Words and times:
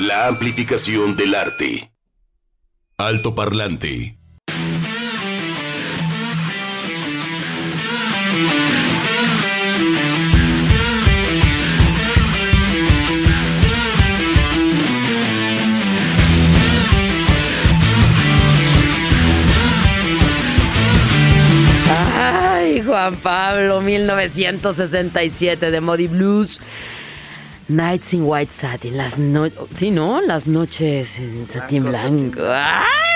La 0.00 0.26
amplificación 0.26 1.16
del 1.16 1.36
arte. 1.36 1.92
Alto 2.98 3.32
parlante. 3.36 4.18
Ay, 22.16 22.82
Juan 22.82 23.14
Pablo, 23.16 23.80
1967 23.80 25.70
de 25.70 25.80
Modi 25.80 26.08
Blues. 26.08 26.60
Nights 27.68 28.12
in 28.12 28.24
White 28.26 28.52
Satin, 28.52 28.96
las 28.96 29.18
noches, 29.18 29.58
sí, 29.74 29.90
¿no? 29.90 30.20
Las 30.20 30.46
noches 30.46 31.18
en 31.18 31.46
satín 31.46 31.84
blanco. 31.84 32.40
¡Ay! 32.42 33.13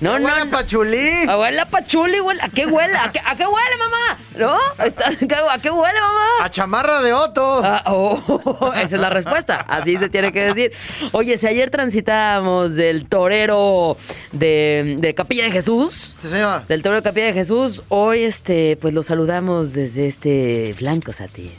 No, 0.00 0.18
no, 0.18 0.24
Huele 0.26 0.42
a 0.42 0.46
pachulí. 0.50 1.26
Huele 1.26 1.60
a 1.60 1.66
pachuli, 1.66 2.20
huele. 2.20 2.40
¿A 2.42 2.48
qué 2.48 2.66
huele? 2.66 2.96
¿A 2.96 3.12
qué, 3.12 3.20
a 3.24 3.36
qué 3.36 3.44
huele, 3.46 3.76
mamá? 3.78 4.18
¿No? 4.36 4.56
¿A 4.78 5.58
qué 5.58 5.70
huele, 5.70 6.00
mamá? 6.00 6.26
A 6.44 6.50
chamarra 6.50 7.02
de 7.02 7.12
Otto. 7.12 7.60
Ah, 7.64 7.82
oh, 7.86 8.72
esa 8.76 8.96
es 8.96 9.00
la 9.00 9.10
respuesta. 9.10 9.56
Así 9.68 9.96
se 9.98 10.08
tiene 10.08 10.32
que 10.32 10.44
decir. 10.44 10.72
Oye, 11.12 11.36
si 11.38 11.46
ayer 11.46 11.70
transitábamos 11.70 12.74
del 12.74 13.06
torero 13.06 13.96
de, 14.32 14.96
de 14.98 15.14
Capilla 15.14 15.44
de 15.44 15.50
Jesús, 15.52 16.16
Sí, 16.22 16.28
señor. 16.28 16.66
del 16.66 16.82
torero 16.82 17.00
de 17.00 17.04
Capilla 17.08 17.26
de 17.26 17.32
Jesús, 17.34 17.82
hoy 17.88 18.22
este, 18.24 18.76
pues 18.80 18.94
lo 18.94 19.02
saludamos 19.02 19.72
desde 19.72 20.06
este 20.08 20.74
blanco 20.80 21.12
satín. 21.12 21.52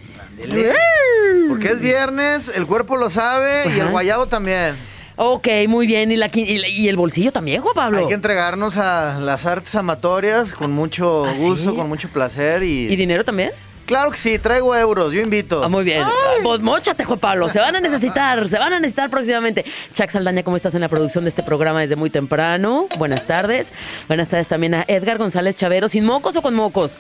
Porque 1.49 1.67
es 1.67 1.79
viernes, 1.79 2.49
el 2.53 2.65
cuerpo 2.65 2.97
lo 2.97 3.09
sabe 3.09 3.65
y 3.75 3.79
el 3.79 3.89
guayabo 3.89 4.25
también. 4.27 4.75
Ok, 5.15 5.47
muy 5.67 5.85
bien. 5.87 6.11
¿Y, 6.11 6.15
la, 6.15 6.29
y, 6.33 6.65
y 6.65 6.87
el 6.89 6.95
bolsillo 6.95 7.31
también, 7.31 7.61
Juan 7.61 7.75
Pablo? 7.75 7.99
Hay 7.99 8.07
que 8.07 8.13
entregarnos 8.13 8.77
a 8.77 9.19
las 9.19 9.45
artes 9.45 9.73
amatorias 9.75 10.53
con 10.53 10.71
mucho 10.71 11.25
¿Ah, 11.25 11.33
gusto, 11.37 11.71
sí? 11.71 11.75
con 11.77 11.87
mucho 11.87 12.09
placer 12.09 12.63
y... 12.63 12.87
¿Y 12.91 12.95
dinero 12.95 13.23
también? 13.23 13.51
Claro 13.85 14.11
que 14.11 14.17
sí, 14.17 14.39
traigo 14.39 14.73
euros, 14.75 15.13
yo 15.13 15.19
invito. 15.19 15.61
Ah, 15.63 15.67
muy 15.67 15.83
bien. 15.83 16.03
Pues 16.41 16.61
mochate, 16.61 17.03
Juan 17.03 17.19
Pablo. 17.19 17.49
Se 17.49 17.59
van 17.59 17.75
a 17.75 17.81
necesitar, 17.81 18.47
se 18.47 18.57
van 18.57 18.71
a 18.71 18.79
necesitar 18.79 19.09
próximamente. 19.09 19.65
Chuck 19.93 20.09
Saldaña, 20.09 20.41
¿cómo 20.43 20.55
estás 20.55 20.73
en 20.73 20.81
la 20.81 20.87
producción 20.87 21.25
de 21.25 21.29
este 21.29 21.43
programa 21.43 21.81
desde 21.81 21.97
muy 21.97 22.09
temprano? 22.09 22.87
Buenas 22.97 23.27
tardes. 23.27 23.73
Buenas 24.07 24.29
tardes 24.29 24.47
también 24.47 24.73
a 24.73 24.85
Edgar 24.87 25.17
González 25.17 25.55
Chavero. 25.57 25.89
¿Sin 25.89 26.05
mocos 26.05 26.35
o 26.37 26.41
con 26.41 26.55
mocos? 26.55 26.97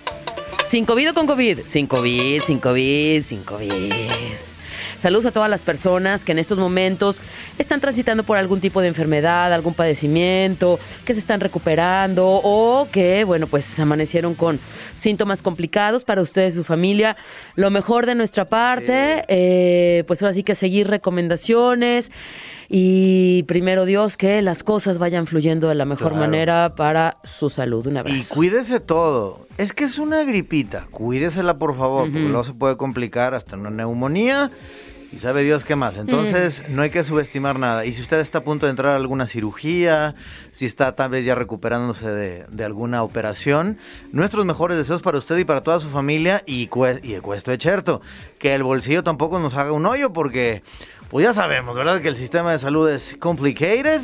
¿Sin 0.65 0.85
COVID 0.85 1.11
o 1.11 1.13
con 1.13 1.25
COVID? 1.25 1.59
Sin 1.67 1.87
COVID, 1.87 2.41
sin 2.43 2.59
COVID, 2.59 3.23
sin 3.23 3.43
COVID. 3.43 4.52
Saludos 5.03 5.25
a 5.25 5.31
todas 5.31 5.49
las 5.49 5.63
personas 5.63 6.23
que 6.23 6.31
en 6.31 6.39
estos 6.39 6.57
momentos 6.57 7.19
están 7.57 7.81
transitando 7.81 8.23
por 8.23 8.37
algún 8.37 8.61
tipo 8.61 8.79
de 8.79 8.87
enfermedad, 8.87 9.51
algún 9.51 9.73
padecimiento, 9.73 10.79
que 11.03 11.13
se 11.13 11.19
están 11.19 11.41
recuperando 11.41 12.25
o 12.41 12.87
que, 12.89 13.25
bueno, 13.25 13.47
pues 13.47 13.77
amanecieron 13.81 14.33
con 14.33 14.61
síntomas 14.95 15.41
complicados 15.41 16.05
para 16.05 16.21
ustedes 16.21 16.53
y 16.53 16.57
su 16.59 16.63
familia. 16.63 17.17
Lo 17.55 17.69
mejor 17.69 18.05
de 18.05 18.15
nuestra 18.15 18.45
parte, 18.45 19.25
eh, 19.27 20.05
pues 20.07 20.21
ahora 20.21 20.33
sí 20.35 20.41
que 20.43 20.55
seguir 20.55 20.87
recomendaciones 20.87 22.09
y 22.69 23.43
primero 23.43 23.83
Dios 23.83 24.15
que 24.15 24.41
las 24.41 24.63
cosas 24.63 24.99
vayan 24.99 25.27
fluyendo 25.27 25.67
de 25.67 25.75
la 25.75 25.83
mejor 25.83 26.13
Claro. 26.13 26.21
manera 26.27 26.75
para 26.77 27.17
su 27.25 27.49
salud. 27.49 27.85
Un 27.87 27.95
Y 27.95 27.99
abrazo. 27.99 28.35
cuídese 28.35 28.79
todo. 28.79 29.47
Es 29.57 29.73
que 29.73 29.83
es 29.83 29.97
una 29.99 30.23
gripita. 30.23 30.85
Cuídesela, 30.91 31.57
por 31.57 31.75
favor, 31.77 32.03
porque 32.03 32.19
luego 32.21 32.45
se 32.45 32.53
puede 32.53 32.77
complicar 32.77 33.35
hasta 33.35 33.57
una 33.57 33.69
neumonía. 33.69 34.49
Y 35.13 35.17
sabe 35.19 35.43
Dios 35.43 35.63
qué 35.63 35.75
más. 35.75 35.95
Entonces, 35.97 36.63
Mm. 36.67 36.75
no 36.75 36.81
hay 36.81 36.89
que 36.89 37.03
subestimar 37.03 37.59
nada. 37.59 37.85
Y 37.85 37.91
si 37.93 38.01
usted 38.01 38.19
está 38.19 38.39
a 38.39 38.43
punto 38.43 38.65
de 38.65 38.71
entrar 38.71 38.93
a 38.93 38.95
alguna 38.95 39.27
cirugía, 39.27 40.15
si 40.51 40.65
está 40.65 40.95
tal 40.95 41.11
vez 41.11 41.23
ya 41.23 41.35
recuperándose 41.35 42.09
de, 42.09 42.45
de 42.49 42.63
alguna 42.65 43.03
operación, 43.03 43.77
nuestros 44.11 44.43
mejores 44.45 44.75
deseos 44.77 45.01
para 45.03 45.19
usted 45.19 45.37
y 45.37 45.45
para 45.45 45.61
toda 45.61 45.79
su 45.79 45.89
familia. 45.89 46.41
Y, 46.47 46.67
y 47.03 47.13
el 47.13 47.21
cuesto 47.21 47.51
de 47.51 47.57
cherto. 47.59 48.01
Que 48.39 48.55
el 48.55 48.63
bolsillo 48.63 49.03
tampoco 49.03 49.39
nos 49.39 49.53
haga 49.53 49.71
un 49.71 49.85
hoyo, 49.85 50.11
porque, 50.13 50.61
pues 51.11 51.23
ya 51.25 51.33
sabemos, 51.33 51.75
¿verdad? 51.75 52.01
Que 52.01 52.07
el 52.07 52.15
sistema 52.15 52.51
de 52.51 52.57
salud 52.59 52.89
es 52.89 53.15
complicated. 53.19 54.01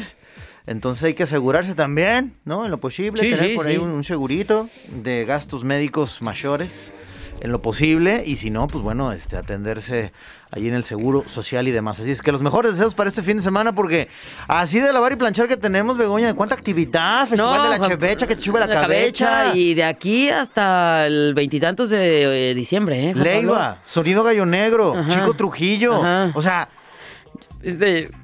Entonces 0.68 1.04
hay 1.04 1.14
que 1.16 1.24
asegurarse 1.24 1.74
también, 1.74 2.34
¿no? 2.46 2.66
En 2.66 2.70
lo 2.70 2.78
posible, 2.78 3.20
Sí, 3.20 3.32
tener 3.32 3.50
sí, 3.50 3.56
por 3.56 3.66
ahí 3.66 3.78
sí. 3.78 3.82
un, 3.82 3.90
un 3.90 4.04
segurito 4.04 4.70
de 4.90 5.26
gastos 5.26 5.64
médicos 5.64 6.22
mayores 6.22 6.94
en 7.42 7.52
lo 7.52 7.62
posible 7.62 8.24
y 8.26 8.38
si 8.38 8.50
no, 8.50 8.68
pues 8.68 8.84
bueno, 8.84 9.12
este 9.12 9.38
atenderse 9.38 10.12
ahí 10.52 10.68
en 10.68 10.74
el 10.74 10.84
seguro 10.84 11.24
social 11.28 11.68
y 11.68 11.72
demás. 11.72 12.00
Así 12.00 12.12
es 12.12 12.22
que 12.22 12.32
los 12.32 12.42
mejores 12.42 12.74
deseos 12.74 12.96
para 12.96 13.10
este 13.10 13.22
fin 13.22 13.38
de 13.38 13.44
semana 13.44 13.74
porque 13.74 14.10
así 14.48 14.80
de 14.80 14.92
lavar 14.92 15.12
y 15.12 15.16
planchar 15.16 15.48
que 15.48 15.58
tenemos, 15.58 15.98
Begoña, 15.98 16.34
cuánta 16.34 16.56
actividad, 16.56 17.28
Festival 17.28 17.72
de 17.72 17.78
la 17.80 17.88
Chevecha 17.88 18.28
que 18.28 18.36
te 18.36 18.42
sube 18.42 18.60
la, 18.60 18.68
la 18.68 18.82
cabeza. 18.82 19.56
Y 19.56 19.74
de 19.74 19.84
aquí 19.84 20.30
hasta 20.30 21.06
el 21.06 21.34
veintitantos 21.34 21.90
de 21.92 22.52
eh, 22.52 22.54
diciembre, 22.56 23.10
¿eh? 23.12 23.16
Leiva, 23.16 23.80
Sonido 23.86 24.24
Gallo 24.24 24.46
Negro, 24.46 24.96
Ajá. 24.96 25.10
Chico 25.10 25.34
Trujillo, 25.34 25.96
Ajá. 25.96 26.32
o 26.34 26.42
sea, 26.42 26.68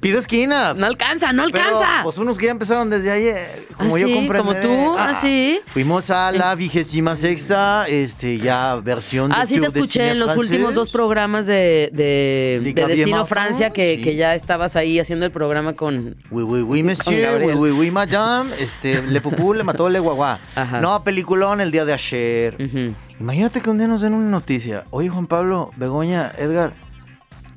Pido 0.00 0.18
esquina. 0.18 0.72
no 0.74 0.86
alcanza, 0.86 1.32
no 1.32 1.44
Pero, 1.50 1.64
alcanza. 1.64 2.00
pues 2.02 2.16
unos 2.18 2.38
que 2.38 2.46
ya 2.46 2.52
empezaron 2.52 2.88
desde 2.88 3.10
ayer, 3.10 3.66
como 3.76 3.94
¿Ah, 3.94 3.98
yo 3.98 4.06
sí? 4.06 4.14
comprendí. 4.14 4.48
¿Como 4.48 4.60
tú? 4.60 4.94
¿Ah, 4.96 5.12
sí? 5.14 5.60
Fuimos 5.66 6.08
a 6.10 6.32
la 6.32 6.54
vigésima 6.54 7.16
sexta, 7.16 7.86
este, 7.86 8.38
ya 8.38 8.76
versión 8.76 9.30
de 9.30 9.36
Ah, 9.38 9.44
sí 9.44 9.56
te 9.56 9.60
Tour 9.62 9.72
de 9.72 9.78
escuché 9.80 10.08
en 10.10 10.18
los 10.20 10.32
francés. 10.32 10.50
últimos 10.50 10.74
dos 10.74 10.90
programas 10.90 11.46
de, 11.46 11.90
de, 11.92 12.60
Destino 12.86 13.26
Francia 13.26 13.70
que, 13.70 13.96
sí. 13.96 14.02
que 14.02 14.16
ya 14.16 14.34
estabas 14.34 14.74
ahí 14.74 14.98
haciendo 14.98 15.26
el 15.26 15.32
programa 15.32 15.74
con... 15.74 16.16
Oui, 16.30 16.42
oui, 16.42 16.62
oui, 16.62 16.82
monsieur, 16.82 17.42
oui, 17.44 17.52
oui, 17.52 17.70
oui, 17.72 17.90
madame, 17.90 18.50
este, 18.58 19.02
Le 19.02 19.20
Pupú 19.20 19.52
le 19.52 19.64
mató 19.64 19.88
le 19.90 19.98
guagua. 20.00 20.38
Ajá. 20.54 20.80
No, 20.80 21.04
peliculón 21.04 21.60
el 21.60 21.70
día 21.70 21.84
de 21.84 21.92
ayer. 21.92 22.56
Ujú. 22.58 22.94
Imagínate 23.20 23.60
que 23.60 23.68
un 23.70 23.78
día 23.78 23.86
nos 23.86 24.00
den 24.00 24.14
una 24.14 24.30
noticia. 24.30 24.84
Oye, 24.90 25.08
Juan 25.10 25.26
Pablo, 25.26 25.70
Begoña, 25.76 26.32
Edgar, 26.38 26.72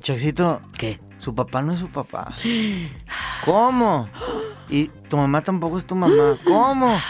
Chaxito, 0.02 0.60
¿Qué? 0.78 0.98
Su 1.20 1.34
papá 1.34 1.62
no 1.62 1.72
es 1.72 1.78
su 1.78 1.88
papá. 1.88 2.34
¿Cómo? 3.44 4.08
Y 4.68 4.88
tu 5.08 5.16
mamá 5.16 5.42
tampoco 5.42 5.78
es 5.78 5.86
tu 5.86 5.94
mamá. 5.94 6.36
¿Cómo? 6.44 7.00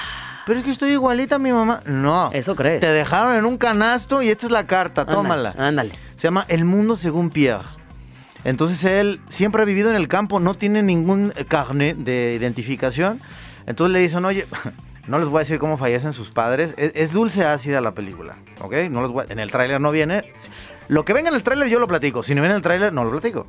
Pero 0.46 0.58
es 0.58 0.64
que 0.64 0.70
estoy 0.70 0.90
igualita 0.92 1.36
a 1.36 1.38
mi 1.38 1.52
mamá. 1.52 1.80
No. 1.86 2.30
Eso 2.32 2.56
crees. 2.56 2.80
Te 2.80 2.88
dejaron 2.88 3.34
en 3.36 3.44
un 3.44 3.56
canasto 3.58 4.22
y 4.22 4.28
esta 4.30 4.46
es 4.46 4.52
la 4.52 4.66
carta, 4.66 5.04
tómala. 5.06 5.54
Ándale. 5.58 5.92
Se 6.16 6.22
llama 6.28 6.44
El 6.48 6.64
Mundo 6.64 6.96
según 6.96 7.30
Pierre. 7.30 7.64
Entonces 8.44 8.82
él 8.84 9.20
siempre 9.28 9.62
ha 9.62 9.64
vivido 9.66 9.90
en 9.90 9.96
el 9.96 10.08
campo, 10.08 10.40
no 10.40 10.54
tiene 10.54 10.82
ningún 10.82 11.32
carnet 11.48 11.96
de 11.98 12.34
identificación. 12.38 13.20
Entonces 13.66 13.92
le 13.92 14.00
dicen, 14.00 14.24
oye, 14.24 14.46
no 15.06 15.18
les 15.18 15.28
voy 15.28 15.36
a 15.36 15.40
decir 15.40 15.58
cómo 15.58 15.76
fallecen 15.76 16.12
sus 16.14 16.30
padres. 16.30 16.72
Es, 16.78 16.92
es 16.94 17.12
dulce 17.12 17.44
ácida 17.44 17.80
la 17.82 17.92
película, 17.92 18.34
¿ok? 18.62 18.74
No 18.90 19.02
les 19.02 19.10
voy 19.10 19.24
a- 19.28 19.32
en 19.32 19.40
el 19.40 19.50
tráiler 19.50 19.80
no 19.80 19.90
viene. 19.90 20.32
Lo 20.90 21.04
que 21.04 21.12
venga 21.12 21.28
en 21.28 21.36
el 21.36 21.42
tráiler 21.44 21.68
yo 21.68 21.78
lo 21.78 21.86
platico. 21.86 22.22
Si 22.24 22.34
no 22.34 22.40
viene 22.42 22.54
en 22.54 22.56
el 22.56 22.62
tráiler, 22.62 22.92
no 22.92 23.04
lo 23.04 23.12
platico. 23.12 23.46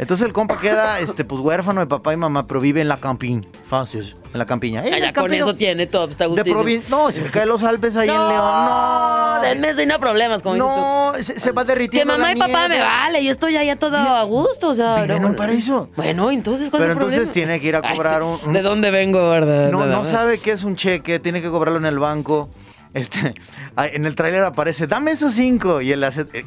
Entonces 0.00 0.26
el 0.26 0.32
compa 0.32 0.58
queda 0.58 0.98
este, 0.98 1.24
pues, 1.24 1.40
huérfano 1.42 1.80
de 1.80 1.86
papá 1.86 2.12
y 2.12 2.16
mamá, 2.16 2.46
pero 2.46 2.58
vive 2.58 2.80
en 2.80 2.88
la 2.88 2.98
campiña, 3.00 3.46
Francis, 3.68 4.16
en 4.32 4.38
la 4.38 4.46
campiña. 4.46 4.82
¡Eh, 4.84 4.90
Ah, 4.94 4.98
ya 4.98 5.08
el 5.08 5.12
con 5.14 5.32
eso 5.34 5.54
tiene 5.54 5.86
todo, 5.86 6.06
pues, 6.06 6.12
está 6.12 6.24
De 6.24 6.30
gustísimo. 6.30 6.62
provin- 6.64 6.82
No, 6.88 7.12
cerca 7.12 7.40
de 7.40 7.46
los 7.46 7.62
Alpes 7.62 7.96
ahí 7.98 8.08
en 8.08 8.14
León. 8.14 8.64
No, 8.64 9.40
denme 9.42 9.68
eso 9.68 9.82
y 9.82 9.86
no 9.86 10.00
problemas, 10.00 10.42
como 10.42 10.54
dices 10.54 10.70
tú. 10.74 10.80
no, 10.80 11.12
se, 11.22 11.38
se 11.38 11.52
va 11.52 11.62
Que 11.62 11.68
derritiendo. 11.68 12.14
mamá 12.14 12.28
la 12.28 12.32
y 12.32 12.38
papá 12.40 12.66
me 12.68 12.80
vale, 12.80 13.22
yo 13.24 13.30
estoy 13.30 13.56
allá 13.58 13.76
todo 13.76 13.96
a 13.98 14.22
gusto, 14.24 14.70
o 14.70 14.74
sea... 14.74 15.02
vive 15.02 15.16
en 15.16 15.22
no, 15.22 15.28
un 15.28 15.36
paraíso. 15.36 15.90
Bueno, 15.96 16.30
entonces, 16.30 16.70
¿cuál 16.70 16.80
Pero 16.80 16.92
es 16.92 16.96
el 16.96 17.02
entonces 17.02 17.16
problema? 17.28 17.32
tiene 17.34 17.60
que 17.60 17.66
ir 17.68 17.76
a 17.76 17.80
Ay, 17.84 17.94
cobrar 17.96 18.22
sí. 18.22 18.28
un- 18.42 18.48
un- 18.48 18.52
¿De 18.54 18.62
dónde 18.62 18.90
vengo, 18.90 19.28
verdad? 19.30 19.70
No, 19.70 19.84
no 19.84 20.04
sabe 20.06 20.38
qué 20.38 20.52
es 20.52 20.64
un 20.64 20.74
cheque, 20.76 21.20
tiene 21.20 21.42
que 21.42 21.50
cobrarlo 21.50 21.78
en 21.78 21.84
el 21.86 21.98
banco. 21.98 22.48
Este, 22.94 23.34
en 23.76 24.04
el 24.06 24.14
tráiler 24.14 24.42
aparece, 24.44 24.86
dame 24.86 25.12
esos 25.12 25.34
cinco. 25.34 25.80
Y 25.80 25.92
él 25.92 26.02
hace. 26.04 26.26
eh, 26.32 26.44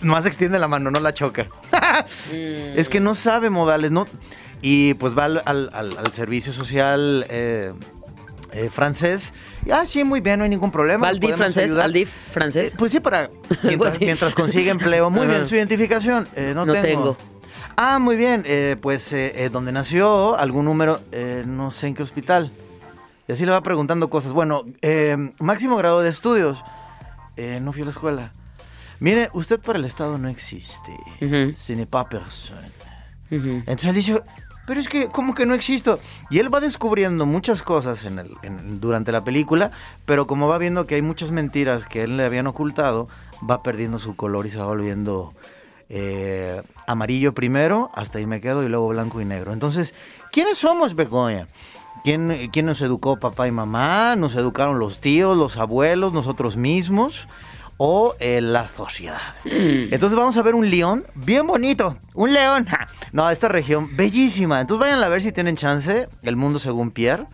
nomás 0.00 0.26
extiende 0.26 0.58
la 0.58 0.68
mano, 0.68 0.90
no 0.90 1.00
la 1.00 1.12
choca. 1.14 1.44
Mm. 1.44 2.76
Es 2.76 2.88
que 2.88 3.00
no 3.00 3.14
sabe 3.14 3.50
modales, 3.50 3.90
¿no? 3.90 4.06
Y 4.62 4.94
pues 4.94 5.16
va 5.16 5.24
al, 5.26 5.42
al- 5.44 5.70
al- 5.72 6.12
servicio 6.12 6.52
social 6.52 7.26
eh, 7.28 7.72
eh, 8.52 8.68
francés. 8.72 9.32
Y, 9.64 9.70
ah, 9.70 9.86
sí, 9.86 10.04
muy 10.04 10.20
bien, 10.20 10.38
no 10.38 10.44
hay 10.44 10.50
ningún 10.50 10.70
problema. 10.70 11.02
¿Va 11.02 11.08
al 11.08 11.14
¿nos 11.16 11.20
DIF 11.20 11.36
francés? 11.36 11.64
ayudar?" 11.64 11.84
¿Al 11.84 11.92
DIF 11.92 12.10
francés? 12.32 12.74
Pues 12.78 12.92
sí, 12.92 13.00
para 13.00 13.30
mientras, 13.62 14.00
mientras 14.00 14.34
consigue 14.34 14.70
empleo. 14.70 15.10
Muy 15.10 15.26
bien, 15.26 15.46
su 15.46 15.54
identificación. 15.56 16.26
eh, 16.36 16.52
no, 16.54 16.66
No 16.66 16.72
tengo. 16.72 16.82
tengo. 16.82 17.16
Ah, 17.76 17.98
muy 17.98 18.16
bien. 18.16 18.42
eh, 18.46 18.76
pues 18.80 19.12
eh, 19.12 19.32
eh, 19.44 19.48
donde 19.50 19.72
nació, 19.72 20.36
algún 20.38 20.64
número, 20.66 21.00
eh, 21.12 21.42
no 21.46 21.70
sé 21.70 21.86
en 21.86 21.94
qué 21.94 22.02
hospital. 22.02 22.52
Y 23.30 23.32
así 23.32 23.46
le 23.46 23.52
va 23.52 23.60
preguntando 23.62 24.10
cosas. 24.10 24.32
Bueno, 24.32 24.64
eh, 24.82 25.16
máximo 25.38 25.76
grado 25.76 26.00
de 26.00 26.08
estudios. 26.08 26.64
Eh, 27.36 27.60
no 27.62 27.72
fui 27.72 27.82
a 27.82 27.84
la 27.84 27.92
escuela. 27.92 28.32
Mire, 28.98 29.30
usted 29.34 29.60
para 29.60 29.78
el 29.78 29.84
Estado 29.84 30.18
no 30.18 30.28
existe. 30.28 30.96
Pas 31.86 32.08
personne. 32.08 32.66
Ujú. 33.30 33.48
Entonces 33.68 33.84
él 33.86 33.94
dice, 33.94 34.20
pero 34.66 34.80
es 34.80 34.88
que, 34.88 35.06
¿cómo 35.10 35.36
que 35.36 35.46
no 35.46 35.54
existo? 35.54 36.00
Y 36.28 36.40
él 36.40 36.52
va 36.52 36.58
descubriendo 36.58 37.24
muchas 37.24 37.62
cosas 37.62 38.04
en 38.04 38.18
el, 38.18 38.32
en- 38.42 38.80
durante 38.80 39.12
la 39.12 39.22
película, 39.22 39.70
pero 40.06 40.26
como 40.26 40.48
va 40.48 40.58
viendo 40.58 40.88
que 40.88 40.96
hay 40.96 41.02
muchas 41.02 41.30
mentiras 41.30 41.86
que 41.86 42.02
él 42.02 42.16
le 42.16 42.24
habían 42.24 42.48
ocultado, 42.48 43.08
va 43.48 43.62
perdiendo 43.62 44.00
su 44.00 44.16
color 44.16 44.46
y 44.46 44.50
se 44.50 44.58
va 44.58 44.66
volviendo 44.66 45.32
eh, 45.88 46.62
amarillo 46.88 47.32
primero, 47.32 47.92
hasta 47.94 48.18
ahí 48.18 48.26
me 48.26 48.40
quedo, 48.40 48.64
y 48.64 48.68
luego 48.68 48.88
blanco 48.88 49.20
y 49.20 49.24
negro. 49.24 49.52
Entonces, 49.52 49.94
¿quiénes 50.32 50.58
somos, 50.58 50.96
Begoña? 50.96 51.46
¿Quién, 52.04 52.48
¿Quién 52.52 52.66
nos 52.66 52.80
educó 52.82 53.18
papá 53.18 53.46
y 53.48 53.50
mamá? 53.50 54.16
¿Nos 54.16 54.34
educaron 54.36 54.78
los 54.78 55.00
tíos, 55.00 55.36
los 55.36 55.56
abuelos, 55.56 56.12
nosotros 56.12 56.56
mismos? 56.56 57.26
o 57.82 58.14
eh, 58.20 58.42
la 58.42 58.68
sociedad. 58.68 59.32
Entonces 59.46 60.14
vamos 60.14 60.36
a 60.36 60.42
ver 60.42 60.54
un 60.54 60.68
león 60.68 61.06
bien 61.14 61.46
bonito, 61.46 61.96
un 62.12 62.34
león. 62.34 62.66
Ja. 62.66 62.88
No, 63.12 63.30
esta 63.30 63.48
región 63.48 63.96
bellísima. 63.96 64.60
Entonces 64.60 64.82
vayan 64.86 65.02
a 65.02 65.08
ver 65.08 65.22
si 65.22 65.32
tienen 65.32 65.56
chance. 65.56 66.06
El 66.22 66.36
mundo 66.36 66.58
según 66.58 66.90
Pierre. 66.90 67.24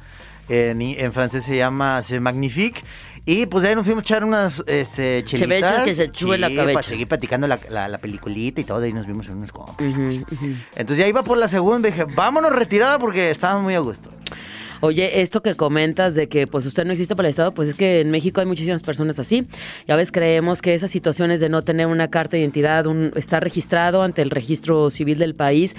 En, 0.49 0.81
en 0.81 1.13
francés 1.13 1.45
se 1.45 1.57
llama 1.57 2.01
C'est 2.05 2.21
magnifique. 2.21 2.81
Y 3.25 3.47
pues 3.47 3.65
de 3.65 3.71
ahí 3.71 3.75
nos 3.75 3.85
fuimos 3.87 4.03
a 4.03 4.07
echar 4.07 4.23
unas 4.23 4.63
este, 4.69 5.25
chelitas. 5.25 5.49
Chevecha 5.73 5.83
que 5.83 5.95
se 5.97 6.13
chube 6.13 6.39
la 6.39 6.49
Sí, 6.49 6.55
cabecha. 6.55 6.75
Para 6.75 6.87
seguir 6.87 7.09
platicando 7.09 7.49
la, 7.49 7.59
la, 7.69 7.89
la 7.89 7.99
peliculita 7.99 8.61
y 8.61 8.65
todo. 8.65 8.79
De 8.79 8.87
ahí 8.87 8.93
nos 8.93 9.09
vimos 9.09 9.27
en 9.27 9.39
unas 9.39 9.51
compas. 9.51 9.75
Ujú, 9.85 10.25
ujú. 10.31 10.55
Entonces 10.77 10.99
ya 10.99 11.09
iba 11.09 11.25
por 11.25 11.39
la 11.39 11.49
segunda 11.49 11.89
y 11.89 11.91
dije, 11.91 12.05
vámonos 12.15 12.53
retirada 12.53 13.01
porque 13.01 13.33
estábamos 13.33 13.65
muy 13.65 13.75
a 13.75 13.81
gusto. 13.81 14.11
Oye, 14.81 15.21
esto 15.23 15.43
que 15.43 15.55
comentas 15.55 16.15
de 16.15 16.29
que 16.29 16.47
pues 16.47 16.67
usted 16.67 16.85
no 16.85 16.93
existe 16.93 17.17
para 17.17 17.29
el 17.29 17.31
Estado, 17.31 17.53
pues 17.53 17.69
es 17.71 17.75
que 17.75 18.01
en 18.01 18.11
México 18.11 18.41
hay 18.41 18.47
muchísimas 18.47 18.83
personas 18.83 19.19
así. 19.19 19.47
Y 19.87 19.93
a 19.93 19.97
veces 19.97 20.13
creemos 20.13 20.63
que 20.63 20.75
esas 20.75 20.91
situaciones 20.91 21.41
de 21.41 21.49
no 21.49 21.63
tener 21.63 21.87
una 21.87 22.09
carta 22.09 22.37
de 22.37 22.43
identidad, 22.43 22.87
un, 22.87 23.13
estar 23.17 23.43
registrado 23.43 24.03
ante 24.03 24.23
el 24.23 24.31
registro 24.31 24.91
civil 24.91 25.19
del 25.19 25.35
país, 25.35 25.75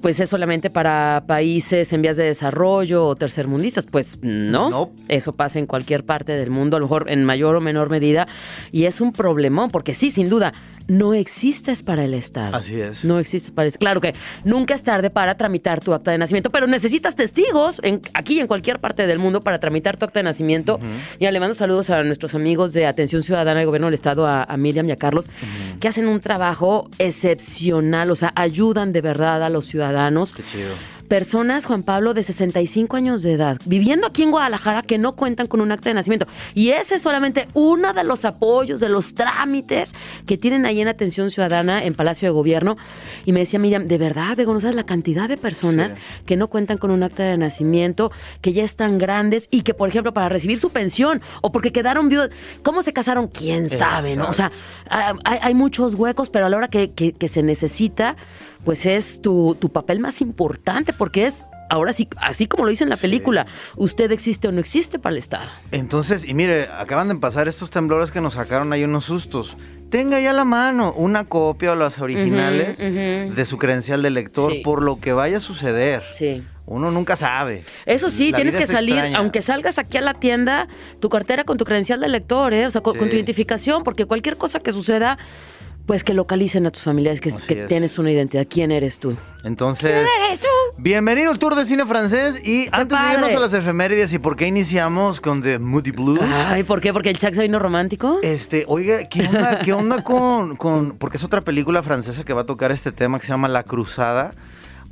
pues 0.00 0.18
es 0.18 0.30
solamente 0.30 0.70
para 0.70 1.24
países 1.26 1.92
en 1.92 2.00
vías 2.00 2.16
de 2.16 2.24
desarrollo 2.24 3.04
o 3.06 3.16
tercermundistas. 3.16 3.84
Pues 3.84 4.18
no, 4.22 4.70
No. 4.70 4.90
eso 5.08 5.32
pasa 5.34 5.58
en 5.58 5.66
cualquier 5.66 6.04
parte 6.04 6.32
del 6.32 6.48
mundo, 6.48 6.78
a 6.78 6.80
lo 6.80 6.86
mejor 6.86 7.10
en 7.10 7.24
mayor 7.24 7.54
o 7.56 7.60
menor 7.60 7.90
medida. 7.90 8.26
Y 8.72 8.84
es 8.86 9.02
un 9.02 9.12
problemón, 9.12 9.70
porque 9.70 9.92
sí, 9.92 10.10
sin 10.10 10.30
duda, 10.30 10.54
no 10.90 11.14
existes 11.14 11.84
para 11.84 12.04
el 12.04 12.14
Estado. 12.14 12.56
Así 12.56 12.80
es. 12.80 13.04
No 13.04 13.20
existes 13.20 13.52
para... 13.52 13.70
Claro 13.70 14.00
que 14.00 14.12
nunca 14.44 14.74
es 14.74 14.82
tarde 14.82 15.08
para 15.08 15.36
tramitar 15.36 15.80
tu 15.80 15.94
acta 15.94 16.10
de 16.10 16.18
nacimiento, 16.18 16.50
pero 16.50 16.66
necesitas 16.66 17.14
testigos 17.14 17.80
en, 17.84 18.02
aquí 18.12 18.34
y 18.34 18.40
en 18.40 18.48
cualquier 18.48 18.80
parte 18.80 19.06
del 19.06 19.20
mundo 19.20 19.40
para 19.40 19.60
tramitar 19.60 19.96
tu 19.96 20.04
acta 20.04 20.18
de 20.18 20.24
nacimiento. 20.24 20.80
Y 21.20 21.30
le 21.30 21.40
mando 21.40 21.54
saludos 21.54 21.90
a 21.90 22.02
nuestros 22.02 22.34
amigos 22.34 22.72
de 22.72 22.86
Atención 22.86 23.22
Ciudadana 23.22 23.60
del 23.60 23.66
Gobierno 23.66 23.86
del 23.86 23.94
Estado, 23.94 24.26
a, 24.26 24.42
a 24.42 24.56
Miriam 24.56 24.88
y 24.88 24.92
a 24.92 24.96
Carlos, 24.96 25.30
que 25.78 25.86
hacen 25.86 26.08
un 26.08 26.18
trabajo 26.18 26.90
excepcional, 26.98 28.10
o 28.10 28.16
sea, 28.16 28.32
ayudan 28.34 28.92
de 28.92 29.00
verdad 29.00 29.44
a 29.44 29.48
los 29.48 29.66
ciudadanos. 29.66 30.32
Qué 30.32 30.42
chido. 30.50 30.99
Personas, 31.10 31.66
Juan 31.66 31.82
Pablo, 31.82 32.14
de 32.14 32.22
65 32.22 32.96
años 32.96 33.22
de 33.22 33.32
edad, 33.32 33.58
viviendo 33.64 34.06
aquí 34.06 34.22
en 34.22 34.30
Guadalajara, 34.30 34.82
que 34.82 34.96
no 34.96 35.16
cuentan 35.16 35.48
con 35.48 35.60
un 35.60 35.72
acta 35.72 35.88
de 35.90 35.94
nacimiento. 35.94 36.28
Y 36.54 36.68
ese 36.70 36.94
es 36.94 37.02
solamente 37.02 37.48
uno 37.52 37.92
de 37.92 38.04
los 38.04 38.24
apoyos, 38.24 38.78
de 38.78 38.88
los 38.88 39.14
trámites 39.16 39.90
que 40.24 40.38
tienen 40.38 40.66
ahí 40.66 40.80
en 40.80 40.86
Atención 40.86 41.32
Ciudadana, 41.32 41.82
en 41.82 41.94
Palacio 41.94 42.28
de 42.28 42.32
Gobierno. 42.32 42.76
Y 43.24 43.32
me 43.32 43.40
decía 43.40 43.58
Miriam, 43.58 43.88
de 43.88 43.98
verdad, 43.98 44.36
Bego, 44.36 44.54
no 44.54 44.60
sabes 44.60 44.76
la 44.76 44.86
cantidad 44.86 45.28
de 45.28 45.36
personas 45.36 45.90
Sí. 45.90 45.96
que 46.26 46.36
no 46.36 46.46
cuentan 46.46 46.78
con 46.78 46.92
un 46.92 47.02
acta 47.02 47.24
de 47.24 47.36
nacimiento, 47.36 48.12
que 48.40 48.52
ya 48.52 48.62
están 48.62 48.98
grandes 48.98 49.48
y 49.50 49.62
que, 49.62 49.74
por 49.74 49.88
ejemplo, 49.88 50.14
para 50.14 50.28
recibir 50.28 50.58
su 50.58 50.70
pensión 50.70 51.20
o 51.42 51.50
porque 51.50 51.72
quedaron 51.72 52.08
viudos, 52.08 52.30
¿cómo 52.62 52.82
se 52.82 52.92
casaron? 52.92 53.26
¿Quién 53.26 53.68
sabe? 53.68 54.14
¿no? 54.14 54.28
O 54.28 54.32
sea, 54.32 54.52
hay, 54.88 55.38
hay 55.42 55.54
muchos 55.54 55.96
huecos, 55.96 56.30
pero 56.30 56.46
a 56.46 56.48
la 56.48 56.56
hora 56.56 56.68
que, 56.68 56.92
que- 56.92 57.10
que 57.12 57.26
se 57.26 57.42
necesita, 57.42 58.14
pues 58.64 58.86
es 58.86 59.20
tu, 59.22 59.56
tu 59.60 59.70
papel 59.70 60.00
más 60.00 60.20
importante, 60.20 60.92
porque 60.92 61.26
es, 61.26 61.46
ahora 61.70 61.92
sí, 61.92 62.08
así 62.18 62.46
como 62.46 62.64
lo 62.64 62.70
dice 62.70 62.84
en 62.84 62.90
la 62.90 62.96
película, 62.96 63.46
usted 63.76 64.10
existe 64.12 64.48
o 64.48 64.52
no 64.52 64.60
existe 64.60 64.98
para 64.98 65.12
el 65.12 65.18
Estado. 65.18 65.48
Entonces, 65.72 66.24
y 66.24 66.34
mire, 66.34 66.68
acaban 66.68 67.08
de 67.08 67.14
pasar 67.16 67.48
estos 67.48 67.70
temblores 67.70 68.10
que 68.10 68.20
nos 68.20 68.34
sacaron 68.34 68.72
ahí 68.72 68.84
unos 68.84 69.04
sustos. 69.04 69.56
Tenga 69.90 70.20
ya 70.20 70.30
a 70.30 70.34
la 70.34 70.44
mano 70.44 70.92
una 70.92 71.24
copia 71.24 71.72
o 71.72 71.74
las 71.74 71.98
originales 71.98 72.78
de 72.78 73.44
su 73.44 73.58
credencial 73.58 74.02
de 74.02 74.10
lector 74.10 74.52
Sí. 74.52 74.60
por 74.62 74.82
lo 74.82 75.00
que 75.00 75.12
vaya 75.12 75.38
a 75.38 75.40
suceder. 75.40 76.04
Sí. 76.12 76.44
Uno 76.66 76.92
nunca 76.92 77.16
sabe. 77.16 77.64
Eso 77.86 78.08
sí, 78.10 78.30
La 78.30 78.36
tienes 78.36 78.54
que 78.54 78.68
salir, 78.68 78.94
extraña. 78.94 79.18
aunque 79.18 79.42
salgas 79.42 79.78
aquí 79.78 79.96
a 79.96 80.00
la 80.00 80.14
tienda, 80.14 80.68
tu 81.00 81.08
cartera 81.08 81.42
con 81.42 81.58
tu 81.58 81.64
credencial 81.64 81.98
de 81.98 82.08
lector, 82.08 82.54
¿eh? 82.54 82.66
o 82.66 82.70
sea, 82.70 82.80
con, 82.82 82.96
con 82.96 83.08
tu 83.10 83.16
identificación, 83.16 83.82
porque 83.82 84.06
cualquier 84.06 84.36
cosa 84.36 84.60
que 84.60 84.70
suceda, 84.70 85.18
pues 85.86 86.04
que 86.04 86.14
localicen 86.14 86.66
a 86.66 86.70
tus 86.70 86.82
familiares, 86.82 87.20
que, 87.20 87.30
tienes 87.66 87.98
una 87.98 88.10
identidad. 88.12 88.46
¿Quién 88.48 88.70
eres 88.70 88.98
tú? 88.98 89.16
Entonces, 89.44 90.06
¿Eres 90.26 90.40
tú? 90.40 90.46
bienvenido 90.78 91.30
al 91.30 91.38
Tour 91.38 91.56
de 91.56 91.64
Cine 91.64 91.84
Francés. 91.86 92.40
Y 92.46 92.68
antes 92.70 92.96
de 92.98 93.04
irnos 93.06 93.20
padre. 93.22 93.36
a 93.36 93.40
las 93.40 93.52
efemérides 93.54 94.12
y 94.12 94.18
por 94.18 94.36
qué 94.36 94.46
iniciamos 94.46 95.20
con 95.20 95.42
The 95.42 95.58
Moody 95.58 95.90
Blues. 95.90 96.20
Ay, 96.22 96.62
¿por 96.62 96.80
qué? 96.80 96.92
¿Porque 96.92 97.10
el 97.10 97.16
Chuck 97.18 97.32
se 97.34 97.42
vino 97.42 97.58
romántico? 97.58 98.18
Este, 98.22 98.64
oiga, 98.68 99.08
¿qué 99.08 99.26
onda, 99.26 99.58
qué 99.60 99.72
onda 99.72 100.04
con, 100.04 100.56
con- 100.56 100.92
Porque 100.96 101.16
es 101.16 101.24
otra 101.24 101.40
película 101.40 101.82
francesa 101.82 102.22
que 102.24 102.32
va 102.32 102.42
a 102.42 102.46
tocar 102.46 102.70
este 102.72 102.92
tema 102.92 103.18
que 103.18 103.26
se 103.26 103.32
llama 103.32 103.48
La 103.48 103.64
Cruzada. 103.64 104.30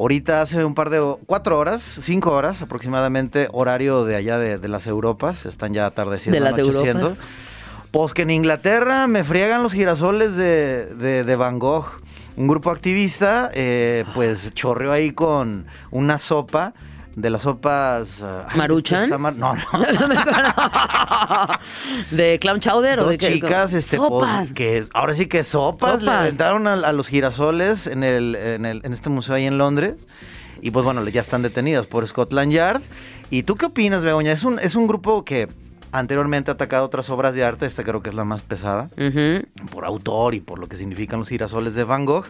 Ahorita 0.00 0.42
hace 0.42 0.64
un 0.64 0.74
par 0.74 0.90
de... 0.90 1.16
cuatro 1.26 1.58
horas, 1.58 1.82
cinco 2.02 2.32
horas 2.32 2.62
aproximadamente, 2.62 3.48
horario 3.52 4.04
de 4.04 4.14
allá 4.16 4.38
de, 4.38 4.56
de 4.58 4.68
las 4.68 4.86
Europas. 4.86 5.44
Están 5.44 5.74
ya 5.74 5.86
atardeciendo, 5.86 6.34
De 6.36 6.40
las 6.40 6.54
anocheciendo. 6.54 7.00
Europas. 7.08 7.26
Pues 7.98 8.14
que 8.14 8.22
en 8.22 8.30
Inglaterra 8.30 9.08
me 9.08 9.24
friegan 9.24 9.60
los 9.64 9.72
girasoles 9.72 10.36
de, 10.36 10.86
de- 10.86 11.24
de 11.24 11.34
Van 11.36 11.58
Gogh. 11.58 11.86
Un 12.36 12.46
grupo 12.46 12.70
activista, 12.70 13.50
eh, 13.52 14.04
pues 14.14 14.54
chorreó 14.54 14.92
ahí 14.92 15.10
con 15.10 15.66
una 15.90 16.18
sopa 16.18 16.74
de 17.16 17.28
las 17.28 17.42
sopas... 17.42 18.22
ay, 18.22 18.56
¿Maruchan? 18.56 19.20
mar- 19.20 19.34
No, 19.36 19.52
no. 19.56 19.62
¿De 22.12 22.38
clown 22.40 22.60
chowder 22.60 23.00
o 23.00 23.02
Dos 23.02 23.10
de 23.10 23.18
qué? 23.18 23.32
chicas, 23.32 23.72
este, 23.72 23.96
pues, 23.96 24.08
Sopas. 24.08 24.52
que 24.52 24.86
ahora 24.94 25.14
sí 25.14 25.26
que 25.26 25.42
sopas, 25.42 25.94
le 25.94 26.06
Sopas. 26.06 26.20
aventaron 26.20 26.68
a, 26.68 26.74
a 26.74 26.92
los 26.92 27.08
girasoles 27.08 27.88
en, 27.88 28.04
el, 28.04 28.36
en, 28.36 28.64
el- 28.64 28.80
en 28.84 28.92
este 28.92 29.10
museo 29.10 29.34
ahí 29.34 29.46
en 29.46 29.58
Londres. 29.58 30.06
Y 30.62 30.70
pues 30.70 30.84
bueno, 30.84 31.04
ya 31.08 31.20
están 31.20 31.42
detenidos 31.42 31.88
por 31.88 32.06
Scotland 32.06 32.52
Yard. 32.52 32.80
¿Y 33.30 33.42
tú 33.42 33.56
qué 33.56 33.66
opinas, 33.66 34.02
Begoña? 34.02 34.30
Es 34.30 34.44
un, 34.44 34.60
es 34.60 34.76
un 34.76 34.86
grupo 34.86 35.24
que 35.24 35.48
anteriormente 35.92 36.50
atacado 36.50 36.84
otras 36.84 37.10
obras 37.10 37.34
de 37.34 37.44
arte, 37.44 37.66
esta 37.66 37.84
creo 37.84 38.02
que 38.02 38.10
es 38.10 38.14
la 38.14 38.24
más 38.24 38.42
pesada, 38.42 38.90
por 39.72 39.84
autor 39.84 40.34
y 40.34 40.40
por 40.40 40.58
lo 40.58 40.68
que 40.68 40.76
significan 40.76 41.20
los 41.20 41.28
girasoles 41.28 41.74
de 41.74 41.84
Van 41.84 42.04
Gogh, 42.04 42.26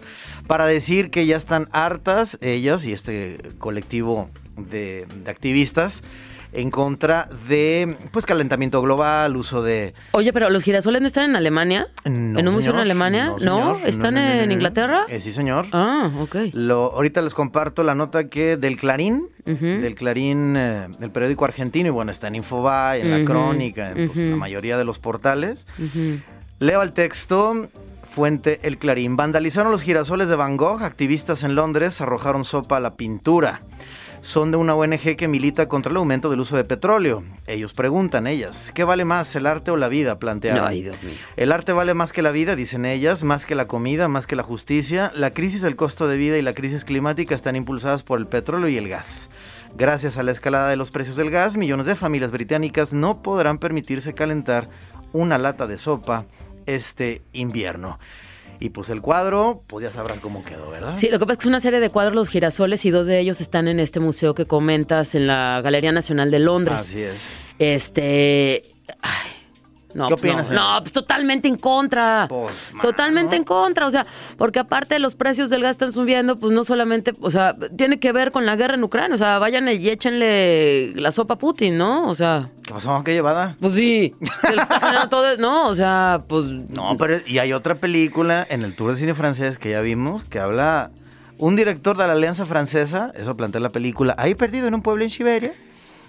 para 0.47 0.67
decir 0.67 1.11
que 1.11 1.27
ya 1.27 1.37
están 1.37 1.69
hartas 1.73 2.39
ellas 2.41 2.85
y 2.85 2.93
este 2.93 3.39
colectivo 3.59 4.31
de, 4.57 5.07
de 5.25 5.31
activistas 5.31 6.03
en 6.53 6.71
contra 6.71 7.29
de 7.49 7.95
pues 8.11 8.25
calentamiento 8.25 8.81
global, 8.81 9.37
uso 9.37 9.63
de 9.63 9.93
Oye, 10.13 10.33
pero 10.33 10.49
los 10.51 10.63
girasoles 10.63 11.01
no 11.03 11.07
están 11.07 11.31
en 11.31 11.37
Alemania. 11.37 11.89
no, 12.05 12.39
¿En 12.39 12.49
un 12.49 12.55
museo 12.55 12.73
en. 12.73 12.79
Alemania? 12.79 13.35
¿No? 13.41 13.61
señor. 13.75 13.77
¿Están 13.85 14.15
No, 14.15 14.21
no, 14.21 14.27
en. 14.43 14.53
Inglaterra? 14.53 15.05
Eh, 15.09 15.21
sí, 15.21 15.33
señor. 15.33 15.67
Ah, 15.73 16.11
ok. 16.21 16.37
Lo, 16.55 16.93
ahorita 16.95 17.21
les 17.23 17.35
comparto 17.35 17.83
la 17.83 17.95
nota 17.95 18.29
que 18.29 18.57
del 18.57 18.77
Clarín, 18.77 19.29
del 19.45 19.95
Clarín, 19.95 20.55
eh, 20.57 20.87
del 20.99 21.11
periódico 21.11 21.45
argentino, 21.45 21.89
y 21.89 21.91
bueno, 21.91 22.13
está 22.13 22.29
en 22.29 22.37
Infobae, 22.37 23.01
en 23.01 23.11
La 23.11 23.25
Crónica, 23.25 23.93
en 23.95 24.09
pues, 24.09 24.17
la 24.17 24.37
mayoría 24.37 24.77
de 24.79 24.85
los 24.85 24.99
portales. 24.99 25.67
Leo 26.61 26.83
el 26.83 26.93
texto, 26.93 27.69
fuente 28.05 28.61
El 28.63 28.79
Clarín. 28.79 29.17
Vandalizaron 29.17 29.71
los 29.71 29.83
girasoles 29.83 30.29
de 30.29 30.35
Van 30.37 30.57
Gogh, 30.57 30.83
activistas 30.83 31.45
en 31.45 31.55
Londres 31.55 32.01
arrojaron 32.01 32.45
sopa 32.45 32.79
a 32.79 32.81
la 32.81 32.95
pintura. 32.97 33.61
Son 34.21 34.51
de 34.51 34.57
una 34.57 34.75
ONG 34.75 35.17
que 35.17 35.29
milita 35.29 35.69
contra 35.69 35.91
el 35.91 35.97
aumento 35.97 36.29
del 36.29 36.41
uso 36.41 36.57
de 36.57 36.65
petróleo. 36.65 37.23
Ellos 37.47 37.73
preguntan, 37.73 38.27
ellas, 38.27 38.73
¿qué 38.75 38.85
vale 38.85 39.05
más, 39.05 39.35
el 39.37 39.47
arte 39.47 39.71
o 39.71 39.77
la 39.77 39.89
vida? 39.89 40.19
Plantearon. 40.19 40.67
Ay, 40.67 40.83
Dios 40.83 41.03
mío. 41.03 41.15
El 41.37 41.53
arte 41.53 41.73
vale 41.73 41.95
más 41.95 42.13
que 42.13 42.23
la 42.23 42.31
vida, 42.31 42.57
dicen 42.57 42.85
ellas, 42.85 43.25
más 43.25 43.47
que 43.47 43.55
la 43.55 43.67
comida, 43.67 44.09
más 44.09 44.27
que 44.27 44.37
la 44.37 44.43
justicia. 44.43 45.13
La 45.15 45.33
crisis 45.33 45.63
del 45.63 45.77
costo 45.77 46.09
de 46.09 46.17
vida 46.17 46.37
y 46.37 46.43
la 46.43 46.53
crisis 46.53 46.85
climática 46.85 47.35
están 47.35 47.57
impulsadas 47.57 48.03
por 48.03 48.19
el 48.19 48.27
petróleo 48.27 48.69
y 48.69 48.77
el 48.77 48.89
gas. 48.89 49.31
Gracias 49.77 50.17
a 50.17 50.23
la 50.23 50.33
escalada 50.33 50.71
de 50.71 50.77
los 50.77 50.91
precios 50.91 51.17
del 51.17 51.31
gas, 51.31 51.57
millones 51.57 51.87
de 51.87 51.95
familias 51.95 52.31
británicas 52.31 52.93
no 52.93 53.23
podrán 53.23 53.59
permitirse 53.59 54.15
calentar 54.15 54.69
una 55.13 55.39
lata 55.39 55.67
de 55.67 55.79
sopa 55.79 56.27
este 56.67 57.23
invierno. 57.33 57.99
Y 58.61 58.71
pues 58.71 58.91
el 58.91 59.01
cuadro, 59.01 59.63
pues 59.67 59.85
ya 59.85 59.91
sabrán 59.91 60.21
cómo 60.21 60.43
quedó, 60.43 60.71
¿verdad? 60.71 60.97
Sí, 60.97 61.09
lo 61.09 61.19
que 61.19 61.27
pasa 61.27 61.33
es 61.35 61.39
que 61.39 61.43
es 61.43 61.49
una 61.49 61.61
serie 61.61 61.81
de 61.81 61.91
cuadros, 61.91 62.15
los 62.15 62.29
girasoles, 62.29 62.85
y 62.85 62.91
dos 62.91 63.07
de 63.07 63.21
ellos 63.21 63.41
están 63.41 63.69
en 63.69 63.81
este 63.81 64.01
museo 64.01 64.35
que 64.35 64.47
comentas 64.47 65.15
en 65.15 65.27
la 65.27 65.61
Galería 65.63 65.93
Nacional 65.93 66.31
de 66.31 66.39
Londres. 66.41 66.81
Así 66.81 67.01
es. 67.03 67.17
Este. 67.59 68.63
Ay. 69.01 69.38
No, 69.95 70.09
¿Qué 70.09 70.17
pues 70.17 70.25
no, 70.35 70.41
opinas, 70.41 70.51
no, 70.51 70.83
pues 70.83 70.93
totalmente 70.93 71.49
en 71.49 71.57
contra. 71.57 72.27
Pues, 72.29 72.55
totalmente 72.83 73.37
en 73.37 73.45
contra. 73.45 73.87
O 73.87 73.91
sea, 73.91 74.07
porque 74.37 74.59
aparte 74.59 74.95
de 74.95 75.01
los 75.01 75.15
precios 75.15 75.49
del 75.49 75.63
gas 75.63 75.73
están 75.73 75.93
subiendo, 75.93 76.39
pues 76.39 76.53
no 76.53 76.63
solamente, 76.63 77.13
o 77.21 77.31
sea, 77.31 77.57
tiene 77.77 77.99
que 77.99 78.13
ver 78.13 78.31
con 78.31 78.45
la 78.45 78.57
guerra 78.57 78.75
en 78.75 78.85
Ucrania. 78.85 79.15
O 79.15 79.19
sea, 79.19 79.39
vayan 79.39 79.69
y 79.69 79.89
échenle 79.89 80.93
la 80.95 81.11
sopa 81.11 81.35
a 81.35 81.39
Putin, 81.39 81.79
¿no? 81.79 82.07
O 82.09 82.15
sea, 82.15 82.49
¿Qué 82.63 82.75
pasó? 82.75 83.03
¿Qué 83.03 83.13
llevada? 83.13 83.57
pues 83.61 83.75
sí. 83.75 84.15
Se 84.43 84.55
le 84.55 84.63
está 84.63 84.79
generando 84.79 85.09
todo, 85.09 85.37
no, 85.39 85.69
o 85.69 85.75
sea, 85.75 86.23
pues. 86.29 86.45
No, 86.69 86.97
pero 86.99 87.21
y 87.27 87.39
hay 87.39 87.55
otra 87.55 87.75
película 87.75 88.47
en 88.49 88.63
el 88.63 88.77
Tour 88.77 88.93
de 88.93 88.99
Cine 88.99 89.15
Francés 89.15 89.59
que 89.59 89.71
ya 89.71 89.81
vimos 89.81 90.25
que 90.25 90.39
habla 90.39 90.91
un 91.39 91.57
director 91.57 91.97
de 91.97 92.07
la 92.07 92.13
Alianza 92.13 92.45
Francesa, 92.47 93.13
eso 93.15 93.37
plantea 93.37 93.61
la 93.61 93.71
película, 93.71 94.15
ahí 94.19 94.35
perdido 94.35 94.67
en 94.67 94.75
un 94.75 94.83
pueblo 94.83 95.05
en 95.05 95.11
Siberia, 95.11 95.53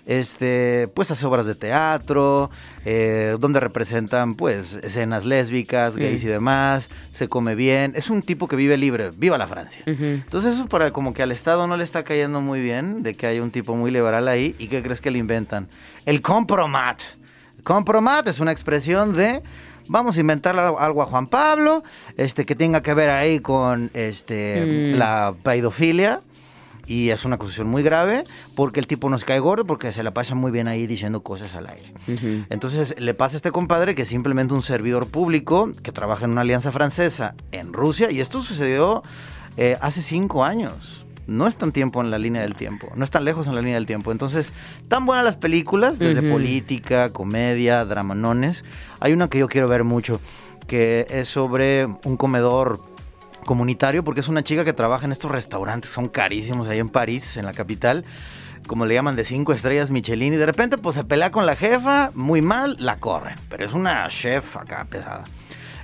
este, 0.10 0.88
pues 0.96 1.12
hace 1.12 1.24
obras 1.28 1.46
de 1.46 1.54
teatro, 1.54 2.50
eh, 2.84 3.38
donde 3.40 3.60
representan 3.60 4.34
pues 4.34 4.74
escenas 4.82 5.24
lésbicas, 5.24 5.96
gays 5.96 6.24
y 6.24 6.28
demás, 6.28 6.90
se 7.12 7.28
come 7.28 7.54
bien, 7.54 7.94
es 7.96 8.10
un 8.10 8.24
tipo 8.24 8.48
que 8.48 8.56
vive 8.56 8.76
libre, 8.76 9.12
viva 9.16 9.38
la 9.38 9.46
Francia. 9.46 9.84
Entonces 9.86 10.56
eso 10.56 10.66
para 10.66 10.90
como 10.90 11.14
que 11.14 11.22
al 11.22 11.32
Estado 11.32 11.68
no 11.68 11.78
le 11.78 11.84
está 11.84 12.04
cayendo 12.04 12.42
muy 12.42 12.60
bien, 12.60 13.04
de 13.04 13.14
que 13.14 13.28
haya 13.28 13.44
un 13.44 13.52
tipo 13.52 13.76
muy 13.76 13.92
liberal 13.92 14.28
ahí, 14.28 14.56
¿y 14.58 14.68
qué 14.68 14.82
crees 14.82 15.00
que 15.00 15.12
le 15.12 15.20
inventan? 15.20 15.68
El 16.08 16.24
compromat. 16.24 16.98
Compromat 17.64 18.28
es 18.30 18.40
una 18.40 18.52
expresión 18.52 19.16
de 19.16 19.44
vamos 19.90 20.18
a 20.18 20.22
inventar 20.22 20.58
algo 20.58 21.04
a 21.04 21.06
Juan 21.06 21.28
Pablo, 21.28 21.84
este 22.18 22.46
que 22.46 22.56
tenga 22.56 22.82
que 22.82 22.96
ver 22.96 23.12
ahí 23.12 23.42
con 23.42 23.92
este 23.94 24.96
la 24.96 25.36
pedofilia 25.44 26.22
y 26.90 27.12
es 27.12 27.24
una 27.24 27.36
acusación 27.36 27.68
muy 27.68 27.84
grave 27.84 28.24
porque 28.56 28.80
el 28.80 28.88
tipo 28.88 29.10
nos 29.10 29.24
cae 29.24 29.40
gordo 29.40 29.64
porque 29.64 29.92
se 29.92 30.02
la 30.02 30.12
pasa 30.12 30.34
muy 30.34 30.52
bien 30.52 30.68
ahí 30.68 30.88
diciendo 30.88 31.22
cosas 31.22 31.54
al 31.54 31.68
aire. 31.68 31.94
Entonces 32.50 32.96
le 32.98 33.14
pasa 33.14 33.36
a 33.36 33.38
este 33.38 33.52
compadre 33.52 33.94
que 33.94 34.02
es 34.02 34.08
simplemente 34.08 34.56
un 34.56 34.64
servidor 34.64 35.08
público 35.08 35.72
que 35.84 35.92
trabaja 35.92 36.26
en 36.26 36.32
una 36.32 36.42
alianza 36.42 36.72
francesa 36.72 37.36
en 37.52 37.74
Rusia 37.74 38.12
y 38.12 38.22
esto 38.22 38.42
sucedió 38.42 39.04
eh, 39.56 39.78
hace 39.82 40.02
cinco 40.02 40.44
años. 40.44 41.06
No 41.28 41.46
es 41.46 41.58
tan 41.58 41.72
tiempo 41.72 42.02
en 42.02 42.10
la 42.10 42.18
línea 42.18 42.42
del 42.42 42.56
tiempo, 42.56 42.92
no 42.96 43.04
es 43.04 43.12
tan 43.12 43.24
lejos 43.24 43.46
en 43.46 43.54
la 43.54 43.62
línea 43.62 43.76
del 43.76 43.86
tiempo. 43.86 44.12
Entonces, 44.12 44.52
tan 44.88 45.06
buenas 45.06 45.24
las 45.24 45.36
películas, 45.36 46.00
desde 46.00 46.24
política, 46.24 47.10
comedia, 47.10 47.86
dramanones. 47.86 48.66
Hay 49.00 49.14
una 49.14 49.28
que 49.28 49.38
yo 49.38 49.48
quiero 49.48 49.68
ver 49.68 49.84
mucho, 49.84 50.20
que 50.66 51.06
es 51.08 51.28
sobre 51.28 51.86
un 51.86 52.18
comedor 52.18 52.82
comunitario 53.50 54.04
porque 54.04 54.22
es 54.22 54.28
una 54.28 54.44
chica 54.44 54.64
que 54.64 54.74
trabaja 54.74 55.08
en 55.08 55.12
estos 55.12 55.32
restaurantes, 55.32 55.90
son 55.90 56.08
carísimos 56.08 56.68
ahí 56.68 56.78
en 56.78 56.88
París, 56.88 57.36
en 57.36 57.46
la 57.46 57.54
capital, 57.54 58.06
como 58.68 58.86
le 58.86 58.94
llaman 58.94 59.16
de 59.16 59.26
cinco 59.26 59.54
estrellas 59.54 59.90
Michelin, 59.90 60.34
y 60.34 60.36
de 60.36 60.46
repente 60.46 60.78
pues 60.78 60.96
se 60.96 61.04
pelea 61.04 61.32
con 61.32 61.48
la 61.48 61.56
jefa, 61.56 62.12
muy 62.14 62.44
mal, 62.44 62.76
la 62.78 62.98
corren, 62.98 63.34
pero 63.50 63.66
es 63.66 63.74
una 63.74 64.08
chef 64.08 64.56
acá 64.56 64.86
pesada. 64.88 65.24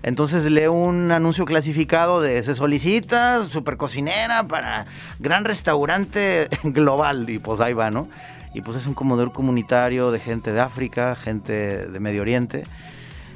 Entonces 0.04 0.46
lee 0.46 0.68
un 0.68 1.12
anuncio 1.12 1.44
clasificado 1.46 2.22
de 2.22 2.44
se 2.44 2.54
solicita 2.54 3.44
super 3.46 3.78
cocinera 3.78 4.44
para 4.44 4.86
gran 5.18 5.44
restaurante 5.44 6.48
global 6.64 7.28
y 7.28 7.40
pues 7.40 7.60
ahí 7.62 7.74
va, 7.74 7.90
¿no? 7.90 8.08
Y 8.54 8.62
pues 8.62 8.78
es 8.78 8.86
un 8.86 8.94
comedor 8.94 9.32
comunitario 9.34 10.12
de 10.12 10.20
gente 10.20 10.52
de 10.52 10.62
África, 10.62 11.16
gente 11.16 11.88
de 11.88 12.00
Medio 12.00 12.22
Oriente. 12.22 12.62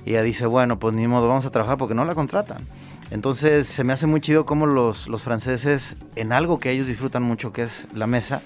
Y 0.05 0.11
ella 0.11 0.21
dice, 0.21 0.45
bueno, 0.45 0.77
pues 0.77 0.95
ni 0.95 1.07
modo, 1.07 1.27
vamos 1.27 1.47
a 1.47 1.49
trabajar 1.49 1.77
porque 1.77 1.95
no 1.95 2.05
la 2.05 2.13
contratan. 2.13 2.67
Entonces 3.11 3.67
se 3.67 3.83
me 3.83 3.93
hace 3.93 4.07
muy 4.07 4.21
chido 4.21 4.45
cómo 4.45 4.65
los, 4.65 5.07
los 5.07 5.23
franceses, 5.23 5.95
en 6.15 6.31
algo 6.31 6.59
que 6.59 6.71
ellos 6.71 6.87
disfrutan 6.87 7.23
mucho, 7.23 7.51
que 7.51 7.63
es 7.63 7.87
la 7.93 8.07
mesa, 8.07 8.41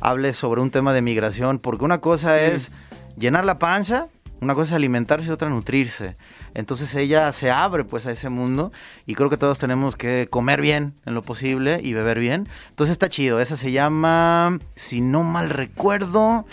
hable 0.00 0.32
sobre 0.32 0.60
un 0.60 0.70
tema 0.70 0.92
de 0.92 1.02
migración, 1.02 1.58
porque 1.58 1.84
una 1.84 1.98
cosa 1.98 2.40
es 2.40 2.72
llenar 3.16 3.44
la 3.44 3.58
panza, 3.58 4.08
una 4.40 4.54
cosa 4.54 4.70
es 4.70 4.72
alimentarse 4.74 5.26
y 5.26 5.30
otra 5.30 5.48
nutrirse. 5.48 6.16
Entonces 6.54 6.94
ella 6.94 7.32
se 7.32 7.50
abre 7.50 7.84
pues 7.84 8.06
a 8.06 8.12
ese 8.12 8.28
mundo 8.28 8.72
y 9.06 9.14
creo 9.14 9.30
que 9.30 9.36
todos 9.36 9.58
tenemos 9.58 9.96
que 9.96 10.28
comer 10.30 10.60
bien 10.60 10.94
en 11.04 11.14
lo 11.14 11.22
posible 11.22 11.80
y 11.82 11.94
beber 11.94 12.20
bien. 12.20 12.48
Entonces 12.68 12.92
está 12.92 13.08
chido, 13.08 13.40
esa 13.40 13.56
se 13.56 13.72
llama, 13.72 14.58
si 14.76 15.00
no 15.00 15.22
mal 15.22 15.50
recuerdo, 15.50 16.46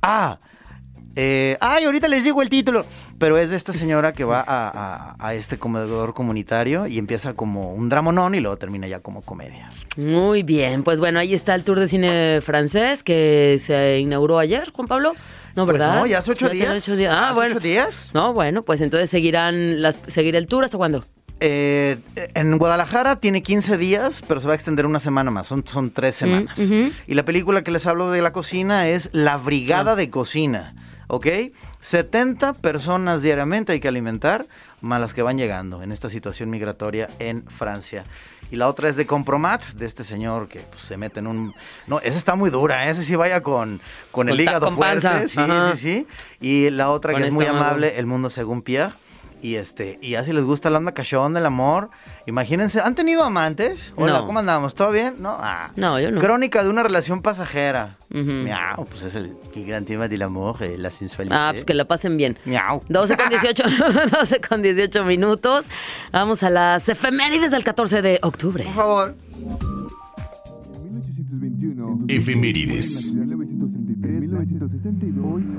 ah, 0.00 0.38
eh, 1.16 1.56
ay, 1.60 1.84
ahorita 1.84 2.08
les 2.08 2.24
digo 2.24 2.40
el 2.40 2.48
título. 2.48 2.84
Pero 3.18 3.36
es 3.36 3.50
de 3.50 3.56
esta 3.56 3.72
señora 3.72 4.12
que 4.12 4.24
va 4.24 4.44
a, 4.46 5.34
este 5.34 5.58
comedor 5.58 6.14
comunitario 6.14 6.86
y 6.86 6.98
empieza 6.98 7.34
como 7.34 7.72
un 7.72 7.88
dramonón 7.88 8.34
y 8.34 8.40
luego 8.40 8.56
termina 8.56 8.86
ya 8.86 9.00
como 9.00 9.22
comedia. 9.22 9.70
Muy 9.96 10.42
bien, 10.42 10.84
pues 10.84 11.00
bueno, 11.00 11.18
ahí 11.18 11.34
está 11.34 11.54
el 11.54 11.64
tour 11.64 11.80
de 11.80 11.88
cine 11.88 12.40
francés 12.40 13.02
que 13.02 13.58
se 13.60 13.98
inauguró 13.98 14.38
ayer, 14.38 14.70
Juan 14.72 14.86
Pablo. 14.86 15.12
No, 15.56 15.64
pues 15.64 15.78
¿verdad? 15.78 15.96
no, 15.96 16.06
ya 16.06 16.18
hace 16.18 16.30
ocho 16.30 16.48
días. 16.48 16.88
Ah, 17.10 17.32
bueno. 17.34 17.56
ocho 17.56 17.60
días? 17.60 18.10
No, 18.14 18.32
bueno, 18.32 18.62
pues 18.62 18.80
entonces 18.80 19.10
seguirán 19.10 19.82
las, 19.82 19.96
seguir 20.06 20.36
el 20.36 20.46
tour 20.46 20.64
hasta 20.64 20.76
cuándo? 20.76 21.02
Eh, 21.40 21.98
en 22.34 22.58
Guadalajara 22.58 23.16
tiene 23.16 23.42
15 23.42 23.76
días, 23.76 24.22
pero 24.26 24.40
se 24.40 24.46
va 24.46 24.52
a 24.52 24.56
extender 24.56 24.86
una 24.86 25.00
semana 25.00 25.30
más. 25.30 25.48
Son, 25.48 25.64
son 25.66 25.90
tres 25.90 26.16
mm, 26.16 26.18
semanas. 26.18 26.58
Y 27.06 27.14
la 27.14 27.24
película 27.24 27.62
que 27.62 27.70
les 27.70 27.86
hablo 27.86 28.10
de 28.10 28.22
la 28.22 28.32
cocina 28.32 28.88
es 28.88 29.08
La 29.12 29.36
Brigada 29.36 29.92
ah. 29.92 29.96
de 29.96 30.10
Cocina. 30.10 30.74
¿ok? 31.08 31.26
70 31.80 32.54
personas 32.54 33.22
diariamente 33.22 33.72
hay 33.72 33.80
que 33.80 33.88
alimentar, 33.88 34.44
más 34.80 35.00
las 35.00 35.14
que 35.14 35.22
van 35.22 35.38
llegando 35.38 35.82
en 35.82 35.92
esta 35.92 36.10
situación 36.10 36.50
migratoria 36.50 37.08
en 37.18 37.44
Francia. 37.46 38.04
Y 38.50 38.56
la 38.56 38.68
otra 38.68 38.88
es 38.88 38.96
de 38.96 39.06
Compromat, 39.06 39.64
de 39.74 39.86
este 39.86 40.04
señor 40.04 40.48
que 40.48 40.60
pues, 40.60 40.82
se 40.82 40.96
mete 40.96 41.20
en 41.20 41.26
un... 41.26 41.54
No, 41.86 42.00
esa 42.00 42.16
está 42.16 42.34
muy 42.34 42.50
dura, 42.50 42.86
¿eh? 42.86 42.90
ese 42.90 43.04
sí 43.04 43.14
vaya 43.14 43.42
con, 43.42 43.80
con 44.10 44.28
el 44.28 44.40
hígado 44.40 44.70
fuerte. 44.72 45.28
Sí, 45.28 45.38
sí, 45.38 45.78
sí. 45.78 46.06
Y 46.40 46.70
la 46.70 46.90
otra 46.90 47.14
que 47.14 47.26
es 47.26 47.34
muy 47.34 47.46
amable, 47.46 47.98
El 47.98 48.06
Mundo 48.06 48.30
Según 48.30 48.62
Pierre 48.62 48.94
y 49.42 49.56
este, 49.56 49.98
y 50.02 50.16
así 50.16 50.32
les 50.32 50.44
gusta 50.44 50.70
la 50.70 50.78
onda 50.78 50.92
cachón 50.92 51.34
del 51.34 51.46
amor. 51.46 51.90
Imagínense, 52.26 52.80
¿han 52.80 52.94
tenido 52.94 53.22
amantes? 53.22 53.78
Hola, 53.96 54.22
¿cómo 54.26 54.38
andamos? 54.38 54.74
¿Todo 54.74 54.90
bien? 54.90 55.14
No, 55.20 55.36
ah. 55.38 55.70
no, 55.76 56.00
yo 56.00 56.10
no. 56.10 56.20
Crónica 56.20 56.62
de 56.62 56.70
una 56.70 56.82
relación 56.82 57.22
pasajera. 57.22 57.96
Miau, 58.10 58.84
pues 58.84 59.04
es 59.04 59.14
el, 59.14 59.36
gran 59.66 59.84
tema 59.84 60.08
del 60.08 60.22
amor, 60.22 60.62
eh, 60.62 60.76
la 60.78 60.90
sensualidad. 60.90 61.48
Ah, 61.48 61.52
pues 61.52 61.64
que 61.64 61.74
la 61.74 61.84
pasen 61.84 62.16
bien. 62.16 62.36
Miau. 62.44 62.80
12 62.88 63.16
con 63.16 63.28
18, 63.28 63.62
12 64.10 64.40
con 64.48 64.62
18 64.62 65.04
minutos. 65.04 65.66
Vamos 66.12 66.42
a 66.42 66.50
las 66.50 66.88
efemérides 66.88 67.50
del 67.50 67.64
14 67.64 68.02
de 68.02 68.18
octubre. 68.22 68.64
Por 68.64 68.74
favor. 68.74 69.14
Efemérides. 72.08 73.14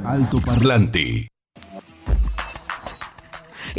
Alto 0.05 0.41
parlante. 0.41 1.29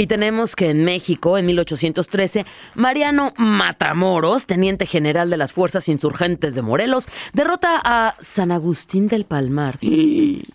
Y 0.01 0.07
tenemos 0.07 0.57
que 0.57 0.71
en 0.71 0.83
México, 0.83 1.37
en 1.37 1.45
1813, 1.45 2.47
Mariano 2.75 3.35
Matamoros, 3.37 4.47
teniente 4.47 4.87
general 4.87 5.29
de 5.29 5.37
las 5.37 5.53
Fuerzas 5.53 5.91
Insurgentes 5.91 6.55
de 6.55 6.63
Morelos, 6.63 7.07
derrota 7.35 7.79
a 7.85 8.17
San 8.19 8.51
Agustín 8.51 9.09
del 9.09 9.27
Palmar. 9.27 9.79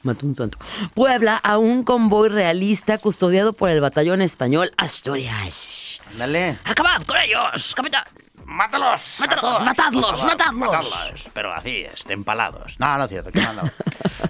Mató 0.02 0.26
un 0.26 0.36
santo. 0.36 0.58
Puebla 0.96 1.36
a 1.38 1.60
un 1.60 1.84
convoy 1.84 2.30
realista 2.30 2.98
custodiado 2.98 3.54
por 3.54 3.70
el 3.70 3.82
batallón 3.82 4.24
español 4.24 4.72
Asturias. 4.78 6.02
Dale. 6.18 6.58
¡Acabad 6.64 7.04
con 7.06 7.18
ellos, 7.20 7.76
capitán! 7.76 8.25
¡Mátalos! 8.46 9.18
¡Mátalos! 9.20 9.62
¡Matadlos! 9.62 10.26
¡Matadlos! 10.26 10.94
Pero 11.34 11.52
así, 11.54 11.86
este, 11.92 12.14
empalados. 12.14 12.80
No, 12.80 12.98
no 12.98 13.04
es 13.06 13.10
cierto, 13.10 13.32
que 13.32 13.42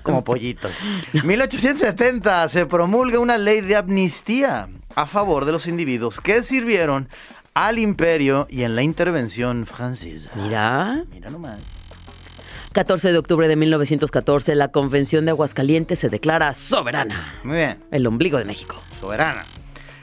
como 0.03 0.23
pollitos. 0.23 0.71
1870 1.23 2.49
se 2.49 2.65
promulga 2.65 3.19
una 3.19 3.37
ley 3.37 3.61
de 3.61 3.75
amnistía 3.75 4.69
a 4.95 5.05
favor 5.05 5.45
de 5.45 5.51
los 5.51 5.67
individuos 5.67 6.19
que 6.21 6.43
sirvieron 6.43 7.09
al 7.53 7.79
imperio 7.79 8.47
y 8.49 8.63
en 8.63 8.75
la 8.75 8.83
intervención 8.83 9.65
francesa. 9.65 10.29
Mira. 10.35 11.03
Mira 11.11 11.29
nomás. 11.29 11.59
14 12.73 13.13
de 13.13 13.17
octubre 13.17 13.47
de 13.47 13.55
1914, 13.55 14.53
la 14.55 14.67
Convención 14.67 15.23
de 15.23 15.31
Aguascalientes 15.31 15.97
se 15.99 16.09
declara 16.09 16.53
soberana. 16.53 17.39
Muy 17.43 17.55
bien. 17.57 17.83
El 17.89 18.05
ombligo 18.05 18.37
de 18.37 18.43
México. 18.43 18.75
Soberana. 18.99 19.43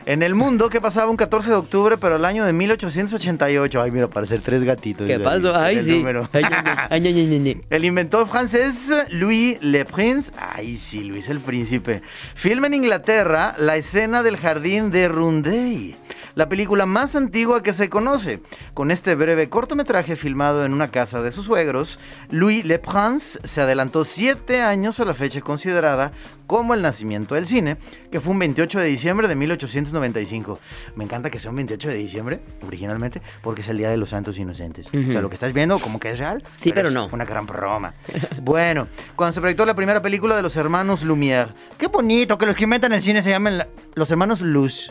En 0.04 0.22
el 0.22 0.34
mundo, 0.34 0.68
¿qué 0.68 0.80
pasaba 0.80 1.10
un 1.10 1.16
14 1.16 1.50
de 1.50 1.56
octubre, 1.56 1.96
pero 1.96 2.16
el 2.16 2.24
año 2.24 2.44
de 2.44 2.52
1888? 2.52 3.80
Ay, 3.80 3.90
mira, 3.90 4.08
parecer 4.08 4.42
tres 4.42 4.64
gatitos. 4.64 5.06
¿Qué 5.06 5.20
pasó? 5.20 5.54
Ay, 5.54 5.80
sí. 5.80 6.02
el 7.70 7.84
inventor 7.84 8.26
francés 8.26 8.92
Louis 9.10 9.58
Le 9.60 9.84
Prince. 9.84 10.32
Ay, 10.36 10.76
sí, 10.76 11.04
Luis 11.04 11.28
el 11.28 11.40
Príncipe. 11.40 12.02
Filma 12.34 12.66
en 12.66 12.74
Inglaterra 12.74 13.54
la 13.58 13.76
escena 13.76 14.22
del 14.22 14.36
jardín 14.36 14.90
de 14.90 15.08
Rundey 15.08 15.96
la 16.34 16.48
película 16.48 16.86
más 16.86 17.16
antigua 17.16 17.62
que 17.62 17.72
se 17.72 17.88
conoce. 17.90 18.40
Con 18.74 18.90
este 18.90 19.14
breve 19.14 19.48
cortometraje 19.48 20.16
filmado 20.16 20.64
en 20.64 20.72
una 20.72 20.88
casa 20.88 21.22
de 21.22 21.32
sus 21.32 21.46
suegros, 21.46 21.98
Louis 22.30 22.64
Le 22.64 22.78
Prince 22.78 23.40
se 23.44 23.60
adelantó 23.60 24.04
siete 24.04 24.62
años 24.62 25.00
a 25.00 25.04
la 25.04 25.14
fecha 25.14 25.40
considerada 25.40 26.12
como 26.46 26.74
el 26.74 26.82
nacimiento 26.82 27.34
del 27.34 27.46
cine, 27.46 27.78
que 28.10 28.20
fue 28.20 28.32
un 28.32 28.38
28 28.38 28.78
de 28.80 28.86
diciembre 28.86 29.26
de 29.26 29.34
1895. 29.34 30.58
Me 30.96 31.04
encanta 31.04 31.30
que 31.30 31.40
sea 31.40 31.50
un 31.50 31.56
28 31.56 31.88
de 31.88 31.94
diciembre, 31.94 32.40
originalmente, 32.66 33.22
porque 33.42 33.62
es 33.62 33.68
el 33.68 33.78
Día 33.78 33.88
de 33.88 33.96
los 33.96 34.10
Santos 34.10 34.38
Inocentes. 34.38 34.88
O 34.88 35.12
sea, 35.12 35.22
lo 35.22 35.30
que 35.30 35.34
estás 35.34 35.52
viendo 35.52 35.78
como 35.78 35.98
que 35.98 36.10
es 36.10 36.18
real. 36.18 36.42
Sí, 36.56 36.72
pero, 36.74 36.90
no. 36.90 37.08
Una 37.12 37.24
gran 37.24 37.46
broma. 37.46 37.94
bueno, 38.42 38.88
cuando 39.16 39.32
se 39.32 39.40
proyectó 39.40 39.64
la 39.64 39.74
primera 39.74 40.02
película 40.02 40.36
de 40.36 40.42
los 40.42 40.56
hermanos 40.56 41.04
Lumière, 41.04 41.54
qué 41.78 41.86
bonito 41.86 42.36
que 42.36 42.46
los 42.46 42.54
que 42.54 42.64
inventan 42.64 42.92
el 42.92 43.00
cine 43.00 43.22
se 43.22 43.30
llamen 43.30 43.64
los 43.94 44.10
hermanos 44.10 44.40
Luz. 44.40 44.90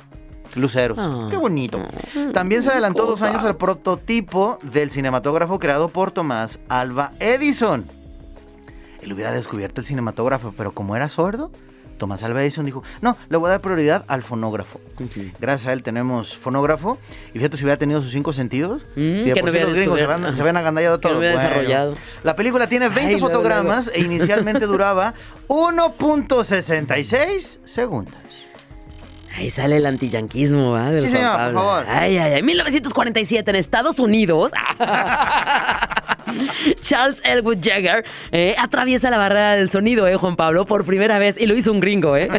Luceros. 0.55 0.97
Ah. 0.99 1.27
Qué 1.29 1.37
bonito. 1.37 1.79
Ah. 2.15 2.29
También 2.33 2.63
se 2.63 2.69
adelantó 2.69 3.05
dos 3.05 3.21
años 3.21 3.43
al 3.43 3.57
prototipo 3.57 4.57
del 4.63 4.91
cinematógrafo 4.91 5.59
creado 5.59 5.89
por 5.89 6.11
Tomás 6.11 6.59
Alba 6.69 7.11
Edison. 7.19 7.85
Él 9.01 9.13
hubiera 9.13 9.31
descubierto 9.31 9.81
el 9.81 9.87
cinematógrafo, 9.87 10.53
pero 10.55 10.73
como 10.73 10.95
era 10.95 11.09
sordo, 11.09 11.51
Thomas 11.97 12.23
Alva 12.23 12.41
Edison 12.41 12.65
dijo, 12.65 12.83
no, 13.01 13.15
le 13.29 13.37
voy 13.37 13.47
a 13.47 13.51
dar 13.51 13.61
prioridad 13.61 14.03
al 14.07 14.23
fonógrafo. 14.23 14.79
Gracias 15.39 15.69
a 15.69 15.73
él 15.73 15.83
tenemos 15.83 16.35
fonógrafo. 16.35 16.97
Y 17.33 17.37
fíjate 17.37 17.57
si 17.57 17.63
hubiera 17.63 17.77
tenido 17.77 18.01
sus 18.01 18.11
cinco 18.11 18.33
sentidos. 18.33 18.81
Mm, 18.95 19.23
si 19.23 19.33
que 19.33 19.41
por 19.41 19.53
no 19.53 19.59
los 19.59 19.75
gringos 19.75 19.99
se 19.99 20.05
habían, 20.05 20.35
se 20.35 20.41
habían 20.41 20.57
agandallado 20.57 20.99
Que 20.99 21.07
no 21.07 21.11
todo. 21.11 21.19
hubiera 21.19 21.35
Bueno, 21.35 21.49
desarrollado. 21.49 21.93
La 22.23 22.35
película 22.35 22.65
tiene 22.67 22.87
20 22.89 23.01
Ay, 23.01 23.11
luego, 23.19 23.27
fotogramas 23.27 23.85
luego. 23.85 23.99
e 23.99 24.01
inicialmente 24.03 24.65
duraba 24.67 25.13
1.66 25.47 27.59
segundos. 27.65 28.15
Ahí 29.35 29.49
sale 29.49 29.77
el 29.77 29.85
antiyanquismo. 29.85 30.75
Del 30.77 31.03
Sí, 31.05 31.09
señor, 31.11 31.37
por 31.37 31.53
favor. 31.53 31.85
Ay, 31.87 32.17
ay, 32.17 32.33
ay. 32.33 32.43
1947 32.43 33.49
en 33.49 33.55
Estados 33.55 33.99
Unidos. 33.99 34.51
Charles 36.81 37.21
Elwood 37.25 37.57
Jagger 37.61 38.05
eh, 38.31 38.55
atraviesa 38.57 39.09
la 39.09 39.17
barrera 39.17 39.55
del 39.55 39.69
sonido, 39.69 40.07
¿eh, 40.07 40.15
Juan 40.15 40.35
Pablo? 40.35 40.65
Por 40.65 40.85
primera 40.85 41.19
vez. 41.19 41.37
Y 41.39 41.45
lo 41.45 41.55
hizo 41.55 41.71
un 41.71 41.79
gringo, 41.79 42.15
¿eh? 42.15 42.29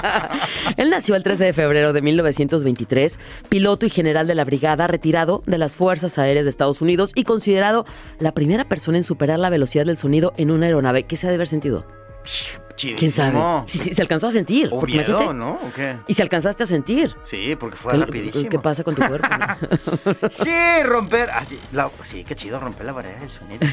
Él 0.76 0.90
nació 0.90 1.16
el 1.16 1.22
13 1.22 1.46
de 1.46 1.52
febrero 1.52 1.92
de 1.92 2.02
1923, 2.02 3.18
piloto 3.48 3.86
y 3.86 3.90
general 3.90 4.26
de 4.26 4.34
la 4.34 4.44
brigada, 4.44 4.86
retirado 4.86 5.42
de 5.46 5.58
las 5.58 5.74
Fuerzas 5.74 6.18
Aéreas 6.18 6.44
de 6.44 6.50
Estados 6.50 6.80
Unidos 6.80 7.12
y 7.14 7.24
considerado 7.24 7.84
la 8.18 8.32
primera 8.32 8.64
persona 8.64 8.98
en 8.98 9.04
superar 9.04 9.38
la 9.38 9.50
velocidad 9.50 9.84
del 9.86 9.96
sonido 9.96 10.32
en 10.36 10.50
una 10.50 10.66
aeronave. 10.66 11.04
¿Qué 11.04 11.16
se 11.16 11.26
ha 11.26 11.30
de 11.30 11.36
haber 11.36 11.48
sentido? 11.48 11.84
¿Quién 12.76 12.96
sabe? 13.12 13.30
Chidísimo. 13.32 13.64
Sí, 13.68 13.78
sí, 13.78 13.92
se 13.94 14.00
alcanzó 14.00 14.28
a 14.28 14.30
sentir. 14.30 14.68
O 14.72 14.78
porque 14.80 14.94
miedo, 14.98 15.10
imagínate- 15.22 15.34
¿no? 15.34 15.50
¿O 15.52 15.72
qué? 15.74 15.96
Y 16.06 16.14
se 16.14 16.22
alcanzaste 16.22 16.62
a 16.62 16.66
sentir. 16.66 17.14
Sí, 17.24 17.54
porque 17.56 17.76
fue 17.76 17.92
El- 17.94 18.00
rapidísimo. 18.02 18.48
¿Qué 18.48 18.58
pasa 18.58 18.82
con 18.84 18.94
tu 18.94 19.02
cuerpo? 19.06 19.28
Sí, 20.30 20.82
romper. 20.84 21.28
ah, 21.30 21.44
sí, 21.46 21.58
la- 21.72 21.90
sí, 22.04 22.24
qué 22.24 22.34
chido 22.34 22.58
romper 22.58 22.86
la 22.86 22.92
barrera 22.92 23.20
del 23.20 23.28
sonido. 23.30 23.66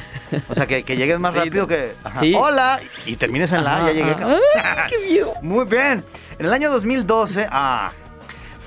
O 0.49 0.55
sea, 0.55 0.65
que, 0.67 0.83
que 0.83 0.97
llegues 0.97 1.19
más 1.19 1.31
Sí, 1.33 1.39
rápido 1.39 1.67
que. 1.67 1.93
ajá, 2.03 2.19
Sí. 2.19 2.33
Hola. 2.35 2.79
Y 3.05 3.15
termines 3.15 3.51
en 3.53 3.63
la. 3.63 3.77
Ajá, 3.77 3.87
Ya 3.87 3.93
llegué. 3.93 4.11
ajá. 4.11 4.19
cabrón. 4.19 4.39
¡Ay, 4.61 4.77
qué 4.89 5.09
miedo! 5.09 5.33
Muy 5.41 5.65
bien. 5.65 6.03
En 6.39 6.45
el 6.45 6.51
año 6.53 6.69
2012, 6.69 7.47
ah, 7.49 7.91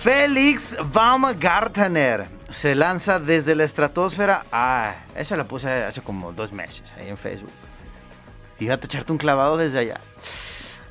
Félix 0.03 0.77
Baumgartner 0.93 2.27
se 2.49 2.75
lanza 2.75 3.21
desde 3.21 3.55
la 3.55 3.65
estratosfera. 3.65 4.45
Ah, 4.51 4.95
esa 5.15 5.37
la 5.37 5.45
puse 5.45 5.69
hace 5.71 6.01
como 6.01 6.33
dos 6.33 6.53
meses 6.53 6.83
ahí 6.99 7.09
en 7.09 7.17
Facebook. 7.19 7.51
Fíjate, 8.61 8.87
echarte 8.87 9.11
un 9.11 9.19
clavado 9.19 9.57
desde 9.57 9.79
allá. 9.81 10.01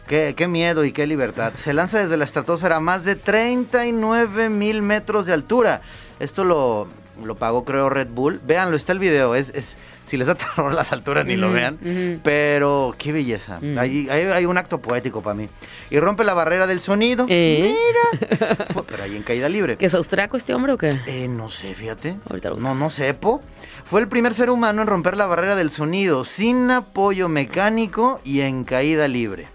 Qué, 0.07 0.33
qué 0.35 0.47
miedo 0.47 0.83
y 0.85 0.91
qué 0.91 1.05
libertad. 1.05 1.53
Se 1.55 1.71
lanza 1.71 1.99
desde 1.99 2.17
la 2.17 2.25
estratosfera 2.25 2.77
a 2.77 2.79
más 2.79 3.05
de 3.05 3.15
39 3.15 4.49
mil 4.49 4.81
metros 4.81 5.27
de 5.27 5.33
altura. 5.33 5.81
Esto 6.19 6.43
lo, 6.43 6.87
lo 7.23 7.35
pagó, 7.35 7.63
creo, 7.63 7.89
Red 7.91 8.07
Bull. 8.09 8.41
Véanlo, 8.43 8.75
está 8.75 8.91
el 8.91 8.97
video. 8.97 9.35
Es, 9.35 9.51
es, 9.53 9.77
si 10.07 10.17
les 10.17 10.25
da 10.27 10.33
terror 10.55 10.73
las 10.73 10.91
alturas, 10.91 11.27
ni 11.27 11.35
lo 11.35 11.51
vean. 11.51 11.77
Pero 12.23 12.95
qué 12.97 13.11
belleza. 13.11 13.57
Ujú. 13.57 13.79
Hay, 13.79 14.09
hay- 14.09 14.23
hay 14.25 14.45
un 14.47 14.57
acto 14.57 14.79
poético 14.79 15.21
para 15.21 15.35
mí. 15.35 15.47
Y 15.91 15.99
rompe 15.99 16.23
la 16.23 16.33
barrera 16.33 16.65
del 16.65 16.79
sonido. 16.79 17.27
¿Eh? 17.29 17.75
Mira. 17.77 18.65
Fue- 18.73 18.83
pero 18.87 19.03
ahí 19.03 19.15
en 19.15 19.21
caída 19.21 19.47
libre. 19.47 19.77
¿Que 19.77 19.85
es 19.85 19.93
austriaco 19.93 20.37
este 20.37 20.55
hombre 20.55 20.73
o 20.73 20.77
qué? 20.79 20.99
Eh, 21.05 21.27
no 21.27 21.49
sé, 21.49 21.75
fíjate. 21.75 22.15
Ahorita 22.27 22.49
lo. 22.49 22.55
No, 22.55 22.73
no 22.73 22.89
sepo. 22.89 23.43
Fue 23.89 24.01
el 24.01 24.07
primer 24.07 24.33
ser 24.35 24.49
humano 24.51 24.81
en 24.83 24.87
romper 24.87 25.17
la 25.17 25.25
barrera 25.25 25.55
del 25.55 25.71
sonido 25.71 26.23
sin 26.23 26.69
apoyo 26.69 27.27
mecánico 27.27 28.19
y 28.23 28.41
en 28.41 28.63
caída 28.63 29.07
libre. 29.07 29.47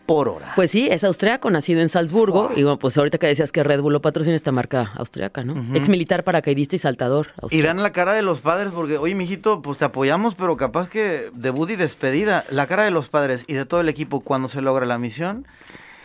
por 0.08 0.30
hora. 0.30 0.54
Pues 0.56 0.70
sí, 0.70 0.88
es 0.90 1.04
austriaco, 1.04 1.50
nacido 1.50 1.82
en 1.82 1.90
Salzburgo. 1.90 2.48
Wow. 2.48 2.52
Y 2.56 2.62
bueno, 2.62 2.78
pues 2.78 2.96
ahorita 2.96 3.18
que 3.18 3.26
decías 3.26 3.52
que 3.52 3.62
Red 3.62 3.82
Bull 3.82 3.92
lo 3.92 4.00
patrocina 4.00 4.34
esta 4.34 4.52
marca 4.52 4.90
austriaca, 4.94 5.44
¿no? 5.44 5.76
Ex 5.76 5.90
militar, 5.90 6.24
paracaidista 6.24 6.76
y 6.76 6.78
saltador. 6.78 7.26
Y 7.26 7.40
austriaco. 7.42 7.64
vean 7.64 7.82
la 7.82 7.92
cara 7.92 8.14
de 8.14 8.22
los 8.22 8.40
padres, 8.40 8.72
porque, 8.74 8.96
oye, 8.96 9.14
mijito, 9.14 9.60
pues 9.60 9.76
te 9.76 9.84
apoyamos, 9.84 10.34
pero 10.34 10.56
capaz 10.56 10.88
que 10.88 11.28
debut 11.34 11.68
y 11.68 11.76
despedida. 11.76 12.46
La 12.50 12.66
cara 12.66 12.84
de 12.84 12.90
los 12.90 13.10
padres 13.10 13.44
y 13.46 13.52
de 13.52 13.66
todo 13.66 13.82
el 13.82 13.90
equipo 13.90 14.20
cuando 14.20 14.48
se 14.48 14.62
logra 14.62 14.86
la 14.86 14.96
misión. 14.96 15.46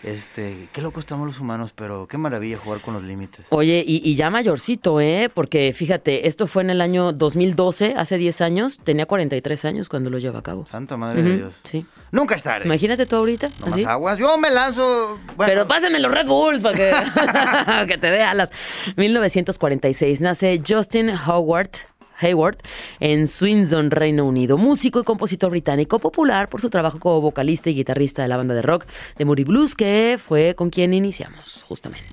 Este, 0.04 0.68
qué 0.74 0.82
locos 0.82 1.04
estamos 1.04 1.26
los 1.26 1.40
humanos, 1.40 1.72
pero 1.76 2.08
qué 2.08 2.18
maravilla 2.18 2.58
jugar 2.58 2.82
con 2.82 2.94
los 2.94 3.04
límites. 3.04 3.46
Oye, 3.50 3.84
y, 3.86 4.02
y 4.04 4.16
ya 4.16 4.30
mayorcito, 4.30 5.00
¿eh? 5.00 5.30
Porque 5.34 5.74
fíjate, 5.74 6.28
esto 6.28 6.46
fue 6.48 6.64
en 6.64 6.70
el 6.72 6.82
año 6.82 7.14
2012, 7.14 7.94
hace 7.98 8.18
10 8.18 8.42
años. 8.42 8.80
Tenía 8.84 9.06
43 9.06 9.66
años 9.66 9.90
cuando 9.90 10.10
lo 10.10 10.18
lleva 10.20 10.40
a 10.40 10.44
cabo. 10.44 10.66
Santa 10.66 10.98
madre 10.98 11.24
de 11.24 11.38
Dios. 11.38 11.54
Sí. 11.64 11.86
Nunca 12.12 12.36
es 12.36 12.44
tarde. 12.44 12.66
Imagínate 12.66 13.06
tú 13.06 13.16
ahorita. 13.16 13.48
No 13.62 13.66
más 13.68 13.74
así. 13.76 13.84
aguas. 13.86 14.20
Yo 14.20 14.38
me 14.38 14.50
lanzo. 14.52 15.18
bueno, 15.36 15.52
Pero 15.52 15.68
pásenme 15.68 16.00
los 16.00 16.12
Red 16.12 16.28
Bulls 16.28 16.62
para 16.62 16.76
que, 16.76 17.88
que 17.88 17.98
te 17.98 18.12
dé 18.12 18.22
alas. 18.24 18.52
1946 18.98 20.22
nace 20.22 20.62
Justin 20.68 21.12
Howard. 21.12 21.70
Hayward 22.20 22.58
en 23.00 23.28
Swindon, 23.28 23.92
Reino 23.92 24.26
Unido, 24.26 24.58
músico 24.58 25.00
y 25.00 25.04
compositor 25.04 25.52
británico 25.52 26.00
popular 26.00 26.50
por 26.50 26.62
su 26.62 26.70
trabajo 26.70 27.00
como 27.00 27.22
vocalista 27.22 27.70
y 27.70 27.76
guitarrista 27.76 28.22
de 28.22 28.28
la 28.28 28.38
banda 28.38 28.54
de 28.54 28.62
rock 28.62 28.86
de 29.18 29.26
Moody 29.26 29.44
Blues, 29.44 29.76
que 29.76 30.18
fue 30.20 30.56
con 30.56 30.70
quien 30.70 30.94
iniciamos 30.94 31.66
justamente. 31.68 32.04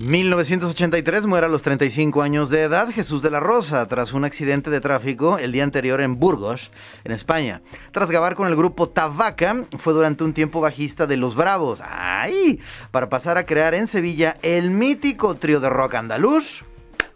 1983 0.00 1.26
muere 1.26 1.46
a 1.46 1.48
los 1.48 1.62
35 1.62 2.22
años 2.22 2.50
de 2.50 2.62
edad 2.62 2.90
Jesús 2.90 3.22
de 3.22 3.30
la 3.30 3.38
Rosa 3.38 3.86
tras 3.86 4.12
un 4.12 4.24
accidente 4.24 4.68
de 4.68 4.80
tráfico 4.80 5.38
el 5.38 5.52
día 5.52 5.62
anterior 5.62 6.00
en 6.00 6.18
Burgos, 6.18 6.72
en 7.04 7.12
España. 7.12 7.62
Tras 7.92 8.10
grabar 8.10 8.34
con 8.34 8.48
el 8.48 8.56
grupo 8.56 8.88
Tabaca, 8.88 9.64
fue 9.78 9.92
durante 9.92 10.24
un 10.24 10.32
tiempo 10.32 10.60
bajista 10.60 11.06
de 11.06 11.16
Los 11.16 11.36
Bravos. 11.36 11.80
¡Ay! 11.84 12.58
Para 12.90 13.08
pasar 13.08 13.38
a 13.38 13.46
crear 13.46 13.74
en 13.74 13.86
Sevilla 13.86 14.38
el 14.42 14.70
mítico 14.70 15.36
trío 15.36 15.60
de 15.60 15.70
rock 15.70 15.94
andaluz. 15.94 16.64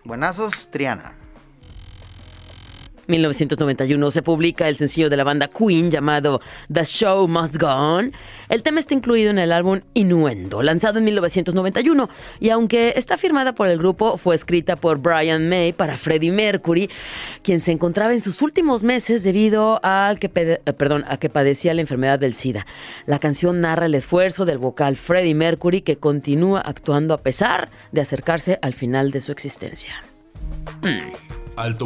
Buenazos, 0.05 0.71
Triana. 0.71 1.26
1991 3.07 4.11
se 4.11 4.23
publica 4.23 4.69
el 4.69 4.77
sencillo 4.77 5.09
de 5.09 5.17
la 5.17 5.25
banda 5.25 5.49
Queen 5.49 5.91
llamado 5.91 6.41
The 6.73 6.85
Show 6.85 7.29
Must 7.29 7.57
Go 7.57 7.69
On. 7.69 8.13
El 8.49 8.63
tema 8.63 8.81
está 8.81 8.95
incluido 8.95 9.31
en 9.31 9.39
el 9.39 9.53
álbum 9.53 9.81
Innuendo, 9.95 10.63
lanzado 10.63 10.99
en 10.99 11.05
1991, 11.05 12.09
y 12.41 12.51
aunque 12.51 12.95
está 12.97 13.17
firmada 13.17 13.55
por 13.55 13.69
el 13.69 13.79
grupo, 13.79 14.17
fue 14.17 14.35
escrita 14.35 14.77
por 14.77 14.99
Brian 14.99 15.49
May 15.49 15.73
para 15.73 15.99
Freddie 15.99 16.33
Mercury, 16.33 16.91
quien 17.43 17.61
se 17.61 17.73
encontraba 17.73 18.13
en 18.13 18.21
sus 18.21 18.43
últimos 18.43 18.85
meses 18.85 19.23
debido 19.23 19.81
que, 20.21 20.31
eh, 20.35 20.73
perdón, 20.73 21.05
a 21.09 21.17
que 21.17 21.29
padecía 21.29 21.75
la 21.75 21.81
enfermedad 21.81 22.19
del 22.19 22.35
SIDA. 22.35 22.67
La 23.07 23.19
canción 23.19 23.61
narra 23.61 23.87
el 23.87 23.95
esfuerzo 23.95 24.45
del 24.45 24.59
vocal 24.59 24.97
Freddie 24.97 25.35
Mercury 25.35 25.83
que 25.83 25.97
continúa 25.97 26.61
actuando 26.61 27.15
a 27.15 27.19
pesar 27.19 27.71
de 27.93 28.01
acercarse 28.01 28.59
al 28.63 28.75
final 28.75 29.11
de 29.11 29.21
su 29.21 29.33
existencia. 29.33 30.03
Alto 30.83 31.26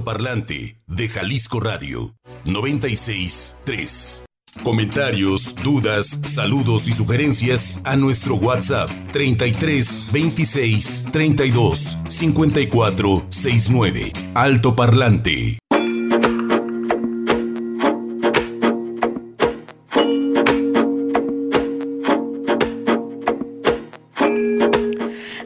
Parlante 0.05 0.83
de 0.89 1.09
Jalisco 1.09 1.61
Radio 1.61 2.17
96.3. 2.45 4.25
Comentarios, 4.65 5.55
dudas, 5.63 6.09
saludos 6.25 6.89
y 6.89 6.91
sugerencias 6.93 7.81
a 7.85 7.95
nuestro 7.97 8.35
WhatsApp 8.35 8.91
33 9.13 10.11
26 10.13 11.05
32 11.13 11.99
54 12.09 13.23
69. 13.31 14.13
Alto 14.35 14.75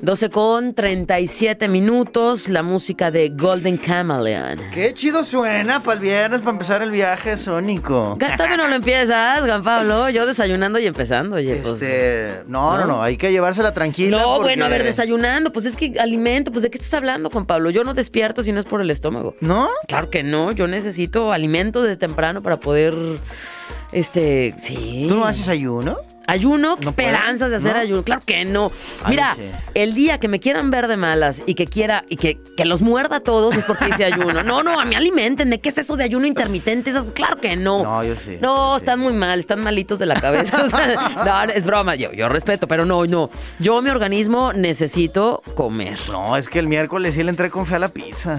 12 0.04 0.28
con 0.28 0.74
37 0.74 1.66
minutos, 1.66 2.50
la 2.50 2.62
música 2.62 3.10
de 3.10 3.30
Golden 3.30 3.80
Chameleon. 3.80 4.58
Qué 4.70 4.92
chido 4.92 5.24
suena 5.24 5.82
para 5.82 5.94
el 5.94 6.00
viernes, 6.00 6.40
para 6.40 6.50
empezar 6.50 6.82
el 6.82 6.90
viaje 6.90 7.38
sónico. 7.38 8.18
¿Qué, 8.20 8.26
Todavía 8.36 8.58
no 8.58 8.68
lo 8.68 8.74
empiezas, 8.74 9.40
Juan 9.40 9.62
Pablo. 9.62 10.10
Yo 10.10 10.26
desayunando 10.26 10.78
y 10.78 10.86
empezando, 10.86 11.36
oye, 11.36 11.56
pues. 11.56 11.80
Este, 11.80 12.42
no, 12.46 12.76
no, 12.76 12.80
¿no? 12.80 12.86
no, 12.86 13.02
hay 13.02 13.16
que 13.16 13.32
llevársela 13.32 13.72
tranquila. 13.72 14.18
No, 14.18 14.24
porque- 14.36 14.42
bueno, 14.42 14.66
a 14.66 14.68
ver, 14.68 14.84
desayunando, 14.84 15.50
pues 15.52 15.64
es 15.64 15.74
que 15.74 15.94
alimento, 15.98 16.52
pues 16.52 16.64
¿de 16.64 16.70
qué 16.70 16.76
estás 16.76 16.92
hablando, 16.92 17.30
Juan 17.30 17.46
Pablo? 17.46 17.70
Yo 17.70 17.82
no 17.82 17.94
despierto 17.94 18.42
si 18.42 18.52
no 18.52 18.60
es 18.60 18.66
por 18.66 18.82
el 18.82 18.90
estómago. 18.90 19.36
¿No? 19.40 19.70
Claro 19.88 20.10
que 20.10 20.22
no, 20.22 20.52
yo 20.52 20.66
necesito 20.66 21.32
alimento 21.32 21.82
desde 21.82 21.96
temprano 21.96 22.42
para 22.42 22.60
poder, 22.60 22.94
este, 23.90 24.54
sí. 24.60 25.06
¿Tú 25.08 25.14
no 25.14 25.24
haces 25.24 25.48
ayuno? 25.48 25.96
Ayuno, 26.26 26.76
¿No 26.80 26.88
esperanzas 26.90 27.50
de 27.50 27.56
hacer 27.56 27.74
¿No? 27.74 27.80
ayuno. 27.80 28.02
Claro 28.02 28.22
que 28.26 28.44
no. 28.44 28.72
Ay, 29.02 29.10
Mira, 29.10 29.34
sí. 29.36 29.42
el 29.74 29.94
día 29.94 30.18
que 30.18 30.28
me 30.28 30.40
quieran 30.40 30.70
ver 30.70 30.88
de 30.88 30.96
malas 30.96 31.42
y 31.46 31.54
que 31.54 31.66
quiera 31.66 32.04
y 32.08 32.16
que, 32.16 32.38
que 32.56 32.64
los 32.64 32.80
muerda 32.82 33.16
a 33.16 33.20
todos 33.20 33.54
es 33.56 33.64
porque 33.64 33.88
hice 33.88 34.04
ayuno. 34.04 34.42
No, 34.42 34.62
no, 34.62 34.80
a 34.80 34.84
mí 34.84 34.94
alimentenme. 34.94 35.60
¿Qué 35.60 35.68
es 35.68 35.78
eso 35.78 35.96
de 35.96 36.04
ayuno 36.04 36.26
intermitente? 36.26 36.90
Esas- 36.90 37.06
claro 37.14 37.36
que 37.40 37.56
no. 37.56 37.82
No, 37.82 38.04
yo 38.04 38.14
sí, 38.16 38.38
No, 38.40 38.72
yo 38.72 38.78
sí. 38.78 38.82
están 38.84 39.00
muy 39.00 39.12
mal, 39.12 39.38
están 39.40 39.60
malitos 39.60 39.98
de 39.98 40.06
la 40.06 40.20
cabeza. 40.20 40.62
No, 41.24 41.42
es 41.52 41.66
broma. 41.66 41.94
Yo, 41.94 42.12
yo 42.12 42.28
respeto, 42.28 42.66
pero 42.66 42.84
no, 42.84 43.04
no. 43.06 43.30
Yo, 43.58 43.80
mi 43.82 43.90
organismo, 43.90 44.52
necesito 44.52 45.42
comer. 45.54 45.98
No, 46.10 46.36
es 46.36 46.48
que 46.48 46.58
el 46.58 46.68
miércoles 46.68 47.14
sí 47.14 47.22
le 47.22 47.30
entré 47.30 47.50
con 47.50 47.66
fe 47.66 47.76
a 47.76 47.78
la 47.78 47.88
pizza. 47.88 48.38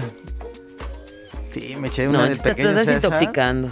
Sí, 1.52 1.74
me 1.76 1.88
eché 1.88 2.06
una 2.08 2.18
No, 2.18 2.26
te 2.26 2.32
estás 2.32 2.54
César. 2.56 3.70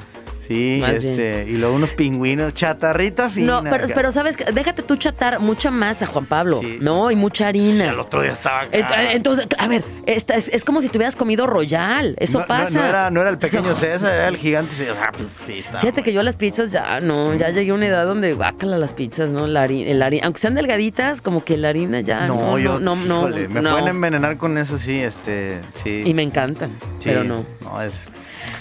Sí, 0.49 0.79
Más 0.81 0.93
este, 0.95 1.47
y 1.49 1.57
luego 1.57 1.75
unos 1.77 1.91
pingüinos, 1.91 2.53
chatarrita 2.55 3.31
fina. 3.31 3.61
No, 3.63 3.71
pero, 3.71 3.87
pero 3.95 4.13
sabes, 4.13 4.37
que- 4.37 4.45
déjate 4.53 4.83
tú 4.83 4.97
chatar 4.97 5.41
mucha 5.41 5.71
masa, 5.71 6.07
Juan 6.07 6.27
Pablo, 6.27 6.61
Sí. 6.63 6.79
¿no? 6.81 7.11
Y 7.11 7.17
mucha 7.17 7.45
Sí, 7.45 7.49
harina. 7.49 7.91
el 7.91 7.99
otro 7.99 8.23
día 8.23 8.33
estaba 8.33 8.61
acá. 8.63 9.13
Entonces, 9.13 9.47
a 9.59 9.69
ver, 9.69 9.85
esta 10.07 10.35
es, 10.35 10.49
es 10.49 10.65
como 10.65 10.83
si 10.83 10.89
te 10.89 10.99
hubieras 10.99 11.17
comido 11.17 11.47
royal. 11.47 12.15
Eso 12.19 12.41
No, 12.41 12.47
pasa. 12.47 12.79
No, 12.79 12.85
era, 12.87 13.11
no 13.11 13.21
era 13.23 13.31
el 13.31 13.39
pequeño 13.39 13.75
César, 13.75 14.15
era 14.15 14.29
el 14.29 14.37
gigante. 14.37 14.75
Sí, 14.77 14.83
o 14.83 14.95
sea, 14.95 15.11
pues, 15.13 15.25
sí, 15.47 15.59
está 15.61 15.79
Fíjate 15.79 16.03
que 16.03 16.13
yo 16.13 16.23
las 16.23 16.37
pizzas 16.37 16.71
ya 16.73 17.01
no, 17.01 17.35
ya 17.35 17.51
llegué 17.51 17.71
a 17.71 17.75
una 17.75 17.87
edad 17.87 18.07
donde 18.07 18.35
guácala 18.35 18.77
las 18.79 18.93
pizzas, 18.93 19.31
¿no? 19.31 19.47
La 19.47 19.63
harina, 19.63 19.91
el 19.91 20.03
harina, 20.03 20.27
aunque 20.27 20.41
sean 20.41 20.55
delgaditas, 20.55 21.21
como 21.21 21.43
que 21.45 21.57
la 21.57 21.71
harina 21.71 22.01
ya 22.01 22.27
no, 22.27 22.35
No, 22.37 22.59
yo, 22.59 22.79
no, 22.81 22.97
no, 22.97 23.21
híjole, 23.29 23.49
me 23.49 23.63
pueden 23.63 23.89
envenenar 23.89 24.37
con 24.37 24.59
eso, 24.59 24.79
sí, 24.79 24.99
este, 25.01 25.61
sí. 25.83 26.03
Y 26.05 26.13
me 26.15 26.23
encantan, 26.23 26.71
sí, 26.99 27.05
pero 27.05 27.25
no. 27.25 27.45
No, 27.63 27.81
es... 27.83 27.95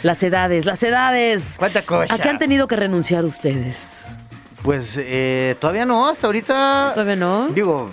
Las 0.03 0.21
edades, 0.23 0.65
las 0.65 0.81
edades. 0.83 1.55
¿Cuánta 1.57 1.83
cosa? 1.85 2.13
¿A 2.13 2.17
qué 2.17 2.29
han 2.29 2.39
tenido 2.39 2.67
que 2.67 2.75
renunciar 2.75 3.23
ustedes? 3.25 4.01
Pues 4.63 4.95
eh, 4.97 5.55
todavía 5.59 5.85
no, 5.85 6.07
hasta 6.07 6.27
ahorita... 6.27 6.91
¿Todavía 6.93 7.17
no? 7.17 7.49
Digo, 7.49 7.89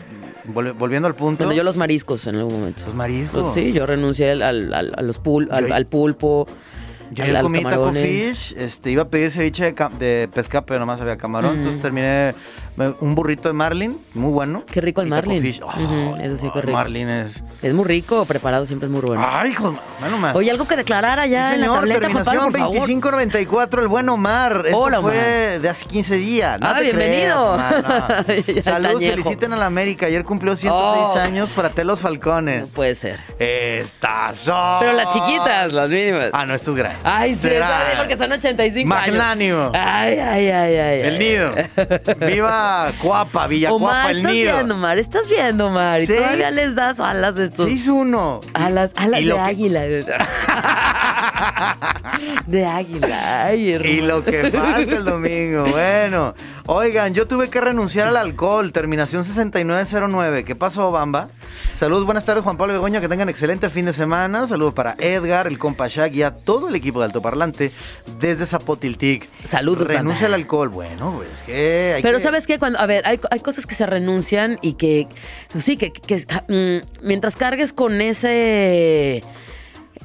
vol- 0.46 0.72
volviendo 0.76 1.08
al 1.08 1.14
punto... 1.16 1.44
Bueno, 1.44 1.56
yo 1.56 1.64
los 1.64 1.76
mariscos 1.76 2.26
en 2.28 2.36
algún 2.36 2.60
momento. 2.60 2.84
Los 2.86 2.94
mariscos. 2.94 3.54
Sí, 3.54 3.72
yo 3.72 3.86
renuncié 3.86 4.30
al, 4.32 4.42
al- 4.42 4.72
al- 4.74 4.92
a 4.96 5.02
los 5.02 5.20
pul- 5.22 5.48
al, 5.50 5.66
Yo- 5.66 5.74
al 5.74 5.86
pulpo, 5.86 6.46
Yo 7.10 7.26
los 7.26 7.42
comí 7.42 7.64
taco 7.64 7.90
fish, 7.92 8.54
este, 8.56 8.92
iba 8.92 9.02
a 9.02 9.08
pedir 9.08 9.32
ceviche 9.32 9.64
de, 9.64 9.74
ca- 9.74 9.90
de 9.98 10.28
pesca, 10.32 10.64
pero 10.64 10.78
nomás 10.78 11.00
había 11.00 11.16
camarón. 11.16 11.50
Ujú. 11.50 11.58
Entonces 11.58 11.82
terminé 11.82 12.34
un 13.00 13.14
burrito 13.14 13.48
de 13.48 13.52
marlin, 13.52 14.00
muy 14.14 14.32
bueno. 14.32 14.62
Qué 14.70 14.80
rico 14.80 15.00
el 15.02 15.08
y 15.08 15.10
marlin. 15.10 15.44
eso 15.46 16.36
sí, 16.36 16.50
qué 16.54 16.60
rico. 16.62 16.76
Marlin 16.78 17.08
es... 17.10 17.42
Es 17.62 17.74
muy 17.74 17.84
rico, 17.84 18.24
preparado 18.24 18.64
siempre 18.66 18.86
es 18.86 18.92
muy 18.92 19.00
bueno. 19.02 19.22
Ay, 19.28 19.50
hijo, 19.50 19.74
bueno, 20.00 20.16
man. 20.18 20.34
Oye, 20.36 20.50
algo 20.50 20.66
que 20.66 20.76
declarar 20.76 21.18
allá 21.20 21.48
Sí, 21.50 21.54
en 21.56 21.60
la 21.60 21.66
señor, 21.66 21.78
tableta, 21.80 22.10
Juan 22.10 22.24
Pablo, 22.24 22.40
por 22.42 22.52
favor. 22.52 22.52
terminación 22.52 22.80
2594, 23.00 23.82
el 23.82 23.88
buen 23.88 24.08
Omar. 24.08 24.62
Esto 24.66 24.78
Hola, 24.78 25.00
fue 25.02 25.58
de 25.60 25.68
hace 25.68 25.84
15 25.86 26.14
días. 26.16 26.60
No 26.60 26.68
Ah, 26.68 26.74
te 26.78 26.84
bienvenido. 26.84 27.56
creas, 27.56 28.54
no. 28.56 28.62
Saludos, 28.62 29.02
feliciten 29.04 29.52
a 29.52 29.56
la 29.56 29.66
América. 29.66 30.06
Ayer 30.06 30.24
cumplió 30.24 30.56
106 30.56 31.06
Oh. 31.16 31.18
años 31.18 31.50
Fratellos 31.50 32.00
Falcones. 32.00 32.62
No 32.62 32.66
puede 32.68 32.94
ser. 32.94 33.18
Estas 33.38 34.36
son. 34.38 34.78
Pero 34.80 34.92
las 34.92 35.12
chiquitas, 35.12 35.72
las 35.72 35.90
mínimas. 35.90 36.30
Ah, 36.32 36.46
no, 36.46 36.54
esto 36.54 36.70
es 36.70 36.76
grande. 36.78 36.98
Ay, 37.04 37.34
sí, 37.40 37.48
es 37.48 37.62
porque 37.98 38.16
son 38.16 38.32
85 38.32 38.88
Magnánimo. 38.88 39.60
años. 39.64 39.72
Ay, 39.74 40.18
ay, 40.18 40.48
ay, 40.48 40.76
ay. 40.76 41.00
El 41.02 41.18
nido. 41.18 41.50
Viva 42.26 42.59
Cuapa, 43.00 43.46
Villa 43.46 43.72
Omar, 43.72 43.90
Cuapa, 43.92 44.10
el 44.10 44.16
estás 44.18 44.32
nido. 44.32 44.54
viendo, 44.54 44.74
Omar, 44.74 44.98
estás 44.98 45.28
viendo, 45.28 45.66
Omar. 45.68 46.00
Y 46.02 46.06
Seis. 46.06 46.20
todavía 46.20 46.50
les 46.50 46.74
das 46.74 47.00
alas 47.00 47.36
a 47.36 47.44
estos. 47.44 47.66
6-1. 47.68 48.40
Alas, 48.54 48.92
alas 48.96 49.20
Y 49.20 49.24
de 49.24 49.28
lo 49.30 49.34
que- 49.36 49.40
águila. 49.40 49.80
de 52.46 52.66
águila. 52.66 53.46
Ay, 53.46 53.72
hermano. 53.72 53.92
Y 53.94 54.00
lo 54.00 54.24
que 54.24 54.50
falta 54.50 54.80
el 54.96 55.04
domingo. 55.04 55.66
Bueno, 55.70 56.34
oigan, 56.72 57.14
yo 57.14 57.26
tuve 57.26 57.48
que 57.50 57.60
renunciar 57.60 58.06
al 58.08 58.16
alcohol. 58.16 58.72
Terminación 58.72 59.24
6909. 59.24 60.44
¿Qué 60.44 60.54
pasó, 60.54 60.90
Bamba? 60.92 61.28
Saludos, 61.76 62.04
buenas 62.06 62.24
tardes, 62.24 62.44
Juan 62.44 62.56
Pablo 62.56 62.74
Begoña. 62.74 63.00
Que 63.00 63.08
tengan 63.08 63.28
excelente 63.28 63.68
fin 63.70 63.86
de 63.86 63.92
semana. 63.92 64.46
Saludos 64.46 64.74
para 64.74 64.94
Edgar, 64.98 65.46
el 65.48 65.58
compa 65.58 65.88
Shaq 65.88 66.14
y 66.14 66.22
a 66.22 66.30
todo 66.30 66.68
el 66.68 66.76
equipo 66.76 67.00
de 67.00 67.06
Altoparlante 67.06 67.72
desde 68.20 68.46
Zapotiltic. 68.46 69.28
Saludos, 69.48 69.86
Renuncia 69.88 70.26
al 70.26 70.34
alcohol. 70.34 70.68
Bueno, 70.68 71.14
pues 71.16 71.42
que. 71.42 71.94
hay 71.96 72.02
Pero 72.02 72.18
que- 72.18 72.22
sabes 72.24 72.46
qué, 72.46 72.58
cuando, 72.58 72.78
a 72.78 72.86
ver, 72.86 73.04
hay, 73.06 73.18
hay 73.30 73.40
cosas 73.40 73.66
que 73.66 73.74
se 73.74 73.86
renuncian 73.86 74.58
y 74.62 74.74
que, 74.74 75.08
pues 75.50 75.64
sí, 75.64 75.76
que, 75.76 75.92
que- 75.92 76.24
mm, 76.48 77.04
mientras 77.06 77.34
cargues 77.36 77.72
con 77.72 78.00
ese, 78.00 79.22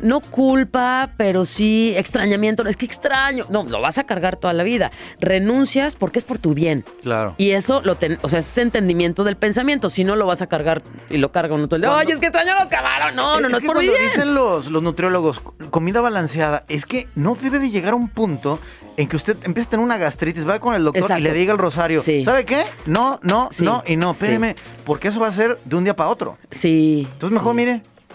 no 0.01 0.19
culpa, 0.21 1.12
pero 1.17 1.45
sí 1.45 1.93
extrañamiento, 1.95 2.67
es 2.67 2.77
que 2.77 2.86
extraño, 2.86 3.45
no, 3.49 3.63
lo 3.63 3.81
vas 3.81 3.97
a 3.97 4.03
cargar 4.05 4.36
toda 4.38 4.53
la 4.53 4.63
vida. 4.63 4.91
Renuncias 5.19 5.95
porque 5.95 6.19
es 6.19 6.25
por 6.25 6.38
tu 6.38 6.53
bien. 6.53 6.84
Claro. 7.01 7.36
Y 7.38 7.51
eso, 7.51 7.81
lo 7.84 7.95
ten- 7.95 8.17
o 8.21 8.29
sea, 8.29 8.39
es 8.39 8.58
entendimiento 8.58 9.23
del 9.23 9.36
pensamiento. 9.38 9.89
Si 9.89 10.03
no, 10.03 10.15
lo 10.15 10.25
vas 10.25 10.41
a 10.41 10.47
cargar 10.47 10.81
y 11.10 11.17
lo 11.17 11.31
carga 11.31 11.55
uno 11.55 11.67
todo 11.67 11.77
el 11.77 11.81
día. 11.84 11.91
Oye, 11.93 12.13
es 12.13 12.19
que 12.19 12.27
extraño 12.27 12.53
los 12.60 12.69
caballos. 12.69 13.15
No, 13.15 13.39
no, 13.39 13.49
no 13.49 13.58
es, 13.58 13.62
que 13.62 13.67
por 13.67 13.77
mi 13.79 13.86
cuando 13.88 13.93
bien. 13.99 14.12
dicen 14.12 14.34
los, 14.36 14.67
los 14.67 14.84
nutriólogos, 14.84 15.41
comida 15.71 16.01
balanceada, 16.01 16.63
es 16.67 16.86
que 16.86 17.08
no 17.15 17.36
debe 17.36 17.60
de 17.60 17.69
llegar 17.71 17.93
a 17.93 17.95
un 17.95 18.10
punto 18.10 18.60
en 18.97 19.08
que 19.10 19.15
usted 19.17 19.36
empiece 19.43 19.67
a 19.67 19.69
tener 19.71 19.84
una 19.84 19.97
gastritis, 19.97 20.47
va 20.47 20.60
con 20.60 20.73
el 20.73 20.84
doctor 20.86 21.01
Exacto. 21.03 21.19
y 21.19 21.23
le 21.23 21.34
diga 21.34 21.51
el 21.51 21.58
rosario, 21.60 21.99
Sí. 22.01 22.23
¿sabe 22.23 22.45
qué? 22.45 22.63
No, 22.86 23.19
no, 23.23 23.49
Sí, 23.51 23.65
no 23.65 23.84
y 23.86 23.97
no, 23.97 24.13
sí. 24.13 24.23
espéreme, 24.23 24.55
porque 24.86 25.10
eso 25.10 25.19
va 25.19 25.27
a 25.27 25.31
ser 25.34 25.60
de 25.65 25.75
un 25.75 25.84
día 25.84 25.95
para 25.95 26.10
otro. 26.10 26.38
Sí. 26.51 27.05
Entonces 27.12 27.34
mejor, 27.38 27.55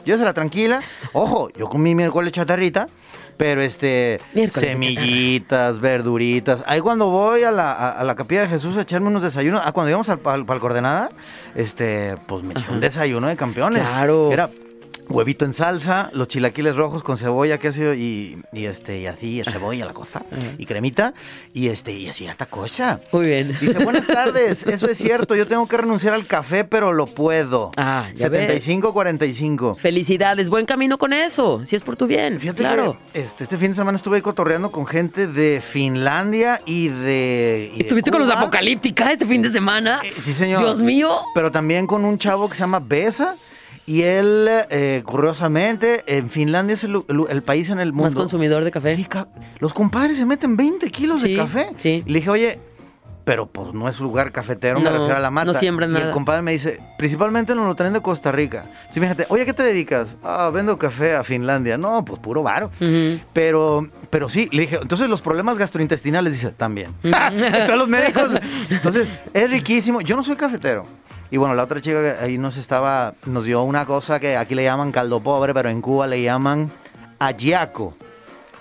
sí. 0.00 0.04
mire, 0.04 0.06
llévesela 0.06 0.32
tranquila. 0.32 0.80
Ojo, 1.12 1.50
yo 1.56 1.66
comí 1.66 1.94
miércoles 1.94 2.32
chatarrita, 2.32 2.86
pero 3.36 3.62
este, 3.62 4.20
Miércoles 4.34 4.70
semillitas, 4.70 5.80
verduritas. 5.80 6.62
Ahí 6.66 6.80
cuando 6.80 7.06
voy 7.06 7.42
a 7.42 7.50
la, 7.50 7.72
a, 7.72 7.92
a 7.92 8.04
la 8.04 8.14
capilla 8.14 8.42
de 8.42 8.48
Jesús 8.48 8.76
a 8.76 8.82
echarme 8.82 9.08
unos 9.08 9.22
desayunos, 9.22 9.62
ah, 9.64 9.72
cuando 9.72 9.90
íbamos 9.90 10.08
al, 10.08 10.20
al, 10.24 10.44
al 10.46 10.60
coordenada, 10.60 11.10
este, 11.54 12.16
pues 12.26 12.42
me 12.42 12.52
eché 12.52 12.64
un 12.70 12.80
desayuno 12.80 13.28
de 13.28 13.36
campeones. 13.36 13.82
Claro. 13.82 14.30
Era 14.32 14.50
huevito 15.10 15.44
en 15.44 15.52
salsa, 15.52 16.10
los 16.12 16.28
chilaquiles 16.28 16.76
rojos 16.76 17.02
con 17.02 17.18
cebolla, 17.18 17.58
queso 17.58 17.94
y, 17.94 18.42
y 18.52 18.64
este, 18.64 19.00
y 19.00 19.06
así, 19.06 19.42
cebolla, 19.44 19.84
la 19.84 19.92
cosa, 19.92 20.22
y 20.58 20.66
cremita, 20.66 21.12
y 21.52 21.68
este, 21.68 21.92
y 21.92 22.08
así 22.08 22.26
harta 22.26 22.46
cosa. 22.46 23.00
Muy 23.12 23.26
bien. 23.26 23.48
Dice, 23.60 23.78
buenas 23.84 24.06
tardes, 24.06 24.66
eso 24.66 24.86
es 24.88 24.98
cierto, 24.98 25.34
yo 25.34 25.46
tengo 25.46 25.66
que 25.66 25.76
renunciar 25.76 26.14
al 26.14 26.26
café, 26.26 26.64
pero 26.64 26.92
lo 26.92 27.06
puedo. 27.06 27.70
Ah, 27.76 28.08
ya 28.14 28.28
ves. 28.28 28.66
75-45. 28.66 29.76
Felicidades, 29.76 30.48
buen 30.48 30.66
camino 30.66 30.98
con 30.98 31.12
eso, 31.12 31.64
si 31.64 31.76
es 31.76 31.82
por 31.82 31.96
tu 31.96 32.06
bien. 32.06 32.38
Fíjate 32.38 32.58
claro. 32.58 32.96
que, 33.12 33.22
este, 33.22 33.44
este 33.44 33.58
fin 33.58 33.72
de 33.72 33.76
semana 33.76 33.96
estuve 33.96 34.22
cotorreando 34.22 34.70
con 34.70 34.86
gente 34.86 35.26
de 35.26 35.60
Finlandia 35.60 36.60
y 36.64 36.88
de. 36.88 37.70
y 37.74 37.76
de 37.78 37.82
¿Estuviste 37.82 38.10
con 38.10 38.20
los 38.20 38.30
apocalíptica 38.30 39.12
este 39.12 39.26
fin 39.26 39.42
de 39.42 39.50
semana? 39.50 40.00
Eh, 40.04 40.14
sí, 40.20 40.32
señor. 40.32 40.60
Dios 40.60 40.80
mío. 40.80 41.20
Pero 41.34 41.50
también 41.50 41.86
con 41.86 42.04
un 42.04 42.18
chavo 42.18 42.48
que 42.48 42.54
se 42.54 42.60
llama 42.60 42.80
Besa. 42.80 43.36
Y 43.90 44.02
él, 44.02 44.46
eh, 44.70 45.02
curiosamente, 45.04 46.04
en 46.06 46.30
Finlandia 46.30 46.74
es 46.74 46.84
el, 46.84 46.94
el- 47.08 47.24
el 47.28 47.42
país 47.42 47.70
en 47.70 47.80
el 47.80 47.90
mundo. 47.92 48.04
Más 48.04 48.14
consumidor 48.14 48.62
de 48.62 48.70
café. 48.70 48.94
Rica- 48.94 49.26
Los 49.58 49.72
compadres 49.74 50.16
se 50.16 50.24
meten 50.24 50.56
20 50.56 50.88
kilos 50.92 51.22
Sí, 51.22 51.32
de 51.32 51.36
café. 51.36 51.70
sí. 51.76 52.04
Y 52.06 52.10
le 52.12 52.20
dije, 52.20 52.30
oye, 52.30 52.58
pero 53.24 53.46
pues 53.46 53.74
no 53.74 53.88
es 53.88 53.98
lugar 53.98 54.30
cafetero, 54.30 54.78
me 54.78 54.84
No, 54.84 54.92
refiero 54.92 55.16
a 55.16 55.18
la 55.18 55.30
mata. 55.32 55.46
no 55.46 55.54
siembran 55.54 55.90
y 55.90 55.94
nada. 55.94 56.06
el 56.06 56.12
compadre 56.12 56.40
me 56.42 56.52
dice, 56.52 56.78
principalmente 56.98 57.52
nos 57.56 57.66
lo 57.66 57.74
traen 57.74 57.92
de 57.92 58.00
Costa 58.00 58.30
Rica. 58.30 58.66
Sí, 58.92 59.00
fíjate, 59.00 59.26
oye, 59.28 59.42
¿a 59.42 59.44
qué 59.46 59.52
te 59.54 59.64
dedicas? 59.64 60.06
Ah, 60.22 60.50
vendo 60.54 60.78
café 60.78 61.16
a 61.16 61.24
Finlandia. 61.24 61.76
No, 61.76 62.04
pues 62.04 62.20
puro 62.20 62.44
varo. 62.44 62.70
Pero, 63.32 63.88
pero 64.08 64.28
sí, 64.28 64.48
le 64.52 64.62
dije, 64.62 64.78
entonces 64.80 65.08
los 65.08 65.20
problemas 65.20 65.58
gastrointestinales, 65.58 66.32
dice, 66.32 66.50
también. 66.56 66.90
Todos 67.66 67.76
los 67.78 67.88
médicos. 67.88 68.30
Entonces, 68.70 69.08
es 69.34 69.50
riquísimo. 69.50 70.00
Yo 70.00 70.14
no 70.14 70.22
soy 70.22 70.36
cafetero. 70.36 70.86
Y 71.30 71.36
bueno, 71.36 71.54
la 71.54 71.62
otra 71.64 71.80
chica 71.80 72.00
que 72.18 72.24
ahí 72.24 72.38
nos 72.38 72.56
estaba, 72.56 73.14
nos 73.26 73.44
dio 73.44 73.62
una 73.62 73.86
cosa 73.86 74.18
que 74.18 74.36
aquí 74.36 74.54
le 74.54 74.64
llaman 74.64 74.90
caldo 74.90 75.20
pobre, 75.20 75.54
pero 75.54 75.68
en 75.68 75.80
Cuba 75.80 76.06
le 76.06 76.22
llaman 76.22 76.70
ayaco. 77.20 77.94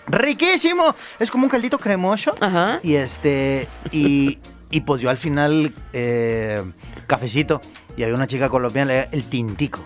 Riquísimo. 0.07 0.95
Es 1.19 1.29
como 1.31 1.43
un 1.45 1.49
caldito 1.49 1.77
cremoso. 1.77 2.33
Ajá. 2.39 2.79
Y 2.83 2.95
este, 2.95 3.67
y, 3.91 4.39
y 4.71 4.81
pues 4.81 5.01
yo 5.01 5.09
al 5.09 5.17
final, 5.17 5.73
eh, 5.93 6.61
cafecito. 7.07 7.61
Y 7.97 8.03
había 8.03 8.15
una 8.15 8.27
chica 8.27 8.49
colombiana, 8.49 8.91
le- 8.93 9.09
el 9.11 9.23
tintico. 9.25 9.79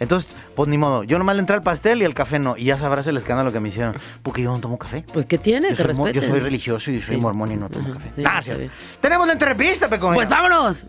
Entonces, 0.00 0.30
pues 0.54 0.68
ni 0.68 0.78
modo. 0.78 1.02
Yo 1.02 1.18
nomás 1.18 1.34
le 1.34 1.40
entré 1.40 1.56
al 1.56 1.62
pastel 1.62 2.02
y 2.02 2.04
el 2.04 2.14
café 2.14 2.38
no. 2.38 2.56
Y 2.56 2.64
ya 2.64 2.78
sabrás 2.78 3.06
el 3.08 3.16
escándalo 3.16 3.50
que 3.52 3.58
me 3.58 3.68
hicieron. 3.68 3.94
Porque 4.22 4.42
yo 4.42 4.52
no 4.52 4.60
tomo 4.60 4.78
café. 4.78 5.04
Pues, 5.12 5.26
¿qué 5.26 5.38
tiene? 5.38 5.74
Yo 5.74 5.92
soy, 5.92 6.12
yo 6.12 6.22
soy 6.22 6.38
religioso 6.40 6.92
y 6.92 7.00
soy 7.00 7.16
mormón 7.16 7.50
y 7.50 7.56
no 7.56 7.68
tomo 7.68 7.88
Ajá, 7.90 7.94
café. 7.98 8.10
sí, 8.14 8.22
Ah, 8.24 8.40
cierto. 8.42 8.60
bien. 8.60 8.70
Tenemos 9.00 9.26
la 9.26 9.32
entrevista, 9.32 9.88
Pecoña. 9.88 10.14
Pues 10.14 10.28
vámonos. 10.28 10.86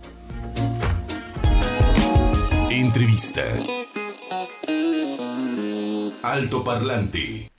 Entrevista. 2.80 3.44
Alto 6.24 6.63
Parlante. 6.63 7.52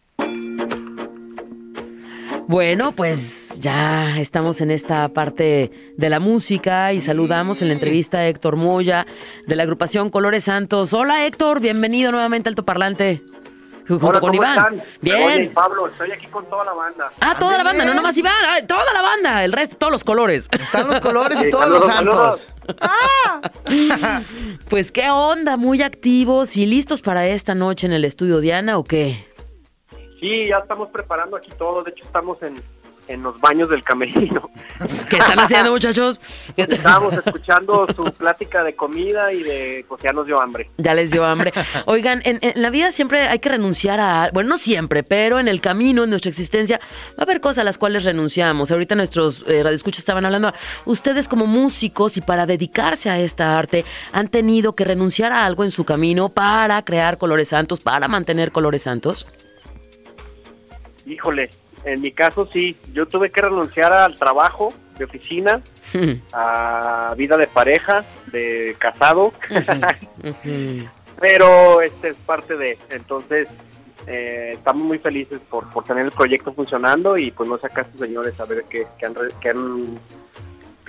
Bueno, 2.48 2.92
pues 2.92 3.60
ya 3.60 4.18
estamos 4.18 4.62
en 4.62 4.70
esta 4.70 5.10
parte 5.10 5.92
de 5.98 6.08
la 6.08 6.20
música 6.20 6.94
y 6.94 7.02
saludamos 7.02 7.60
en 7.60 7.68
la 7.68 7.74
entrevista 7.74 8.20
a 8.20 8.28
Héctor 8.28 8.56
Moya 8.56 9.06
de 9.46 9.56
la 9.56 9.64
agrupación 9.64 10.08
Colores 10.08 10.44
Santos. 10.44 10.94
Hola 10.94 11.26
Héctor, 11.26 11.60
bienvenido 11.60 12.12
nuevamente 12.12 12.48
al 12.48 12.52
Altoparlante. 12.52 13.22
Junto 13.98 14.06
Hola, 14.06 14.20
con 14.20 14.30
¿cómo 14.30 14.42
Iván. 14.42 14.74
están? 14.74 14.88
Bien. 15.00 15.22
Oye, 15.22 15.50
Pablo, 15.52 15.88
estoy 15.88 16.12
aquí 16.12 16.26
con 16.28 16.48
toda 16.48 16.64
la 16.64 16.72
banda. 16.74 17.10
Ah, 17.20 17.34
toda 17.36 17.56
la 17.58 17.64
banda, 17.64 17.84
no 17.84 17.94
nomás 17.94 18.16
Iván, 18.16 18.32
ah, 18.48 18.64
toda 18.64 18.92
la 18.92 19.02
banda, 19.02 19.44
el 19.44 19.52
resto, 19.52 19.76
todos 19.76 19.92
los 19.92 20.04
colores. 20.04 20.48
Están 20.52 20.86
los 20.86 21.00
colores 21.00 21.38
y 21.44 21.50
todos 21.50 21.68
los 21.68 21.84
santos. 21.84 22.48
Pues 24.68 24.92
qué 24.92 25.10
onda, 25.10 25.56
muy 25.56 25.82
activos 25.82 26.56
y 26.56 26.66
listos 26.66 27.02
para 27.02 27.26
esta 27.26 27.56
noche 27.56 27.88
en 27.88 27.92
el 27.92 28.04
estudio 28.04 28.38
Diana 28.38 28.78
o 28.78 28.84
qué? 28.84 29.26
Sí, 30.20 30.46
ya 30.48 30.58
estamos 30.58 30.88
preparando 30.90 31.36
aquí 31.36 31.50
todo. 31.58 31.82
De 31.82 31.90
hecho, 31.90 32.04
estamos 32.04 32.40
en, 32.42 32.62
en 33.10 33.24
los 33.24 33.38
baños 33.40 33.68
del 33.68 33.82
camerino. 33.82 34.50
¿Qué 35.10 35.16
están 35.16 35.40
haciendo, 35.40 35.72
muchachos? 35.72 36.20
Estábamos 36.56 37.14
escuchando 37.14 37.86
su 37.94 38.04
plática 38.12 38.62
de 38.62 38.76
comida 38.76 39.32
y 39.32 39.42
de, 39.42 39.84
pues 39.88 40.00
ya 40.00 40.12
nos 40.12 40.26
dio 40.26 40.40
hambre. 40.40 40.70
Ya 40.78 40.94
les 40.94 41.10
dio 41.10 41.24
hambre. 41.24 41.52
Oigan, 41.86 42.22
en, 42.24 42.38
en 42.40 42.62
la 42.62 42.70
vida 42.70 42.92
siempre 42.92 43.22
hay 43.22 43.40
que 43.40 43.48
renunciar 43.48 43.98
a, 43.98 44.30
bueno, 44.32 44.50
no 44.50 44.58
siempre, 44.58 45.02
pero 45.02 45.40
en 45.40 45.48
el 45.48 45.60
camino, 45.60 46.04
en 46.04 46.10
nuestra 46.10 46.28
existencia, 46.28 46.78
va 47.10 47.14
a 47.18 47.22
haber 47.24 47.40
cosas 47.40 47.58
a 47.58 47.64
las 47.64 47.78
cuales 47.78 48.04
renunciamos. 48.04 48.70
Ahorita 48.70 48.94
nuestros 48.94 49.44
eh, 49.48 49.60
radioescuchas 49.62 49.98
estaban 49.98 50.24
hablando, 50.24 50.52
ustedes 50.84 51.26
como 51.26 51.48
músicos 51.48 52.16
y 52.16 52.20
para 52.20 52.46
dedicarse 52.46 53.10
a 53.10 53.18
esta 53.18 53.58
arte, 53.58 53.84
han 54.12 54.28
tenido 54.28 54.76
que 54.76 54.84
renunciar 54.84 55.32
a 55.32 55.44
algo 55.44 55.64
en 55.64 55.72
su 55.72 55.84
camino 55.84 56.28
para 56.28 56.80
crear 56.84 57.18
colores 57.18 57.48
santos, 57.48 57.80
para 57.80 58.06
mantener 58.06 58.52
colores 58.52 58.82
santos. 58.82 59.26
Híjole, 61.06 61.50
en 61.84 62.00
mi 62.00 62.12
caso 62.12 62.48
sí, 62.52 62.76
yo 62.92 63.06
tuve 63.06 63.30
que 63.30 63.40
renunciar 63.42 63.92
al 63.92 64.16
trabajo 64.16 64.72
de 64.98 65.04
oficina, 65.04 65.60
a 66.32 67.14
vida 67.16 67.36
de 67.36 67.46
pareja, 67.46 68.04
de 68.32 68.76
casado, 68.78 69.32
pero 71.20 71.80
este 71.82 72.08
es 72.10 72.16
parte 72.26 72.56
de, 72.56 72.78
entonces 72.90 73.46
eh, 74.06 74.52
estamos 74.54 74.84
muy 74.86 74.98
felices 74.98 75.40
por, 75.50 75.68
por 75.70 75.84
tener 75.84 76.06
el 76.06 76.12
proyecto 76.12 76.52
funcionando 76.52 77.16
y 77.18 77.30
pues 77.30 77.48
no 77.48 77.58
sé 77.58 77.66
acá 77.66 77.82
estos 77.82 78.00
señores 78.00 78.38
a 78.40 78.44
ver 78.46 78.64
qué, 78.68 78.86
qué 78.98 79.06
han, 79.06 79.14
re- 79.14 79.28
qué 79.40 79.50
han- 79.50 79.98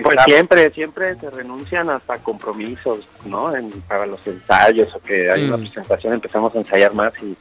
pues 0.01 0.17
siempre, 0.25 0.71
siempre 0.71 1.15
se 1.15 1.29
renuncian 1.29 1.89
hasta 1.89 2.17
compromisos, 2.19 3.07
¿no? 3.25 3.53
En- 3.55 3.69
para 3.81 4.05
los 4.07 4.25
ensayos 4.25 4.95
o 4.95 4.99
que 5.01 5.29
hay 5.29 5.43
una 5.45 5.57
Mm. 5.57 5.61
presentación 5.61 6.13
empezamos 6.13 6.55
a 6.55 6.59
ensayar 6.59 6.93
más 6.93 7.13
y 7.21 7.35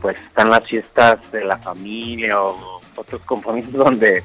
pues 0.00 0.16
están 0.26 0.50
las 0.50 0.64
fiestas 0.66 1.18
de 1.30 1.44
la 1.44 1.56
familia 1.58 2.40
o 2.42 2.73
otros 2.96 3.22
compromisos 3.22 3.72
donde 3.72 4.22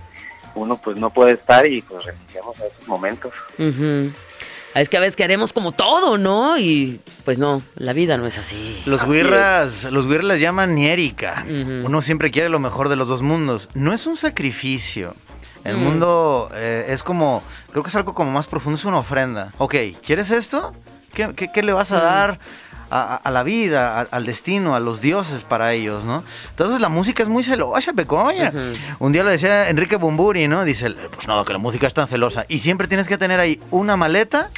uno 0.55 0.77
pues 0.77 0.97
no 0.97 1.09
puede 1.09 1.33
estar 1.33 1.67
y 1.67 1.81
pues 1.81 2.03
renunciamos 2.05 2.59
a 2.59 2.65
esos 2.67 2.87
momentos. 2.87 3.31
Ujú. 3.57 4.11
Es 4.75 4.87
que 4.87 4.97
a 4.97 4.99
veces 4.99 5.15
queremos 5.15 5.51
como 5.51 5.71
todo, 5.71 6.17
¿no? 6.17 6.57
Y 6.59 7.01
pues 7.25 7.39
no, 7.39 7.61
la 7.75 7.91
vida 7.93 8.17
no 8.17 8.27
es 8.27 8.37
así. 8.37 8.81
Los 8.85 9.03
guirras, 9.07 9.85
los 9.85 10.07
guirras 10.07 10.25
les 10.25 10.41
llaman 10.41 10.75
niérica. 10.75 11.43
Ujú. 11.47 11.87
Uno 11.87 12.01
siempre 12.01 12.29
quiere 12.31 12.49
lo 12.49 12.59
mejor 12.59 12.87
de 12.89 12.95
los 12.95 13.07
dos 13.07 13.21
mundos. 13.23 13.67
No 13.73 13.93
es 13.93 14.05
un 14.05 14.15
sacrificio. 14.15 15.15
El 15.63 15.77
Mm. 15.77 15.79
mundo 15.83 16.49
eh, 16.53 16.85
es 16.89 17.03
como, 17.03 17.43
creo 17.71 17.83
que 17.83 17.89
es 17.89 17.95
algo 17.95 18.13
como 18.13 18.31
más 18.31 18.47
profundo, 18.47 18.77
es 18.77 18.85
una 18.85 18.99
ofrenda. 18.99 19.51
Ok, 19.57 19.75
¿quieres 20.05 20.29
esto? 20.31 20.71
¿Qué, 21.13 21.33
qué- 21.35 21.51
qué 21.51 21.63
le 21.63 21.73
vas 21.73 21.91
a 21.91 21.97
Mm. 21.97 22.01
dar 22.01 22.39
a, 22.91 23.29
la 23.31 23.43
vida, 23.43 23.99
a- 23.99 24.07
al 24.11 24.25
destino, 24.25 24.75
a 24.75 24.79
los 24.79 24.99
dioses 25.01 25.43
para 25.43 25.73
ellos, 25.73 26.03
no? 26.05 26.23
Entonces 26.49 26.81
la 26.81 26.89
música 26.89 27.21
es 27.23 27.29
muy 27.29 27.43
celosa, 27.43 27.93
pecoña. 27.93 28.51
Un 28.99 29.11
día 29.11 29.23
lo 29.23 29.29
decía 29.31 29.69
Enrique 29.69 29.95
Bumburi, 29.95 30.47
¿no? 30.47 30.63
Dice, 30.65 30.89
pues 31.13 31.27
nada, 31.27 31.43
que 31.45 31.53
la 31.53 31.59
música 31.59 31.85
es 31.87 31.93
tan 31.93 32.07
celosa. 32.07 32.45
Y 32.47 32.59
siempre 32.59 32.87
tienes 32.87 33.07
que 33.07 33.17
tener 33.17 33.39
ahí 33.39 33.59
una 33.71 33.95
maleta 33.97 34.49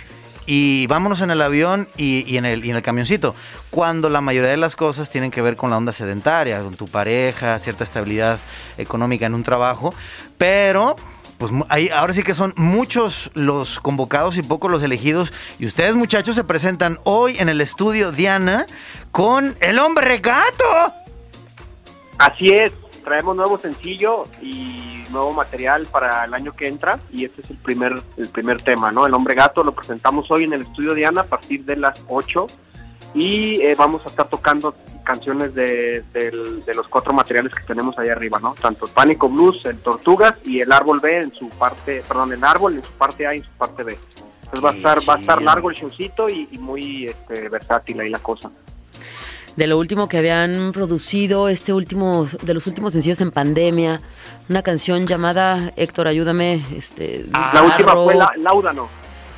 y 0.45 0.87
vámonos 0.87 1.21
en 1.21 1.29
el 1.31 1.41
avión 1.41 1.87
y, 1.97 2.23
y 2.27 2.37
en 2.37 2.45
el, 2.45 2.65
y 2.65 2.69
en 2.71 2.75
el 2.77 2.81
camioncito. 2.81 3.35
Cuando 3.69 4.09
la 4.09 4.21
mayoría 4.21 4.49
de 4.49 4.57
las 4.57 4.75
cosas 4.75 5.09
tienen 5.09 5.29
que 5.31 5.41
ver 5.41 5.55
con 5.55 5.69
la 5.69 5.77
onda 5.77 5.91
sedentaria, 5.93 6.59
con 6.61 6.75
tu 6.75 6.87
pareja, 6.87 7.59
cierta 7.59 7.83
estabilidad 7.83 8.39
económica 8.77 9.25
en 9.25 9.35
un 9.35 9.43
trabajo. 9.43 9.93
Pero, 10.37 10.95
pues 11.41 11.51
ahí, 11.69 11.89
ahora 11.89 12.13
sí 12.13 12.21
que 12.21 12.35
son 12.35 12.53
muchos 12.55 13.31
los 13.33 13.79
convocados 13.79 14.37
y 14.37 14.43
pocos 14.43 14.69
los 14.69 14.83
elegidos. 14.83 15.33
Y 15.57 15.65
ustedes, 15.65 15.95
muchachos, 15.95 16.35
se 16.35 16.43
presentan 16.43 16.99
hoy 17.03 17.35
en 17.39 17.49
el 17.49 17.61
estudio 17.61 18.11
Diana 18.11 18.67
con 19.11 19.57
El 19.59 19.79
Hombre 19.79 20.05
Regato. 20.05 20.93
Así 22.19 22.51
es, 22.51 22.71
traemos 23.03 23.35
nuevo 23.35 23.57
sencillo 23.57 24.25
y 24.39 25.03
nuevo 25.09 25.33
material 25.33 25.87
para 25.87 26.25
el 26.25 26.35
año 26.35 26.53
que 26.53 26.67
entra 26.67 26.99
y 27.11 27.25
este 27.25 27.41
es 27.41 27.49
el 27.49 27.57
primer 27.57 28.03
el 28.17 28.29
primer 28.29 28.61
tema, 28.61 28.91
¿no? 28.91 29.07
El 29.07 29.13
Hombre 29.15 29.33
Gato 29.33 29.63
lo 29.63 29.73
presentamos 29.73 30.29
hoy 30.29 30.43
en 30.43 30.53
el 30.53 30.61
estudio 30.61 30.93
Diana 30.93 31.21
a 31.21 31.25
partir 31.25 31.65
de 31.65 31.75
las 31.75 32.05
8 32.07 32.45
y 33.13 33.61
eh, 33.61 33.75
vamos 33.77 34.05
a 34.05 34.09
estar 34.09 34.27
tocando 34.29 34.73
canciones 35.03 35.53
de, 35.55 36.03
del- 36.13 36.63
de 36.63 36.73
los 36.75 36.87
cuatro 36.87 37.11
materiales 37.13 37.53
que 37.53 37.63
tenemos 37.63 37.97
ahí 37.97 38.09
arriba, 38.09 38.39
¿no? 38.39 38.55
Tanto 38.61 38.85
el 38.85 38.91
Pánico 38.91 39.27
Blues, 39.27 39.61
el 39.65 39.77
Tortugas 39.79 40.35
y 40.45 40.61
el 40.61 40.71
Árbol 40.71 40.99
B 40.99 41.17
en 41.17 41.33
su 41.33 41.49
parte, 41.49 42.03
perdón, 42.07 42.31
el 42.33 42.43
Árbol 42.43 42.75
en 42.75 42.83
su 42.83 42.91
parte 42.91 43.25
A 43.27 43.33
y 43.33 43.39
en 43.39 43.43
su 43.43 43.51
parte 43.51 43.83
B. 43.83 43.97
Entonces 44.43 44.63
va 44.65 44.69
a 44.69 44.73
estar 44.75 45.09
va 45.09 45.15
a 45.15 45.19
estar 45.19 45.41
largo 45.41 45.69
el 45.69 45.75
showcito 45.75 46.29
y, 46.29 46.47
y 46.51 46.57
muy 46.57 47.05
este, 47.07 47.49
versátil 47.49 47.99
ahí 48.01 48.09
la 48.09 48.19
cosa. 48.19 48.51
De 49.55 49.67
lo 49.67 49.77
último 49.77 50.07
que 50.07 50.17
habían 50.17 50.71
producido, 50.71 51.49
este 51.49 51.73
último, 51.73 52.25
de 52.41 52.53
los 52.53 52.67
últimos 52.67 52.93
sencillos 52.93 53.19
en 53.19 53.31
pandemia, 53.31 53.99
una 54.47 54.61
canción 54.61 55.07
llamada 55.07 55.73
Héctor, 55.75 56.07
ayúdame, 56.07 56.63
este, 56.77 57.25
la 57.53 57.61
última 57.63 57.93
fue 57.93 58.15
la, 58.15 58.31
Láudano. 58.37 58.87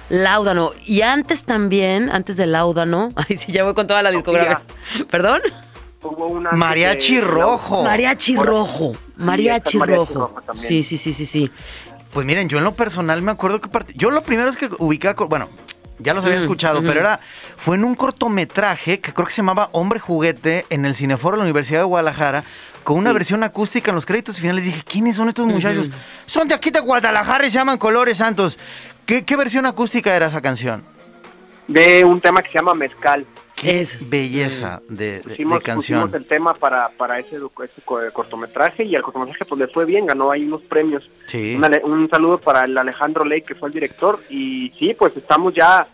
Láudano. 0.09 0.71
Y 0.85 1.01
antes 1.01 1.43
también, 1.43 2.09
antes 2.11 2.37
de 2.37 2.45
Láudano, 2.45 3.09
ay 3.29 3.37
sí, 3.37 3.51
ya 3.51 3.63
voy 3.63 3.73
con 3.73 3.87
toda 3.87 4.01
la 4.01 4.11
discografía. 4.11 4.61
¿Perdón? 5.09 5.41
Hubo 6.01 6.27
una 6.27 6.51
Mariachi 6.51 7.15
de- 7.15 7.21
Rojo. 7.21 7.83
Mariachi 7.83 8.35
Rojo. 8.35 8.93
Mariachi 9.15 9.79
Rojo. 9.79 10.13
Rojo 10.19 10.41
también. 10.45 10.57
Sí, 10.67 10.83
sí, 10.83 10.97
sí, 10.97 11.13
sí, 11.13 11.25
sí. 11.25 11.49
Pues 12.11 12.25
miren, 12.25 12.47
yo 12.49 12.57
en 12.57 12.63
lo 12.65 12.75
personal 12.75 13.21
me 13.21 13.31
acuerdo 13.31 13.61
que 13.61 13.69
part- 13.69 13.91
yo 13.95 14.11
lo 14.11 14.21
primero 14.23 14.49
es 14.49 14.57
que 14.57 14.69
ubicaba, 14.79 15.25
bueno, 15.25 15.49
ya 15.99 16.13
los 16.13 16.25
había 16.25 16.37
Mm, 16.37 16.41
escuchado, 16.41 16.81
pero 16.81 16.99
era 16.99 17.19
fue 17.55 17.75
en 17.77 17.85
un 17.85 17.95
cortometraje 17.95 18.99
que 18.99 19.13
creo 19.13 19.25
que 19.25 19.31
se 19.31 19.37
llamaba 19.37 19.69
Hombre 19.71 19.99
Juguete 19.99 20.65
en 20.69 20.85
el 20.85 20.95
Cineforo 20.95 21.37
de 21.37 21.39
la 21.39 21.43
Universidad 21.45 21.79
de 21.79 21.85
Guadalajara 21.85 22.43
con 22.83 22.97
una 22.97 23.11
Sí. 23.11 23.13
versión 23.13 23.43
acústica 23.43 23.89
en 23.91 23.95
los 23.95 24.05
créditos 24.05 24.39
finales. 24.41 24.65
Dije, 24.65 24.83
¿quiénes 24.85 25.15
son 25.15 25.29
estos 25.29 25.47
muchachos? 25.47 25.87
Son 26.25 26.47
de 26.49 26.53
aquí 26.55 26.69
de 26.69 26.81
Guadalajara 26.81 27.47
y 27.47 27.49
se 27.49 27.55
llaman 27.55 27.77
Colores 27.77 28.17
Santos. 28.17 28.59
¿Qué, 29.05 29.23
qué 29.25 29.35
versión 29.35 29.65
acústica 29.65 30.15
era 30.15 30.27
esa 30.27 30.41
canción? 30.41 30.83
de 31.65 32.03
un 32.03 32.19
tema 32.19 32.41
que 32.43 32.49
se 32.49 32.55
llama 32.55 32.73
Mezcal. 32.75 33.25
Qué 33.55 33.79
Es- 33.79 34.09
belleza 34.09 34.81
de, 34.89 34.95
de- 35.05 35.11
de 35.19 35.23
Pusimos, 35.29 35.63
canción. 35.63 36.01
pusimos 36.01 36.21
el 36.21 36.27
tema 36.27 36.53
para, 36.53 36.89
para 36.89 37.19
ese, 37.19 37.37
ese 37.37 37.81
co- 37.85 38.01
cortometraje 38.11 38.83
y 38.83 38.95
al 38.97 39.01
cortometraje 39.01 39.45
pues 39.45 39.59
le 39.59 39.67
fue 39.67 39.85
bien, 39.85 40.05
ganó 40.05 40.29
ahí 40.29 40.43
unos 40.43 40.61
premios. 40.63 41.09
Sí. 41.27 41.55
Un, 41.83 42.09
saludo 42.09 42.37
para 42.37 42.65
el 42.65 42.77
Alejandro 42.77 43.23
Ley 43.23 43.41
que 43.43 43.55
fue 43.55 43.69
el 43.69 43.73
director 43.73 44.19
y 44.29 44.71
sí, 44.77 44.93
pues 44.93 45.15
estamos 45.15 45.53
ya 45.53 45.87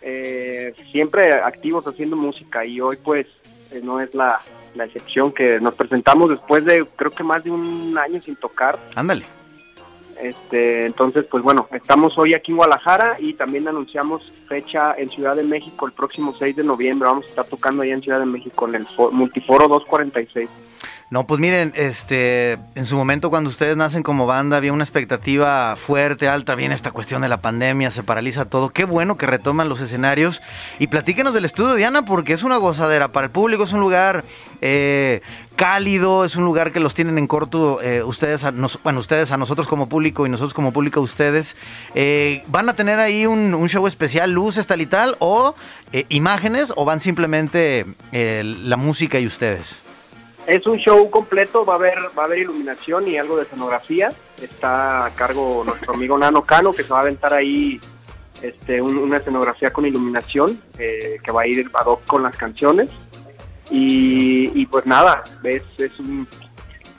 eh, 0.00 0.72
siempre 0.90 1.34
activos 1.34 1.86
haciendo 1.86 2.16
música 2.16 2.64
y 2.64 2.80
hoy 2.80 2.96
pues 3.04 3.26
eh, 3.72 3.82
no 3.84 4.00
es 4.00 4.14
la, 4.14 4.40
la 4.74 4.84
excepción 4.86 5.32
que 5.32 5.60
nos 5.60 5.74
presentamos 5.74 6.30
después 6.30 6.64
de 6.64 6.86
creo 6.96 7.10
que 7.10 7.22
más 7.24 7.44
de 7.44 7.50
un 7.50 7.96
año 7.98 8.22
sin 8.22 8.36
tocar. 8.36 8.78
Ándale. 8.94 9.26
Este, 10.22 10.86
entonces, 10.86 11.24
pues 11.30 11.42
bueno, 11.42 11.68
estamos 11.72 12.16
hoy 12.18 12.34
aquí 12.34 12.50
en 12.52 12.56
Guadalajara 12.58 13.16
y 13.18 13.34
también 13.34 13.66
anunciamos 13.68 14.22
fecha 14.48 14.94
en 14.96 15.10
Ciudad 15.10 15.36
de 15.36 15.44
México 15.44 15.86
el 15.86 15.92
próximo 15.92 16.34
6 16.38 16.56
de 16.56 16.64
noviembre. 16.64 17.08
Vamos 17.08 17.24
a 17.26 17.28
estar 17.28 17.44
tocando 17.46 17.82
allá 17.82 17.94
en 17.94 18.02
Ciudad 18.02 18.20
de 18.20 18.26
México 18.26 18.68
en 18.68 18.74
el 18.74 18.86
fo- 18.86 19.10
Multiforo 19.12 19.68
246. 19.68 20.48
No, 21.10 21.26
pues 21.26 21.40
miren, 21.40 21.72
este, 21.74 22.52
en 22.76 22.86
su 22.86 22.94
momento 22.96 23.30
cuando 23.30 23.50
ustedes 23.50 23.76
nacen 23.76 24.04
como 24.04 24.26
banda 24.28 24.56
había 24.56 24.72
una 24.72 24.84
expectativa 24.84 25.74
fuerte, 25.74 26.28
alta, 26.28 26.54
viene 26.54 26.72
esta 26.76 26.92
cuestión 26.92 27.22
de 27.22 27.28
la 27.28 27.38
pandemia, 27.40 27.90
se 27.90 28.04
paraliza 28.04 28.44
todo. 28.44 28.70
Qué 28.70 28.84
bueno 28.84 29.16
que 29.16 29.26
retoman 29.26 29.68
los 29.68 29.80
escenarios 29.80 30.40
y 30.78 30.86
platíquenos 30.86 31.34
del 31.34 31.46
estudio 31.46 31.74
Diana 31.74 32.04
porque 32.04 32.32
es 32.32 32.44
una 32.44 32.58
gozadera 32.58 33.08
para 33.08 33.26
el 33.26 33.32
público, 33.32 33.64
es 33.64 33.72
un 33.72 33.80
lugar 33.80 34.22
eh, 34.60 35.20
cálido, 35.64 36.24
es 36.24 36.36
un 36.36 36.46
lugar 36.46 36.72
que 36.72 36.80
los 36.80 36.94
tienen 36.94 37.18
en 37.18 37.26
corto 37.26 37.82
eh, 37.82 38.02
ustedes, 38.02 38.44
a 38.44 38.50
nos- 38.50 38.82
bueno, 38.82 38.98
ustedes 39.00 39.30
a 39.30 39.36
nosotros 39.36 39.68
como 39.68 39.90
público 39.90 40.24
y 40.24 40.30
nosotros 40.30 40.54
como 40.54 40.72
público 40.72 41.02
ustedes. 41.02 41.54
Eh, 41.94 42.42
¿Van 42.46 42.70
a 42.70 42.74
tener 42.74 42.98
ahí 42.98 43.26
un, 43.26 43.52
show 43.68 43.86
especial, 43.86 44.30
luces 44.32 44.66
tal 44.66 44.80
y 44.80 44.86
tal 44.86 45.16
o 45.18 45.54
eh, 45.92 46.06
imágenes 46.08 46.72
o 46.76 46.86
van 46.86 46.98
simplemente 47.00 47.84
la 48.10 48.78
música 48.78 49.20
y 49.20 49.26
ustedes? 49.26 49.82
Es 50.46 50.66
un 50.66 50.78
show 50.78 51.10
completo, 51.10 51.66
va 51.66 51.74
a 51.74 51.76
haber 51.76 51.98
va 52.18 52.22
a 52.22 52.24
haber 52.24 52.38
iluminación 52.38 53.06
y 53.06 53.18
algo 53.18 53.36
de 53.36 53.42
escenografía. 53.42 54.14
Está 54.40 55.04
a 55.04 55.10
cargo 55.14 55.62
nuestro 55.66 55.92
amigo 55.92 56.16
Nano 56.16 56.40
Cano 56.40 56.72
que 56.72 56.84
se 56.84 56.88
va 56.88 57.00
a 57.00 57.02
aventar 57.02 57.34
ahí 57.34 57.78
este, 58.40 58.80
un- 58.80 58.96
una 58.96 59.18
escenografía 59.18 59.70
con 59.74 59.84
iluminación 59.84 60.58
que 60.78 61.30
va 61.30 61.42
a 61.42 61.46
ir 61.46 61.70
ad 61.74 61.84
hoc 61.86 62.06
con 62.06 62.22
las 62.22 62.34
canciones. 62.34 62.88
Y, 63.70 64.50
y 64.60 64.66
pues 64.66 64.84
nada, 64.86 65.22
es, 65.44 65.62
es 65.78 65.98
un, 66.00 66.26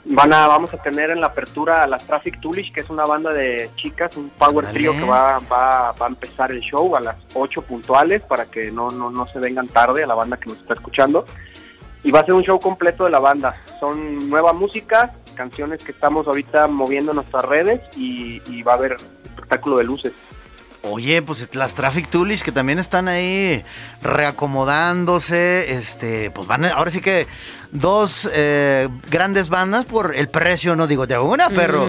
van 0.04 0.32
a, 0.32 0.46
vamos 0.48 0.72
a 0.74 0.78
tener 0.78 1.10
en 1.10 1.20
la 1.20 1.28
apertura 1.28 1.82
a 1.82 1.86
las 1.86 2.06
Traffic 2.06 2.40
Toolish, 2.40 2.72
que 2.72 2.80
es 2.80 2.90
una 2.90 3.04
banda 3.04 3.32
de 3.32 3.70
chicas, 3.76 4.16
un 4.16 4.30
power 4.30 4.64
Órale. 4.64 4.72
trio 4.72 4.92
que 4.92 5.04
va, 5.04 5.38
va, 5.40 5.92
va 5.92 6.06
a 6.06 6.08
empezar 6.08 6.50
el 6.50 6.60
show 6.60 6.96
a 6.96 7.00
las 7.00 7.16
8 7.34 7.62
puntuales 7.62 8.22
para 8.22 8.46
que 8.46 8.70
no, 8.70 8.90
no, 8.90 9.10
no 9.10 9.26
se 9.28 9.38
vengan 9.38 9.68
tarde 9.68 10.02
a 10.02 10.06
la 10.06 10.14
banda 10.14 10.36
que 10.38 10.48
nos 10.48 10.58
está 10.58 10.74
escuchando. 10.74 11.24
Y 12.04 12.10
va 12.10 12.20
a 12.20 12.24
ser 12.24 12.34
un 12.34 12.42
show 12.42 12.58
completo 12.58 13.04
de 13.04 13.10
la 13.10 13.20
banda. 13.20 13.62
Son 13.78 14.28
nueva 14.28 14.52
música, 14.52 15.14
canciones 15.36 15.84
que 15.84 15.92
estamos 15.92 16.26
ahorita 16.26 16.66
moviendo 16.66 17.12
en 17.12 17.16
nuestras 17.16 17.44
redes 17.44 17.80
y, 17.96 18.42
y 18.50 18.62
va 18.62 18.72
a 18.72 18.76
haber 18.76 18.96
espectáculo 19.24 19.76
de 19.76 19.84
luces. 19.84 20.12
Oye, 20.84 21.22
pues 21.22 21.48
las 21.54 21.74
Traffic 21.74 22.08
Toolish 22.10 22.42
que 22.42 22.50
también 22.52 22.78
están 22.80 23.06
ahí 23.08 23.64
reacomodándose, 24.02 25.72
este, 25.74 26.30
pues 26.30 26.46
van, 26.48 26.64
a- 26.64 26.70
ahora 26.72 26.90
sí 26.90 27.00
que 27.00 27.26
dos 27.70 28.28
eh, 28.32 28.88
grandes 29.10 29.48
bandas 29.48 29.84
por 29.86 30.14
el 30.16 30.28
precio, 30.28 30.74
no 30.76 30.86
digo 30.86 31.06
de 31.06 31.18
una, 31.18 31.48
pero 31.50 31.88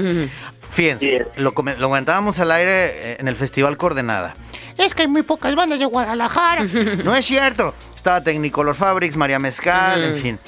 fíjense, 0.72 1.26
Sí. 1.34 1.42
lo, 1.42 1.54
lo 1.54 1.54
comentábamos 1.90 2.40
al 2.40 2.52
aire 2.52 3.12
eh, 3.14 3.18
en 3.20 3.28
el 3.28 3.36
Festival 3.36 3.78
Coordenada. 3.78 4.36
Es 4.78 4.94
que 4.94 5.04
hay 5.04 5.08
muy 5.08 5.24
pocas 5.24 5.56
bandas 5.56 5.80
de 5.80 5.86
Guadalajara. 5.86 6.64
no 7.04 7.16
es 7.16 7.26
cierto. 7.26 7.74
Estaba 7.96 8.22
Technicolor 8.24 8.76
Fabrics, 8.76 9.16
María 9.16 9.40
Mezcal, 9.40 10.04
en 10.04 10.16
fin. 10.22 10.40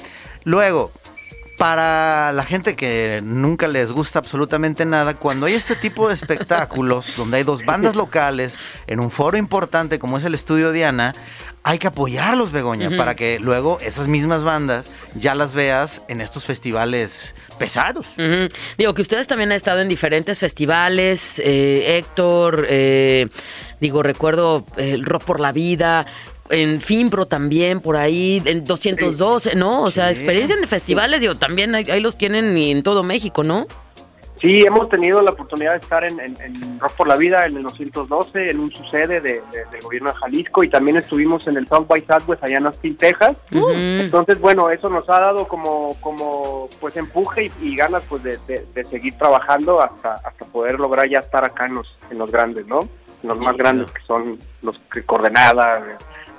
Luego, 0.44 0.92
para 1.56 2.32
la 2.32 2.44
gente 2.44 2.76
que 2.76 3.20
nunca 3.24 3.66
les 3.66 3.92
gusta 3.92 4.18
absolutamente 4.18 4.84
nada, 4.84 5.14
cuando 5.14 5.46
hay 5.46 5.54
este 5.54 5.74
tipo 5.74 6.08
de 6.08 6.14
espectáculos, 6.14 7.12
donde 7.16 7.38
hay 7.38 7.42
dos 7.42 7.64
bandas 7.64 7.96
locales 7.96 8.58
en 8.86 9.00
un 9.00 9.10
foro 9.10 9.36
importante 9.36 9.98
como 9.98 10.18
es 10.18 10.24
el 10.24 10.34
Estudio 10.34 10.72
Diana, 10.72 11.14
hay 11.66 11.80
que 11.80 11.88
apoyarlos, 11.88 12.52
Begoña, 12.52 12.96
para 12.96 13.16
que 13.16 13.40
luego 13.40 13.80
esas 13.80 14.06
mismas 14.06 14.44
bandas 14.44 14.92
ya 15.16 15.34
las 15.34 15.52
veas 15.52 16.00
en 16.06 16.20
estos 16.20 16.44
festivales 16.44 17.34
pesados. 17.58 18.14
Digo 18.78 18.94
que 18.94 19.02
ustedes 19.02 19.26
también 19.26 19.50
han 19.50 19.56
estado 19.56 19.80
en 19.80 19.88
diferentes 19.88 20.38
festivales, 20.38 21.40
eh, 21.44 21.98
Héctor, 21.98 22.66
eh, 22.68 23.26
digo, 23.80 24.04
recuerdo 24.04 24.64
eh, 24.76 24.92
el 24.92 25.04
Rock 25.04 25.24
por 25.24 25.40
la 25.40 25.50
Vida, 25.50 26.06
en 26.50 26.80
Fimbro 26.80 27.26
también, 27.26 27.80
por 27.80 27.96
ahí, 27.96 28.42
en 28.44 28.64
212, 28.64 29.54
¿no? 29.54 29.82
O 29.82 29.90
sea, 29.90 30.10
experiencia 30.10 30.56
en 30.56 30.66
festivales, 30.68 31.20
digo, 31.20 31.34
también 31.34 31.74
ahí, 31.74 31.84
ahí 31.90 32.00
los 32.00 32.16
tienen 32.16 32.56
en 32.56 32.82
todo 32.82 33.02
México, 33.02 33.42
¿no? 33.44 33.66
Sí, 34.38 34.60
hemos 34.66 34.90
tenido 34.90 35.22
la 35.22 35.30
oportunidad 35.30 35.72
de 35.72 35.78
estar 35.78 36.04
en, 36.04 36.20
en- 36.20 36.36
en 36.42 36.78
Rock 36.78 36.92
por 36.92 37.08
la 37.08 37.16
Vida 37.16 37.46
en 37.46 37.56
el 37.56 37.62
212, 37.62 38.50
en 38.50 38.60
un 38.60 38.70
sucede 38.70 39.18
de, 39.22 39.40
de- 39.50 39.64
del 39.72 39.80
gobierno 39.82 40.10
de 40.12 40.16
Jalisco 40.18 40.62
y 40.62 40.68
también 40.68 40.98
estuvimos 40.98 41.48
en 41.48 41.56
el 41.56 41.66
South 41.66 41.86
by 41.88 42.02
Southwest 42.06 42.44
allá 42.44 42.58
en 42.58 42.66
Austin, 42.66 42.96
Texas. 42.98 43.34
Entonces, 44.04 44.38
bueno, 44.38 44.68
eso 44.68 44.90
nos 44.90 45.08
ha 45.08 45.20
dado 45.20 45.48
como, 45.48 45.96
como 46.02 46.68
pues 46.80 46.94
empuje 46.98 47.50
y, 47.62 47.68
y 47.68 47.76
ganas 47.76 48.02
pues 48.10 48.22
de, 48.24 48.36
de- 48.46 48.66
de 48.74 48.84
seguir 48.90 49.14
trabajando 49.16 49.80
hasta, 49.80 50.16
hasta 50.16 50.44
poder 50.44 50.78
lograr 50.78 51.08
ya 51.08 51.20
estar 51.20 51.42
acá 51.42 51.64
en 51.64 51.76
los, 51.76 51.96
en 52.10 52.18
los 52.18 52.30
grandes, 52.30 52.66
¿no? 52.66 52.80
En 53.22 53.30
los 53.30 53.38
más 53.38 53.56
grandes 53.56 53.90
que 53.90 54.02
son 54.06 54.38
los 54.60 54.78
que 54.92 55.02
coordenada, 55.02 55.82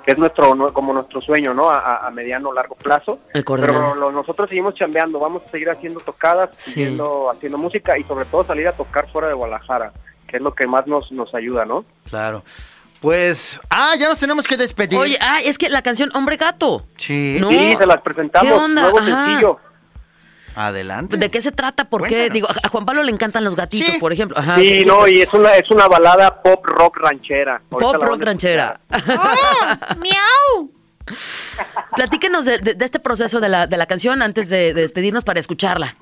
que 0.08 0.12
es 0.12 0.18
nuestro 0.18 0.54
no- 0.54 0.72
como 0.72 0.94
nuestro 0.94 1.20
sueño, 1.20 1.52
¿no? 1.52 1.68
A, 1.68 2.06
a- 2.06 2.10
mediano 2.10 2.50
largo 2.50 2.74
plazo. 2.76 3.18
El 3.34 3.44
Pero 3.44 3.94
lo- 3.94 4.10
nosotros 4.10 4.48
seguimos 4.48 4.74
chambeando, 4.74 5.20
vamos 5.20 5.42
a 5.44 5.48
seguir 5.50 5.68
haciendo 5.68 6.00
tocadas, 6.00 6.48
Sí. 6.56 6.70
siguiendo 6.72 7.30
haciendo 7.30 7.58
música 7.58 7.98
y 7.98 8.04
sobre 8.04 8.24
todo 8.24 8.42
salir 8.42 8.66
a 8.68 8.72
tocar 8.72 9.06
fuera 9.12 9.28
de 9.28 9.34
Guadalajara, 9.34 9.92
que 10.26 10.38
es 10.38 10.42
lo 10.42 10.54
que 10.54 10.66
más 10.66 10.86
nos, 10.86 11.12
nos 11.12 11.34
ayuda, 11.34 11.66
¿no? 11.66 11.84
Claro. 12.08 12.42
Pues, 13.02 13.60
ah, 13.68 13.96
ya 13.98 14.08
nos 14.08 14.18
tenemos 14.18 14.46
que 14.46 14.56
despedir. 14.56 14.98
Oye, 14.98 15.18
ah, 15.20 15.40
es 15.44 15.58
que 15.58 15.68
la 15.68 15.82
canción 15.82 16.10
Hombre 16.14 16.38
Gato, 16.38 16.84
sí. 16.96 17.36
No. 17.38 17.50
Sí, 17.50 17.76
se 17.78 17.86
las 17.86 18.00
presentamos, 18.00 18.50
¿Qué 18.50 18.58
onda? 18.58 18.80
nuevo 18.80 18.98
Ajá. 19.00 19.26
sencillo. 19.26 19.58
Adelante. 20.60 21.16
¿de 21.16 21.30
qué 21.30 21.40
se 21.40 21.52
trata? 21.52 21.84
¿Por 21.84 22.02
qué? 22.02 22.08
Cuéntanos. 22.28 22.32
Digo, 22.34 22.48
a 22.64 22.68
Juan 22.68 22.84
Pablo 22.84 23.02
le 23.04 23.12
encantan 23.12 23.44
los 23.44 23.54
gatitos, 23.54 23.94
Sí. 23.94 23.98
por 24.00 24.12
ejemplo. 24.12 24.36
Ajá, 24.38 24.56
sí, 24.58 24.80
¿qué- 24.80 24.84
no, 24.86 25.06
y 25.06 25.20
es 25.20 25.32
una 25.32 25.52
es 25.52 25.70
una 25.70 25.86
balada 25.86 26.42
pop 26.42 26.64
rock 26.66 26.96
ranchera. 26.98 27.62
Ahorita 27.70 27.92
Pop 27.92 28.02
rock 28.02 28.22
ranchera. 28.22 28.80
escuchar. 28.90 29.38
Platíquenos 31.96 32.44
de, 32.44 32.58
de- 32.58 32.74
de 32.74 32.84
este 32.84 32.98
proceso 33.00 33.40
de 33.40 33.48
la, 33.48 33.66
de 33.66 33.76
la 33.76 33.86
canción 33.86 34.20
antes 34.22 34.48
de, 34.48 34.74
de 34.74 34.82
despedirnos 34.82 35.24
para 35.24 35.40
escucharla. 35.40 35.96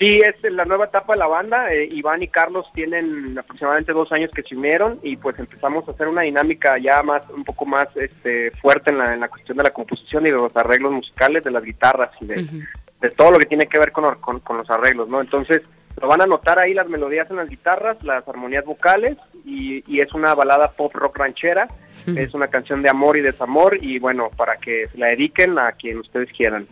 Sí, 0.00 0.18
es 0.18 0.50
la 0.50 0.64
nueva 0.64 0.86
etapa 0.86 1.12
de 1.12 1.18
la 1.18 1.26
banda. 1.26 1.70
eh, 1.74 1.86
Iván 1.92 2.22
y 2.22 2.28
Carlos 2.28 2.64
tienen 2.74 3.38
aproximadamente 3.38 3.92
dos 3.92 4.10
años 4.12 4.30
que 4.34 4.42
se 4.42 4.56
unieron 4.56 4.98
y 5.02 5.18
pues 5.18 5.38
empezamos 5.38 5.86
a 5.86 5.90
hacer 5.90 6.08
una 6.08 6.22
dinámica 6.22 6.78
ya 6.78 7.02
más, 7.02 7.22
un 7.28 7.44
poco 7.44 7.66
más 7.66 7.86
este, 7.96 8.50
fuerte 8.62 8.92
en 8.92 8.96
la, 8.96 9.12
en 9.12 9.20
la 9.20 9.28
cuestión 9.28 9.58
de 9.58 9.64
la 9.64 9.74
composición 9.74 10.26
y 10.26 10.30
de 10.30 10.36
los 10.36 10.56
arreglos 10.56 10.92
musicales, 10.92 11.44
de 11.44 11.50
las 11.50 11.62
guitarras 11.62 12.10
y 12.18 12.24
de, 12.24 13.10
todo 13.14 13.32
lo 13.32 13.38
que 13.38 13.44
tiene 13.44 13.66
que 13.66 13.78
ver 13.78 13.92
con, 13.92 14.14
con, 14.20 14.40
con 14.40 14.56
los 14.56 14.70
arreglos, 14.70 15.06
¿no? 15.06 15.20
Entonces, 15.20 15.60
lo 16.00 16.08
van 16.08 16.22
a 16.22 16.26
notar 16.26 16.58
ahí 16.58 16.72
las 16.72 16.88
melodías 16.88 17.28
en 17.28 17.36
las 17.36 17.50
guitarras, 17.50 18.02
las 18.02 18.26
armonías 18.26 18.64
vocales 18.64 19.18
y, 19.44 19.84
y 19.86 20.00
es 20.00 20.14
una 20.14 20.34
balada 20.34 20.70
pop 20.70 20.94
rock 20.94 21.18
ranchera. 21.18 21.68
Es 22.16 22.32
una 22.32 22.48
canción 22.48 22.80
de 22.80 22.88
amor 22.88 23.18
y 23.18 23.20
desamor 23.20 23.76
y 23.78 23.98
bueno, 23.98 24.30
para 24.34 24.56
que 24.56 24.88
se 24.88 24.96
la 24.96 25.08
dediquen 25.08 25.58
a 25.58 25.72
quien 25.72 25.98
ustedes 25.98 26.32
quieran. 26.32 26.66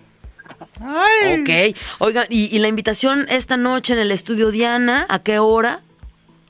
Ok. 0.81 1.77
Oigan, 1.99 2.27
y, 2.29 2.55
y 2.55 2.59
la 2.59 2.69
invitación 2.69 3.27
esta 3.29 3.57
noche 3.57 3.93
en 3.93 3.99
el 3.99 4.11
estudio 4.11 4.51
Diana, 4.51 5.07
¿a 5.09 5.23
qué 5.23 5.39
hora? 5.39 5.83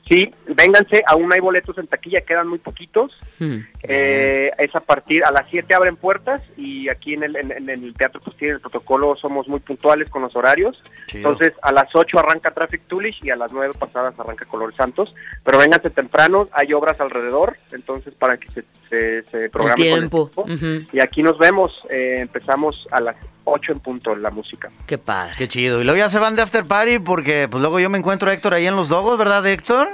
Sí, 0.09 0.33
vénganse, 0.47 1.03
aún 1.05 1.31
hay 1.31 1.39
boletos 1.39 1.77
en 1.77 1.85
taquilla, 1.85 2.21
quedan 2.21 2.47
muy 2.47 2.57
poquitos. 2.57 3.11
Hmm. 3.37 3.59
Eh, 3.83 4.49
es 4.57 4.75
a 4.75 4.79
partir, 4.79 5.23
a 5.23 5.31
las 5.31 5.47
7 5.51 5.75
abren 5.75 5.97
puertas 5.97 6.41
y 6.57 6.89
aquí 6.89 7.13
en 7.13 7.23
el, 7.23 7.35
en, 7.35 7.51
en 7.51 7.69
el 7.69 7.93
teatro 7.93 8.19
pues 8.19 8.35
tiene 8.35 8.55
el 8.55 8.59
protocolo, 8.59 9.15
somos 9.17 9.47
muy 9.47 9.59
puntuales 9.59 10.09
con 10.09 10.23
los 10.23 10.35
horarios. 10.35 10.81
Chido. 11.05 11.29
Entonces 11.29 11.53
a 11.61 11.71
las 11.71 11.95
8 11.95 12.17
arranca 12.17 12.49
Traffic 12.51 12.87
Toolish 12.87 13.19
y 13.21 13.29
a 13.29 13.35
las 13.35 13.53
9 13.53 13.75
pasadas 13.77 14.19
arranca 14.19 14.45
Color 14.45 14.75
Santos. 14.75 15.13
Pero 15.43 15.59
vénganse 15.59 15.91
temprano, 15.91 16.49
hay 16.53 16.73
obras 16.73 16.99
alrededor, 16.99 17.57
entonces 17.71 18.11
para 18.15 18.37
que 18.37 18.47
se, 18.49 18.63
se, 18.89 19.23
se 19.29 19.43
El 19.43 19.51
programe 19.51 19.75
con 19.75 19.93
el 19.93 20.09
tiempo. 20.09 20.31
tiempo. 20.43 20.89
Y 20.91 21.01
aquí 21.01 21.21
nos 21.21 21.37
vemos, 21.37 21.71
eh, 21.91 22.17
empezamos 22.21 22.87
a 22.89 22.99
las 22.99 23.15
8 23.49 23.71
en 23.73 23.79
punto 23.79 24.15
la 24.15 24.29
música. 24.31 24.69
Qué 24.87 24.97
padre. 24.97 25.33
Qué 25.37 25.47
chido. 25.47 25.81
Y 25.81 25.83
luego 25.83 25.97
ya 25.97 26.09
se 26.09 26.19
van 26.19 26.35
de 26.35 26.41
after 26.41 26.65
party 26.65 26.99
porque 26.99 27.47
pues 27.49 27.61
luego 27.61 27.79
yo 27.79 27.89
me 27.89 27.97
encuentro 27.97 28.29
a 28.29 28.33
Héctor 28.33 28.53
ahí 28.53 28.67
en 28.67 28.75
los 28.75 28.89
dogos, 28.89 29.17
¿verdad, 29.17 29.45
Héctor? 29.45 29.89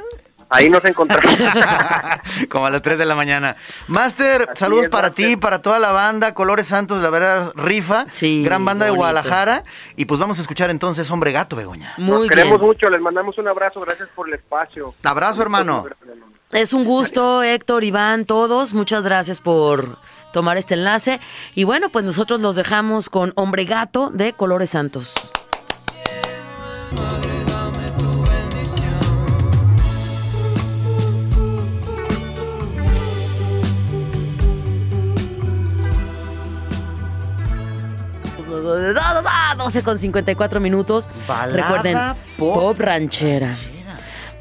Ahí 0.47 0.69
nos 0.69 0.85
encontramos. 0.85 1.35
Como 2.51 2.67
a 2.67 2.69
las 2.69 2.81
3 2.83 2.99
de 2.99 3.05
la 3.05 3.15
mañana. 3.15 3.55
Master, 3.87 4.49
Así 4.51 4.59
saludos 4.59 4.85
es, 4.85 4.89
para 4.91 5.07
Master. 5.07 5.25
ti, 5.25 5.35
para 5.37 5.61
toda 5.61 5.79
la 5.79 5.91
banda, 5.91 6.33
Colores 6.35 6.67
Santos, 6.67 7.01
la 7.01 7.09
verdad, 7.09 7.51
rifa. 7.55 8.05
Sí, 8.13 8.43
Gran 8.43 8.63
banda 8.63 8.85
de 8.85 8.91
bonito. 8.91 8.99
Guadalajara. 9.01 9.63
Y 9.95 10.05
pues 10.05 10.19
vamos 10.19 10.37
a 10.37 10.41
escuchar 10.41 10.69
entonces 10.69 11.09
Hombre 11.09 11.31
Gato, 11.31 11.55
Begoña. 11.55 11.93
Muy 11.97 12.19
Nos 12.19 12.27
queremos 12.29 12.59
bien. 12.59 12.67
mucho, 12.67 12.89
les 12.91 13.01
mandamos 13.01 13.37
un 13.39 13.47
abrazo, 13.47 13.81
gracias 13.81 14.07
por 14.15 14.27
el 14.27 14.35
espacio. 14.35 14.93
Abrazo, 15.03 15.41
hermano. 15.41 15.85
Es 16.51 16.73
un 16.73 16.85
gusto, 16.85 17.41
Héctor, 17.41 17.83
Iván, 17.83 18.25
todos. 18.25 18.73
Muchas 18.73 19.03
gracias 19.03 19.41
por 19.41 19.97
tomar 20.35 20.57
este 20.57 20.73
enlace. 20.73 21.21
Y 21.55 21.63
bueno, 21.63 21.87
pues 21.87 22.03
nosotros 22.03 22.41
los 22.41 22.57
dejamos 22.57 23.09
con 23.09 23.31
Hombre 23.35 23.63
Gato 23.63 24.11
de 24.13 24.33
Colores 24.33 24.71
Santos. 24.71 25.15
Da, 38.93 39.13
da, 39.13 39.21
da, 39.21 39.55
12 39.57 39.83
con 39.83 39.97
54 39.97 40.59
minutos. 40.59 41.07
Balada 41.27 41.55
Recuerden, 41.55 41.97
pop 42.37 42.55
pop 42.55 42.79
ranchera. 42.79 43.53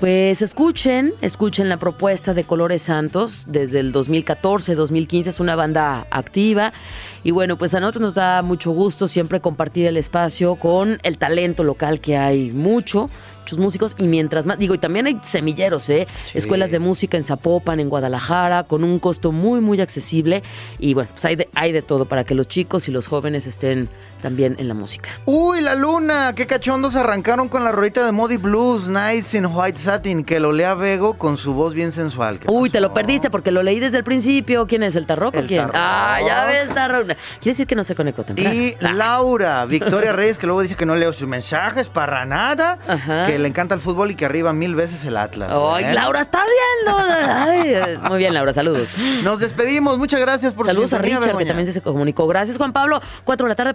Pues 0.04 0.42
escuchen, 0.42 1.14
escuchen 1.22 1.70
la 1.70 1.78
propuesta 1.78 2.34
de 2.34 2.44
Colores 2.44 2.82
Santos 2.82 3.44
desde 3.46 3.80
el 3.80 3.90
2014-2015, 3.94 5.28
es 5.28 5.40
una 5.40 5.56
banda 5.56 6.06
activa 6.10 6.74
y 7.22 7.30
bueno, 7.30 7.56
pues 7.56 7.72
a 7.72 7.80
nosotros 7.80 8.02
nos 8.02 8.14
da 8.14 8.42
mucho 8.42 8.72
gusto 8.72 9.08
siempre 9.08 9.40
compartir 9.40 9.86
el 9.86 9.96
espacio 9.96 10.56
con 10.56 11.00
el 11.04 11.16
talento 11.16 11.64
local 11.64 12.00
que 12.00 12.18
hay 12.18 12.52
mucho, 12.52 13.08
muchos 13.40 13.56
músicos 13.56 13.94
y 13.96 14.06
mientras 14.06 14.44
más, 14.44 14.58
digo, 14.58 14.74
y 14.74 14.78
también 14.78 15.06
hay 15.06 15.18
semilleros, 15.22 15.88
¿eh? 15.88 16.06
Sí. 16.30 16.36
Escuelas 16.36 16.70
de 16.70 16.80
música 16.80 17.16
en 17.16 17.24
Zapopan, 17.24 17.80
en 17.80 17.88
Guadalajara, 17.88 18.64
con 18.64 18.84
un 18.84 18.98
costo 18.98 19.32
muy, 19.32 19.62
muy 19.62 19.80
accesible 19.80 20.42
y 20.78 20.92
bueno, 20.92 21.08
pues 21.12 21.24
hay 21.24 21.36
de, 21.36 21.48
hay 21.54 21.72
de 21.72 21.80
todo 21.80 22.04
para 22.04 22.24
que 22.24 22.34
los 22.34 22.46
chicos 22.46 22.88
y 22.88 22.90
los 22.90 23.06
jóvenes 23.06 23.46
estén 23.46 23.88
también 24.24 24.56
en 24.58 24.68
la 24.68 24.74
música. 24.74 25.10
Uy, 25.26 25.60
la 25.60 25.74
luna, 25.74 26.32
qué 26.34 26.46
cachondos 26.46 26.94
arrancaron 26.96 27.50
con 27.50 27.62
la 27.62 27.70
rolita 27.72 28.06
de 28.06 28.10
Modi 28.10 28.38
Blues, 28.38 28.88
Nights 28.88 29.34
in 29.34 29.44
White 29.44 29.78
Satin, 29.78 30.24
que 30.24 30.40
lo 30.40 30.50
lea 30.50 30.72
Vego 30.72 31.18
con 31.18 31.36
su 31.36 31.52
voz 31.52 31.74
bien 31.74 31.92
sensual. 31.92 32.38
¿Qué 32.38 32.46
Uy, 32.50 32.70
te 32.70 32.80
lo 32.80 32.94
perdiste 32.94 33.28
porque 33.28 33.50
lo 33.50 33.62
leí 33.62 33.80
desde 33.80 33.98
el 33.98 34.04
principio. 34.04 34.66
¿Quién 34.66 34.82
es? 34.82 34.96
¿El 34.96 35.04
Tarroco? 35.04 35.38
¿Quién? 35.46 35.68
Ah, 35.74 36.20
ya 36.26 36.46
ves, 36.46 36.72
Tarroco. 36.72 37.08
Quiere 37.08 37.18
decir 37.52 37.66
que 37.66 37.74
no 37.74 37.84
se 37.84 37.94
conectó 37.94 38.24
temprano. 38.24 38.50
Y 38.54 38.74
Ah, 38.80 38.92
Laura, 38.94 39.62
Victoria 39.66 40.14
Reyes, 40.14 40.38
que 40.38 40.46
luego 40.46 40.62
dice 40.62 40.74
que 40.74 40.86
no 40.86 40.96
leo 40.96 41.12
sus 41.12 41.28
mensajes 41.28 41.88
para 41.88 42.24
nada, 42.24 42.78
Ajá. 42.88 43.26
que 43.26 43.38
le 43.38 43.46
encanta 43.46 43.74
el 43.74 43.82
fútbol 43.82 44.10
y 44.10 44.14
que 44.14 44.24
arriba 44.24 44.54
mil 44.54 44.74
veces 44.74 45.04
el 45.04 45.18
Atlas. 45.18 45.50
Ay, 45.52 45.84
¿eh? 45.84 45.92
Laura, 45.92 46.22
está 46.22 46.40
viendo. 46.42 46.98
Ay, 46.98 47.74
eh, 47.74 47.98
muy 48.08 48.16
bien, 48.16 48.32
Laura, 48.32 48.54
saludos. 48.54 48.88
Nos 49.22 49.40
despedimos, 49.40 49.98
muchas 49.98 50.18
gracias 50.20 50.54
por 50.54 50.64
su 50.64 50.70
Saludos 50.70 50.94
a 50.94 50.98
Richard, 50.98 51.36
que 51.36 51.44
también 51.44 51.70
se 51.70 51.82
comunicó. 51.82 52.26
Gracias, 52.26 52.56
Juan 52.56 52.72
Pablo. 52.72 53.02
Cuatro 53.24 53.44
de 53.46 53.50
la 53.50 53.54
tarde, 53.54 53.74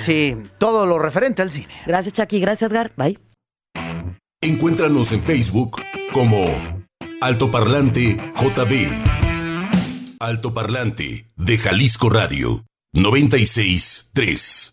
Sí, 0.00 0.36
todo 0.58 0.86
lo 0.86 0.98
referente 0.98 1.42
al 1.42 1.50
cine. 1.50 1.74
Gracias, 1.86 2.14
Chucky. 2.14 2.40
Gracias, 2.40 2.70
Edgar. 2.70 2.92
Bye. 2.96 3.18
Encuéntranos 4.40 5.12
en 5.12 5.22
Facebook 5.22 5.80
como 6.12 6.46
Altoparlante 7.20 8.16
JB. 8.34 8.88
Altoparlante 10.18 11.30
de 11.36 11.58
Jalisco 11.58 12.10
Radio 12.10 12.64
963. 12.92 14.72